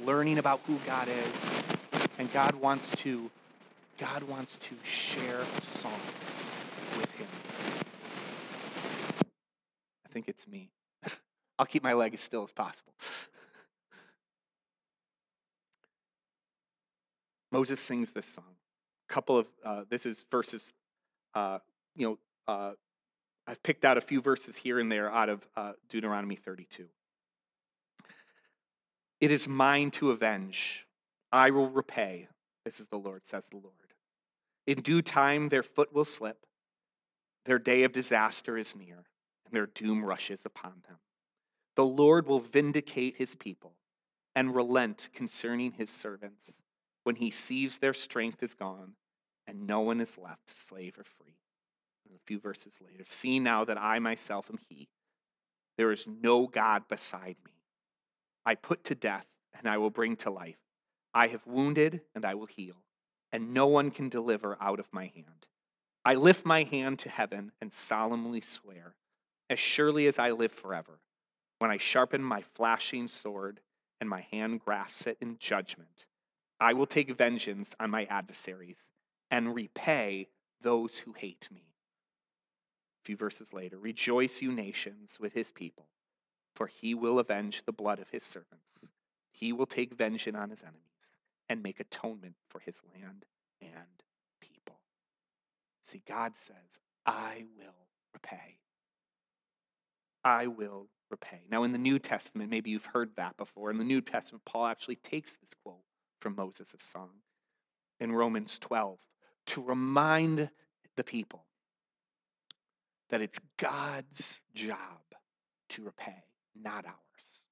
learning 0.04 0.38
about 0.38 0.60
who 0.66 0.76
God 0.86 1.08
is, 1.08 1.62
and 2.18 2.32
God 2.32 2.54
wants 2.54 2.94
to 2.96 3.30
God 3.98 4.22
wants 4.22 4.56
to 4.58 4.74
share 4.82 5.40
a 5.40 5.60
song 5.60 5.92
with 6.96 7.10
him. 7.12 7.26
I 10.06 10.08
think 10.10 10.28
it's 10.28 10.48
me. 10.48 10.70
I'll 11.58 11.66
keep 11.66 11.82
my 11.82 11.92
leg 11.92 12.14
as 12.14 12.20
still 12.20 12.44
as 12.44 12.52
possible. 12.52 12.94
Moses 17.52 17.78
sings 17.80 18.10
this 18.12 18.26
song. 18.26 18.44
A 19.08 19.12
couple 19.12 19.36
of 19.36 19.48
uh, 19.64 19.84
this 19.90 20.06
is 20.06 20.24
verses, 20.30 20.72
uh, 21.34 21.58
you 21.94 22.06
know, 22.06 22.18
uh, 22.48 22.72
I've 23.50 23.62
picked 23.64 23.84
out 23.84 23.98
a 23.98 24.00
few 24.00 24.20
verses 24.20 24.56
here 24.56 24.78
and 24.78 24.92
there 24.92 25.10
out 25.10 25.28
of 25.28 25.44
uh, 25.56 25.72
Deuteronomy 25.88 26.36
32. 26.36 26.86
It 29.20 29.32
is 29.32 29.48
mine 29.48 29.90
to 29.92 30.12
avenge. 30.12 30.86
I 31.32 31.50
will 31.50 31.68
repay. 31.68 32.28
This 32.64 32.78
is 32.78 32.86
the 32.86 32.98
Lord, 32.98 33.26
says 33.26 33.48
the 33.48 33.56
Lord. 33.56 33.74
In 34.68 34.82
due 34.82 35.02
time, 35.02 35.48
their 35.48 35.64
foot 35.64 35.92
will 35.92 36.04
slip. 36.04 36.46
Their 37.44 37.58
day 37.58 37.82
of 37.82 37.90
disaster 37.90 38.56
is 38.56 38.76
near, 38.76 39.02
and 39.46 39.52
their 39.52 39.66
doom 39.66 40.04
rushes 40.04 40.46
upon 40.46 40.74
them. 40.86 40.98
The 41.74 41.84
Lord 41.84 42.28
will 42.28 42.38
vindicate 42.38 43.16
his 43.16 43.34
people 43.34 43.72
and 44.36 44.54
relent 44.54 45.08
concerning 45.12 45.72
his 45.72 45.90
servants 45.90 46.62
when 47.02 47.16
he 47.16 47.32
sees 47.32 47.78
their 47.78 47.94
strength 47.94 48.44
is 48.44 48.54
gone 48.54 48.92
and 49.48 49.66
no 49.66 49.80
one 49.80 50.00
is 50.00 50.16
left, 50.18 50.48
slave 50.48 50.96
or 50.96 51.02
free 51.02 51.34
a 52.14 52.26
few 52.26 52.40
verses 52.40 52.78
later, 52.80 53.04
see 53.06 53.38
now 53.38 53.64
that 53.64 53.78
I 53.78 53.98
myself 53.98 54.50
am 54.50 54.58
He. 54.68 54.88
There 55.76 55.92
is 55.92 56.06
no 56.06 56.46
God 56.46 56.88
beside 56.88 57.36
me. 57.44 57.52
I 58.44 58.54
put 58.54 58.84
to 58.84 58.94
death, 58.94 59.26
and 59.54 59.68
I 59.68 59.78
will 59.78 59.90
bring 59.90 60.16
to 60.16 60.30
life. 60.30 60.58
I 61.14 61.28
have 61.28 61.46
wounded, 61.46 62.02
and 62.14 62.24
I 62.24 62.34
will 62.34 62.46
heal, 62.46 62.76
and 63.32 63.54
no 63.54 63.66
one 63.66 63.90
can 63.90 64.08
deliver 64.08 64.56
out 64.60 64.80
of 64.80 64.92
my 64.92 65.06
hand. 65.06 65.46
I 66.04 66.14
lift 66.14 66.46
my 66.46 66.62
hand 66.62 66.98
to 67.00 67.10
heaven 67.10 67.52
and 67.60 67.72
solemnly 67.72 68.40
swear, 68.40 68.94
as 69.50 69.58
surely 69.58 70.06
as 70.06 70.18
I 70.18 70.30
live 70.30 70.52
forever, 70.52 71.00
when 71.58 71.70
I 71.70 71.76
sharpen 71.76 72.22
my 72.22 72.40
flashing 72.40 73.06
sword 73.06 73.60
and 74.00 74.08
my 74.08 74.22
hand 74.32 74.60
grasps 74.60 75.06
it 75.06 75.18
in 75.20 75.36
judgment, 75.38 76.06
I 76.58 76.72
will 76.72 76.86
take 76.86 77.10
vengeance 77.10 77.74
on 77.78 77.90
my 77.90 78.06
adversaries 78.06 78.90
and 79.30 79.54
repay 79.54 80.28
those 80.62 80.98
who 80.98 81.12
hate 81.12 81.48
me. 81.50 81.69
A 83.00 83.06
few 83.06 83.16
verses 83.16 83.52
later, 83.52 83.78
rejoice, 83.78 84.42
you 84.42 84.52
nations, 84.52 85.18
with 85.18 85.32
his 85.32 85.50
people, 85.50 85.86
for 86.54 86.66
he 86.66 86.94
will 86.94 87.18
avenge 87.18 87.64
the 87.64 87.72
blood 87.72 87.98
of 87.98 88.10
his 88.10 88.22
servants. 88.22 88.90
He 89.30 89.52
will 89.52 89.66
take 89.66 89.94
vengeance 89.94 90.36
on 90.36 90.50
his 90.50 90.62
enemies 90.62 91.18
and 91.48 91.62
make 91.62 91.80
atonement 91.80 92.36
for 92.48 92.60
his 92.60 92.82
land 92.94 93.24
and 93.62 94.02
people. 94.40 94.76
See, 95.80 96.02
God 96.06 96.36
says, 96.36 96.78
I 97.06 97.44
will 97.56 97.88
repay. 98.12 98.58
I 100.22 100.46
will 100.48 100.88
repay. 101.10 101.40
Now, 101.50 101.62
in 101.62 101.72
the 101.72 101.78
New 101.78 101.98
Testament, 101.98 102.50
maybe 102.50 102.70
you've 102.70 102.84
heard 102.84 103.16
that 103.16 103.36
before. 103.38 103.70
In 103.70 103.78
the 103.78 103.84
New 103.84 104.02
Testament, 104.02 104.44
Paul 104.44 104.66
actually 104.66 104.96
takes 104.96 105.36
this 105.36 105.54
quote 105.64 105.84
from 106.20 106.36
Moses' 106.36 106.74
song 106.78 107.10
in 107.98 108.12
Romans 108.12 108.58
12 108.58 108.98
to 109.46 109.62
remind 109.62 110.50
the 110.96 111.04
people 111.04 111.46
that 113.10 113.20
it's 113.20 113.38
God's 113.56 114.40
job 114.54 114.78
to 115.70 115.84
repay, 115.84 116.24
not 116.60 116.84
ours. 116.84 117.46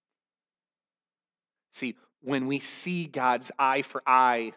See, 1.71 1.95
when 2.23 2.47
we 2.47 2.59
see 2.59 3.07
God's 3.07 3.53
eye 3.59 3.83
for 3.83 4.03
eye 4.07 4.53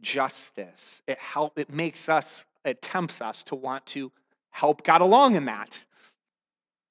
justice, 0.00 1.02
it 1.06 1.18
help 1.18 1.58
it 1.58 1.70
makes 1.70 2.08
us, 2.08 2.46
it 2.64 2.82
tempts 2.82 3.20
us 3.20 3.44
to 3.44 3.54
want 3.54 3.86
to 3.86 4.10
help 4.50 4.82
God 4.82 5.00
along 5.00 5.36
in 5.36 5.44
that. 5.44 5.84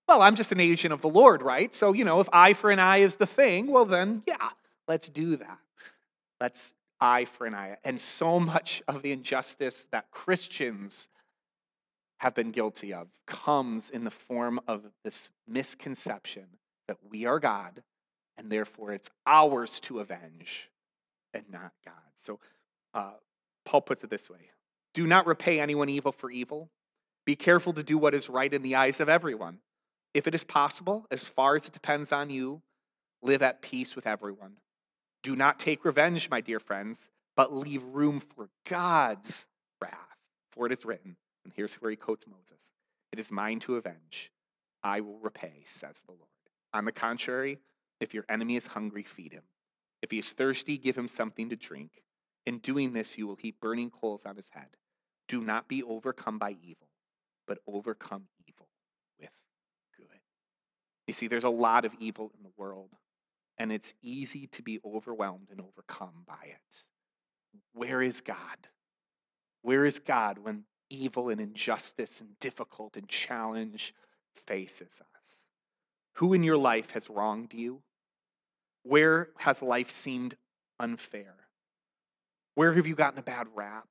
Well, 0.08 0.22
I'm 0.22 0.36
just 0.36 0.54
an 0.54 0.62
agent 0.62 0.94
of 0.94 1.02
the 1.02 1.10
Lord, 1.10 1.42
right? 1.42 1.74
So, 1.74 1.92
you 1.92 2.06
know, 2.06 2.22
if 2.22 2.30
eye 2.32 2.54
for 2.54 2.70
an 2.70 2.80
eye 2.80 3.00
is 3.00 3.18
the 3.18 3.26
thing, 3.26 3.68
well 3.68 3.84
then, 3.84 4.24
yeah, 4.26 4.50
let's 4.88 5.10
do 5.10 5.36
that. 5.36 5.58
Let's 6.40 6.74
eye 7.02 7.26
for 7.26 7.46
an 7.46 7.54
eye. 7.54 7.78
And 7.84 8.00
so 8.00 8.40
much 8.40 8.82
of 8.88 9.02
the 9.02 9.12
injustice 9.12 9.88
that 9.92 10.10
Christians 10.12 11.10
have 12.18 12.34
been 12.34 12.52
guilty 12.52 12.94
of 12.94 13.08
comes 13.26 13.90
in 13.90 14.04
the 14.04 14.12
form 14.12 14.60
of 14.68 14.84
this 15.04 15.30
misconception 15.48 16.46
that 16.88 16.98
we 17.10 17.26
are 17.26 17.40
God 17.40 17.84
and 18.38 18.52
therefore 18.52 18.92
it's 18.94 19.10
ours 19.26 19.80
to 19.82 20.00
avenge 20.00 20.70
and 21.34 21.44
not 21.52 21.72
God. 21.86 21.94
So 22.16 22.40
uh, 22.94 23.14
Paul 23.66 23.82
puts 23.82 24.04
it 24.04 24.10
this 24.10 24.30
way 24.30 24.50
Do 24.94 25.08
not 25.08 25.28
repay 25.28 25.60
anyone 25.60 25.90
evil 25.90 26.12
for 26.12 26.32
evil. 26.32 26.70
Be 27.26 27.36
careful 27.36 27.74
to 27.74 27.84
do 27.84 27.98
what 27.98 28.14
is 28.14 28.30
right 28.30 28.54
in 28.54 28.62
the 28.62 28.76
eyes 28.76 29.00
of 29.00 29.10
everyone. 29.10 29.60
If 30.14 30.28
it 30.28 30.36
is 30.36 30.44
possible, 30.44 31.06
as 31.12 31.24
far 31.24 31.56
as 31.56 31.68
it 31.68 31.74
depends 31.74 32.14
on 32.14 32.30
you, 32.30 32.62
live 33.22 33.42
at 33.42 33.62
peace 33.62 33.96
with 33.96 34.08
everyone. 34.08 34.54
Do 35.24 35.36
not 35.36 35.60
take 35.60 35.84
revenge, 35.84 36.30
my 36.30 36.40
dear 36.40 36.60
friends, 36.60 37.10
but 37.36 37.54
leave 37.54 37.84
room 37.84 38.22
for 38.22 38.50
God's 38.70 39.46
wrath. 39.82 39.94
For 40.52 40.66
it 40.66 40.72
is 40.72 40.86
written, 40.86 41.18
and 41.48 41.54
here's 41.56 41.76
where 41.76 41.90
he 41.90 41.96
quotes 41.96 42.28
Moses 42.28 42.74
It 43.14 43.20
is 43.20 43.32
mine 43.32 43.62
to 43.62 43.78
avenge. 43.78 44.34
I 44.84 45.00
will 45.00 45.18
repay, 45.20 45.64
says 45.66 46.02
the 46.06 46.12
Lord. 46.12 46.28
On 46.74 46.84
the 46.84 46.92
contrary, 46.92 47.58
if 48.02 48.14
your 48.14 48.26
enemy 48.28 48.58
is 48.58 48.68
hungry, 48.68 49.02
feed 49.02 49.32
him. 49.32 49.44
If 50.02 50.12
he 50.12 50.20
is 50.20 50.34
thirsty, 50.34 50.78
give 50.78 50.98
him 50.98 51.08
something 51.08 51.48
to 51.50 51.56
drink. 51.56 52.04
In 52.46 52.58
doing 52.58 52.92
this, 52.92 53.18
you 53.18 53.28
will 53.28 53.38
heap 53.38 53.62
burning 53.62 53.90
coals 53.90 54.26
on 54.26 54.36
his 54.36 54.50
head. 54.50 54.68
Do 55.30 55.42
not 55.42 55.70
be 55.70 55.84
overcome 55.84 56.38
by 56.38 56.58
evil, 56.62 56.90
but 57.48 57.60
overcome 57.66 58.24
evil 58.46 58.68
with 59.18 59.32
good. 59.98 60.20
You 61.08 61.14
see, 61.14 61.28
there's 61.28 61.46
a 61.46 61.50
lot 61.50 61.86
of 61.86 61.96
evil 61.98 62.30
in 62.38 62.44
the 62.44 62.52
world, 62.58 62.92
and 63.58 63.72
it's 63.72 63.94
easy 64.02 64.48
to 64.48 64.62
be 64.62 64.82
overwhelmed 64.84 65.48
and 65.50 65.62
overcome 65.62 66.26
by 66.28 66.44
it. 66.44 66.82
Where 67.74 68.02
is 68.02 68.20
God? 68.20 68.68
Where 69.62 69.86
is 69.86 70.00
God 70.00 70.40
when 70.40 70.66
evil 70.90 71.30
and 71.30 71.42
injustice 71.42 72.22
and 72.22 72.38
difficult 72.40 72.98
and 72.98 73.08
challenge 73.08 73.94
faces 74.46 75.02
us? 75.18 75.50
Who 76.14 76.34
in 76.34 76.44
your 76.44 76.58
life 76.58 76.92
has 76.92 77.10
wronged 77.10 77.54
you? 77.54 77.82
Where 78.84 79.30
has 79.38 79.62
life 79.62 79.92
seemed 79.92 80.36
unfair? 80.80 81.36
Where 82.56 82.74
have 82.74 82.88
you 82.88 82.96
gotten 82.96 83.20
a 83.20 83.24
bad 83.24 83.48
rap? 83.54 83.88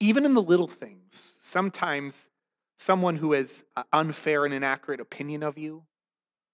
Even 0.00 0.24
in 0.24 0.34
the 0.34 0.42
little 0.42 0.68
things, 0.68 1.36
sometimes 1.40 2.30
someone 2.76 3.16
who 3.16 3.32
has 3.32 3.64
unfair 3.92 4.44
and 4.44 4.54
inaccurate 4.54 5.00
opinion 5.00 5.42
of 5.42 5.58
you, 5.58 5.84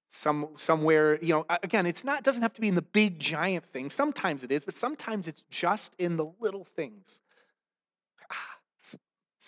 some 0.08 0.48
somewhere, 0.56 1.22
you 1.22 1.34
know, 1.34 1.46
again, 1.62 1.86
it's 1.86 2.02
not 2.02 2.22
doesn't 2.22 2.42
have 2.42 2.54
to 2.54 2.60
be 2.60 2.68
in 2.68 2.74
the 2.74 2.82
big 2.82 3.18
giant 3.18 3.64
things. 3.66 3.94
Sometimes 3.94 4.42
it 4.42 4.50
is, 4.50 4.64
but 4.64 4.74
sometimes 4.74 5.28
it's 5.28 5.44
just 5.50 5.94
in 5.98 6.16
the 6.16 6.26
little 6.40 6.64
things. 6.64 7.20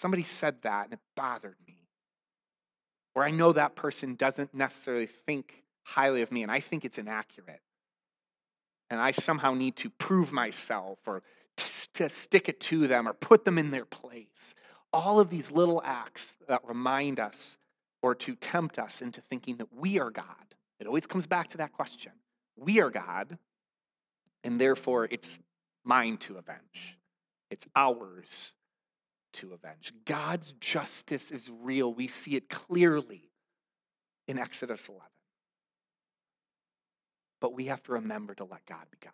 Somebody 0.01 0.23
said 0.23 0.63
that 0.63 0.85
and 0.85 0.95
it 0.95 0.99
bothered 1.15 1.57
me. 1.69 1.77
Or 3.15 3.23
I 3.23 3.31
know 3.31 3.53
that 3.53 3.75
person 3.75 4.15
doesn't 4.15 4.55
necessarily 4.55 5.05
think 5.05 5.63
highly 5.83 6.23
of 6.23 6.33
me 6.33 6.43
and 6.43 6.51
I 6.51 6.61
think 6.61 6.87
it's 6.87 6.97
inaccurate 6.97 7.61
and 8.89 8.99
I 8.99 9.11
somehow 9.11 9.53
need 9.53 9.77
to 9.77 9.91
prove 9.91 10.33
myself 10.33 11.01
or 11.07 11.23
to 11.57 12.09
stick 12.09 12.49
it 12.49 12.61
to 12.61 12.87
them 12.87 13.07
or 13.07 13.13
put 13.13 13.45
them 13.45 13.59
in 13.59 13.71
their 13.71 13.85
place. 13.85 14.55
All 14.91 15.21
of 15.21 15.29
these 15.29 15.51
little 15.51 15.83
acts 15.85 16.35
that 16.49 16.67
remind 16.67 17.21
us 17.21 17.59
or 18.01 18.15
to 18.15 18.35
tempt 18.37 18.79
us 18.79 19.03
into 19.03 19.21
thinking 19.21 19.59
that 19.59 19.69
we 19.71 20.01
are 20.01 20.11
God. 20.11 20.25
It 20.79 20.87
always 20.87 21.07
comes 21.07 21.27
back 21.27 21.49
to 21.49 21.59
that 21.59 21.75
question. 21.75 22.13
We 22.57 22.81
are 22.81 22.89
God, 22.89 23.37
and 24.45 24.59
therefore 24.59 25.09
it's 25.11 25.39
mine 25.85 26.17
to 26.19 26.39
avenge. 26.39 26.99
It's 27.51 27.67
ours 27.77 28.55
to 29.35 29.53
avenge. 29.53 29.93
God's 30.05 30.53
justice 30.61 31.31
is 31.31 31.51
real. 31.63 31.93
We 31.93 32.07
see 32.07 32.37
it 32.37 32.49
clearly 32.49 33.31
in 34.27 34.39
Exodus 34.39 34.89
11. 34.89 35.05
But 37.41 37.55
we 37.55 37.67
have 37.67 37.83
to 37.85 37.93
remember 37.93 38.35
to 38.35 38.45
let 38.45 38.67
God 38.67 38.87
be 38.91 38.99
God. 39.03 39.13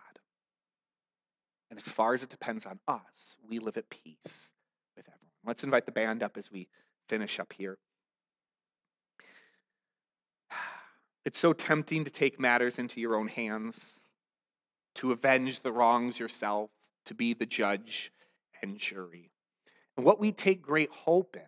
And 1.71 1.79
as 1.79 1.89
far 1.89 2.14
as 2.14 2.23
it 2.23 2.31
depends 2.31 2.67
on 2.67 2.79
us, 2.87 3.37
we 3.49 3.59
live 3.59 3.77
at 3.77 3.89
peace 3.91 4.53
with 4.97 5.07
everyone. 5.09 5.31
Let's 5.45 5.64
invite 5.64 5.87
the 5.87 5.93
band 5.93 6.23
up 6.23 6.37
as 6.37 6.51
we 6.51 6.69
finish 7.09 7.41
up 7.41 7.53
here. 7.53 7.79
It's 11.25 11.39
so 11.41 11.53
tempting 11.53 12.05
to 12.05 12.11
take 12.12 12.39
matters 12.39 12.79
into 12.79 13.01
your 13.01 13.17
own 13.17 13.27
hands, 13.27 13.99
to 14.95 15.11
avenge 15.11 15.59
the 15.59 15.73
wrongs 15.73 16.21
yourself, 16.21 16.71
to 17.07 17.14
be 17.14 17.35
the 17.35 17.47
judge 17.47 18.12
and 18.62 18.79
jury. 18.79 19.33
And 19.97 20.05
what 20.05 20.21
we 20.21 20.33
take 20.33 20.63
great 20.63 20.91
hope 20.91 21.37
in 21.37 21.43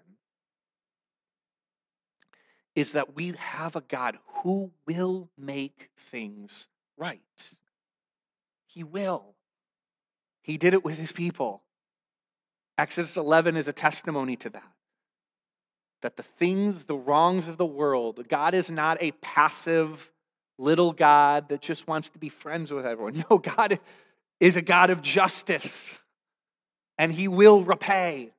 is 2.74 2.92
that 2.92 3.16
we 3.16 3.34
have 3.38 3.76
a 3.76 3.80
God 3.80 4.18
who 4.42 4.70
will 4.86 5.28
make 5.36 5.90
things 5.96 6.68
right. 6.96 7.20
He 8.66 8.84
will. 8.84 9.34
He 10.42 10.58
did 10.58 10.74
it 10.74 10.84
with 10.84 10.96
his 10.96 11.12
people. 11.12 11.62
Exodus 12.78 13.16
11 13.16 13.56
is 13.56 13.66
a 13.66 13.72
testimony 13.72 14.36
to 14.36 14.50
that. 14.50 14.72
That 16.02 16.16
the 16.16 16.22
things, 16.22 16.84
the 16.84 16.96
wrongs 16.96 17.48
of 17.48 17.56
the 17.56 17.66
world, 17.66 18.24
God 18.28 18.54
is 18.54 18.70
not 18.70 18.98
a 19.00 19.10
passive 19.10 20.12
little 20.56 20.92
God 20.92 21.48
that 21.48 21.60
just 21.60 21.88
wants 21.88 22.10
to 22.10 22.18
be 22.18 22.28
friends 22.28 22.72
with 22.72 22.86
everyone. 22.86 23.24
No, 23.30 23.38
God 23.38 23.80
is 24.38 24.56
a 24.56 24.62
God 24.62 24.90
of 24.90 25.02
justice, 25.02 25.98
and 26.96 27.12
he 27.12 27.26
will 27.26 27.64
repay. 27.64 28.32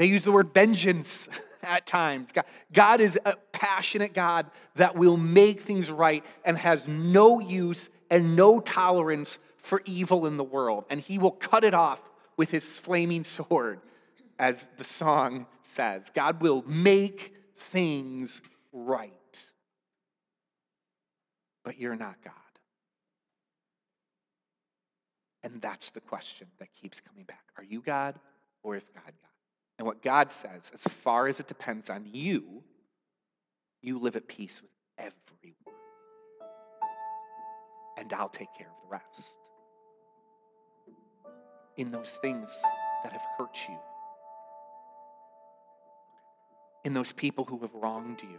They 0.00 0.06
use 0.06 0.24
the 0.24 0.32
word 0.32 0.54
vengeance 0.54 1.28
at 1.62 1.84
times. 1.84 2.28
God, 2.72 3.02
is 3.02 3.18
a 3.26 3.36
passionate 3.52 4.14
God 4.14 4.46
that 4.76 4.96
will 4.96 5.18
make 5.18 5.60
things 5.60 5.90
right 5.90 6.24
and 6.42 6.56
has 6.56 6.88
no 6.88 7.38
use 7.38 7.90
and 8.08 8.34
no 8.34 8.60
tolerance 8.60 9.38
for 9.58 9.82
evil 9.84 10.26
in 10.26 10.38
the 10.38 10.42
world. 10.42 10.86
And 10.88 11.00
he 11.00 11.18
will 11.18 11.32
cut 11.32 11.64
it 11.64 11.74
off 11.74 12.00
with 12.38 12.50
his 12.50 12.78
flaming 12.78 13.24
sword, 13.24 13.80
as 14.38 14.70
the 14.78 14.84
song 14.84 15.44
says. 15.64 16.10
God 16.14 16.40
will 16.40 16.64
make 16.66 17.34
things 17.58 18.40
right. 18.72 19.12
But 21.62 21.78
you're 21.78 21.94
not 21.94 22.16
God. 22.24 22.32
And 25.42 25.60
that's 25.60 25.90
the 25.90 26.00
question 26.00 26.46
that 26.58 26.72
keeps 26.72 27.02
coming 27.02 27.24
back. 27.24 27.44
Are 27.58 27.64
you 27.64 27.82
God 27.82 28.18
or 28.62 28.76
is 28.76 28.88
God 28.88 29.04
God? 29.04 29.29
And 29.80 29.86
what 29.86 30.02
God 30.02 30.30
says, 30.30 30.70
as 30.74 30.82
far 30.82 31.26
as 31.26 31.40
it 31.40 31.48
depends 31.48 31.88
on 31.88 32.04
you, 32.04 32.62
you 33.80 33.98
live 33.98 34.14
at 34.14 34.28
peace 34.28 34.60
with 34.60 34.70
everyone. 34.98 35.80
And 37.96 38.12
I'll 38.12 38.28
take 38.28 38.52
care 38.58 38.66
of 38.66 38.74
the 38.84 38.90
rest. 38.90 39.38
In 41.78 41.90
those 41.90 42.18
things 42.20 42.54
that 43.02 43.12
have 43.14 43.22
hurt 43.38 43.56
you, 43.70 43.78
in 46.84 46.92
those 46.92 47.12
people 47.12 47.46
who 47.46 47.58
have 47.60 47.74
wronged 47.74 48.20
you, 48.20 48.38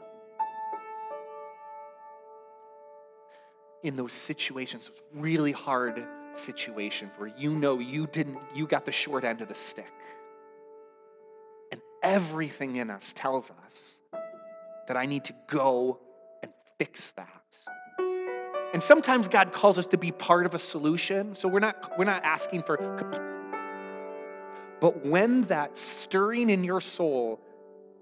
in 3.82 3.96
those 3.96 4.14
situations, 4.14 4.89
those 4.89 5.02
really 5.16 5.54
hard 5.54 6.06
situations 6.34 7.12
where 7.18 7.34
you 7.36 7.50
know 7.50 7.80
you 7.80 8.06
didn't, 8.06 8.38
you 8.54 8.68
got 8.68 8.86
the 8.86 8.92
short 8.92 9.24
end 9.24 9.42
of 9.42 9.48
the 9.48 9.56
stick 9.56 9.92
everything 12.02 12.78
in 12.78 12.89
us 12.89 13.14
tells 13.14 13.52
us 13.66 14.02
that 14.88 14.97
I 14.97 15.06
need 15.06 15.24
to 15.26 15.34
go 15.47 15.99
and 16.41 16.52
fix 16.78 17.12
that. 17.12 17.28
And 18.74 18.82
sometimes 18.82 19.28
God 19.28 19.52
calls 19.52 19.78
us 19.78 19.86
to 19.88 19.97
be 19.97 20.12
part 20.12 20.45
of 20.45 20.56
a 20.56 20.60
solution. 20.60 21.36
So 21.36 21.47
we're 21.47 21.60
not 21.60 21.91
we're 21.97 22.06
not 22.06 22.24
asking 22.24 22.64
for 22.64 22.78
But 24.80 25.06
when 25.06 25.41
that 25.43 25.76
stirring 25.76 26.49
in 26.49 26.64
your 26.64 26.82
soul 26.82 27.39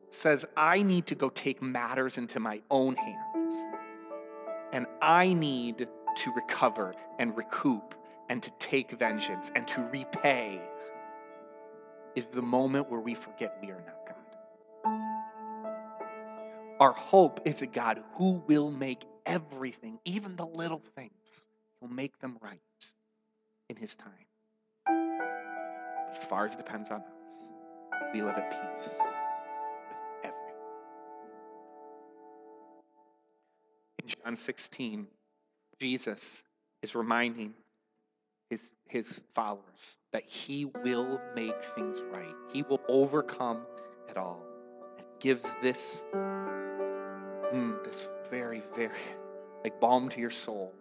says 0.09 0.45
I 0.55 0.81
need 0.81 1.05
to 1.07 1.15
go 1.15 1.29
take 1.29 1.61
matters 1.61 2.17
into 2.17 2.39
my 2.39 2.61
own 2.69 2.95
hands 2.95 3.55
and 4.71 4.85
I 5.01 5.33
need 5.33 5.87
to 6.17 6.31
recover 6.33 6.93
and 7.17 7.35
recoup 7.35 7.95
and 8.29 8.41
to 8.43 8.51
take 8.59 8.91
vengeance 8.91 9.51
and 9.55 9.67
to 9.67 9.81
repay 9.91 10.61
is 12.15 12.27
the 12.27 12.41
moment 12.41 12.89
where 12.89 12.99
we 12.99 13.13
forget 13.15 13.57
we 13.61 13.69
are 13.69 13.83
not 13.85 13.95
God. 14.07 14.15
Our 16.79 16.93
hope 16.93 17.41
is 17.45 17.61
a 17.61 17.67
God 17.67 18.03
who 18.15 18.43
will 18.47 18.71
make 18.71 19.03
everything, 19.25 19.99
even 20.05 20.35
the 20.35 20.45
little 20.45 20.81
things, 20.95 21.49
He'll 21.79 21.89
make 21.89 22.17
them 22.19 22.37
right 22.41 22.59
in 23.69 23.75
His 23.75 23.95
time. 23.95 24.25
As 26.11 26.23
far 26.23 26.45
as 26.45 26.55
it 26.55 26.57
depends 26.57 26.89
on 26.89 27.01
us, 27.01 27.53
we 28.13 28.21
live 28.21 28.35
at 28.35 28.49
peace 28.49 28.99
with 29.01 29.97
everyone. 30.23 30.55
In 34.01 34.07
John 34.07 34.35
16, 34.35 35.07
Jesus 35.79 36.43
is 36.81 36.95
reminding 36.95 37.53
his, 38.49 38.71
his 38.87 39.21
followers 39.35 39.97
that 40.11 40.23
he 40.23 40.65
will 40.83 41.21
make 41.35 41.63
things 41.75 42.01
right. 42.11 42.33
He 42.51 42.63
will 42.63 42.81
overcome 42.87 43.61
it 44.09 44.17
all. 44.17 44.43
And 44.97 45.05
gives 45.19 45.51
this, 45.61 46.05
mm, 46.13 47.83
this 47.83 48.09
very, 48.29 48.63
very, 48.75 48.91
like 49.63 49.79
balm 49.79 50.09
to 50.09 50.19
your 50.19 50.31
soul. 50.31 50.73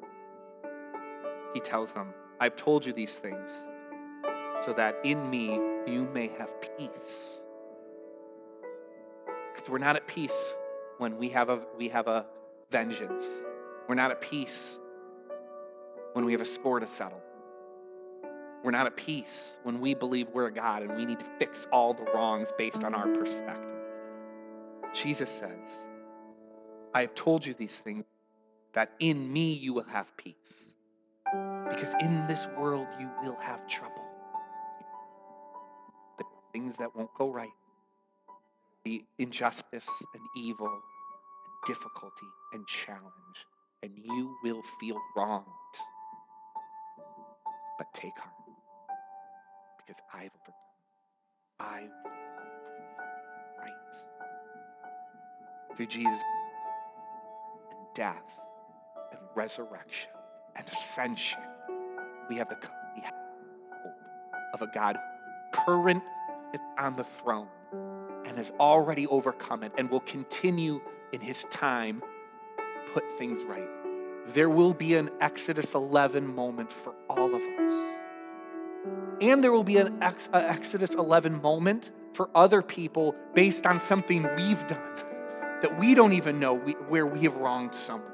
He 1.53 1.61
tells 1.61 1.93
them, 1.93 2.15
I've 2.41 2.57
told 2.57 2.87
you 2.87 2.93
these 2.93 3.17
things 3.17 3.69
so 4.65 4.73
that 4.73 4.97
in 5.05 5.29
me 5.29 5.55
you 5.87 6.09
may 6.13 6.29
have 6.39 6.51
peace. 6.79 7.41
Because 9.55 9.69
we're 9.69 9.79
not 9.79 9.97
at 9.97 10.07
peace 10.07 10.57
when 10.99 11.17
we 11.17 11.29
have 11.31 11.49
a 11.49 11.61
we 11.77 11.89
have 11.89 12.07
a 12.07 12.27
vengeance. 12.71 13.45
We're 13.89 13.95
not 13.95 14.11
at 14.11 14.21
peace 14.21 14.79
when 16.13 16.25
we 16.25 16.33
have 16.33 16.41
a 16.41 16.47
score 16.47 16.81
to 16.81 16.87
settle. 16.87 17.23
We're 18.65 18.73
not 18.73 18.87
at 18.87 18.97
peace 18.97 19.59
when 19.63 19.81
we 19.81 19.95
believe 19.95 20.29
we're 20.33 20.47
a 20.47 20.53
God 20.53 20.83
and 20.83 20.97
we 20.97 21.07
need 21.07 21.21
to 21.21 21.27
fix 21.39 21.67
all 21.73 21.95
the 21.95 22.05
wrongs 22.15 22.53
based 22.59 22.85
on 22.85 22.95
our 22.95 23.09
perspective. 23.09 23.65
Jesus 24.93 25.31
says, 25.31 25.91
I 26.95 27.03
have 27.03 27.15
told 27.15 27.47
you 27.47 27.55
these 27.55 27.79
things 27.79 28.05
that 28.73 28.93
in 28.99 29.33
me 29.33 29.53
you 29.53 29.73
will 29.73 29.85
have 29.85 30.17
peace. 30.17 30.77
Because 31.69 31.95
in 32.01 32.27
this 32.27 32.49
world 32.59 32.87
you 32.99 33.11
will 33.23 33.37
have 33.41 33.67
trouble. 33.67 34.05
The 36.19 36.25
things 36.53 36.77
that 36.79 36.97
won't 36.97 37.13
go 37.15 37.31
right, 37.31 37.49
the 38.85 39.05
injustice 39.19 40.03
and 40.15 40.23
evil 40.37 40.67
and 40.67 40.83
difficulty 41.67 42.27
and 42.53 42.67
challenge, 42.67 43.47
and 43.83 43.93
you 43.97 44.35
will 44.43 44.63
feel 44.81 44.99
wronged. 45.17 45.45
But 47.77 47.93
take 47.93 48.19
heart, 48.19 48.33
because 49.89 50.03
I've 50.13 50.31
overcome. 50.45 50.55
I've 51.61 51.91
right. 53.59 53.73
Through 55.77 55.87
Jesus 55.87 56.21
and 57.71 57.79
death 57.95 58.39
and 59.13 59.21
resurrection 59.35 60.11
and 60.57 60.69
ascension, 60.69 61.41
we 62.29 62.37
have 62.37 62.51
the 62.51 62.57
we 62.97 63.03
have 63.03 63.15
hope 63.83 63.95
of 64.53 64.63
a 64.63 64.67
God 64.75 64.99
current 65.53 66.03
on 66.79 66.97
the 66.97 67.05
throne 67.05 67.49
and 68.27 68.37
has 68.37 68.53
already 68.61 69.07
overcome 69.07 69.63
it 69.63 69.73
and 69.79 69.91
will 69.91 70.01
continue 70.01 70.83
in 71.13 71.21
his 71.23 71.45
time 71.51 72.03
put 72.93 73.05
things 73.17 73.43
right. 73.45 73.69
There 74.29 74.51
will 74.51 74.75
be 74.75 74.97
an 74.97 75.09
Exodus 75.21 75.75
11 75.75 76.35
moment 76.35 76.71
for 76.71 76.95
all 77.09 77.35
of 77.35 77.41
us. 77.41 78.05
And 79.21 79.43
there 79.43 79.53
will 79.53 79.65
be 79.65 79.79
an 79.79 80.03
Ex- 80.03 80.29
Exodus 80.33 80.95
11 80.95 81.43
moment 81.43 81.91
for 82.13 82.31
other 82.35 82.63
people 82.63 83.15
based 83.35 83.67
on 83.67 83.81
something 83.81 84.23
we've 84.37 84.67
done 84.67 84.97
that 85.63 85.79
we 85.79 85.95
don't 85.95 86.13
even 86.13 86.39
know 86.39 86.55
we, 86.55 86.73
where 86.89 87.07
we 87.07 87.21
have 87.21 87.35
wronged 87.37 87.75
someone. 87.75 88.13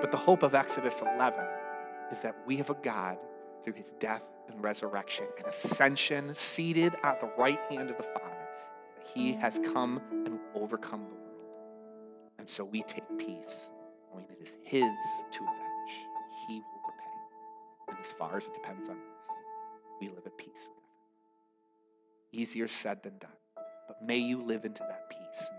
But 0.00 0.10
the 0.10 0.16
hope 0.16 0.42
of 0.42 0.54
Exodus 0.54 1.00
11 1.00 1.44
is 2.10 2.20
that 2.20 2.36
we 2.46 2.56
have 2.56 2.70
a 2.70 2.74
God 2.74 3.18
through 3.62 3.74
his 3.74 3.92
death 3.92 4.24
and 4.48 4.62
resurrection 4.62 5.26
and 5.38 5.46
ascension, 5.46 6.34
seated 6.34 6.94
at 7.04 7.20
the 7.20 7.30
right 7.38 7.60
hand 7.70 7.90
of 7.90 7.96
the 7.96 8.02
Father. 8.02 8.48
He 9.14 9.32
has 9.34 9.60
come 9.72 10.00
and 10.10 10.38
overcome 10.54 11.04
the 11.04 11.14
world. 11.14 11.58
And 12.38 12.48
so 12.48 12.64
we 12.64 12.82
take 12.82 13.04
peace, 13.18 13.70
knowing 14.10 14.26
it 14.30 14.42
is 14.42 14.56
his 14.62 14.82
to 15.32 15.40
avenge. 15.42 16.08
He 16.48 16.62
as 18.02 18.10
far 18.10 18.36
as 18.36 18.48
it 18.48 18.54
depends 18.54 18.88
on 18.88 18.96
us, 18.96 19.28
we 20.00 20.08
live 20.08 20.26
at 20.26 20.36
peace 20.36 20.68
with. 20.68 22.40
Easier 22.40 22.66
said 22.66 23.00
than 23.04 23.16
done. 23.18 23.30
But 23.86 24.02
may 24.02 24.18
you 24.18 24.42
live 24.42 24.64
into 24.64 24.82
that 24.88 25.08
peace. 25.08 25.50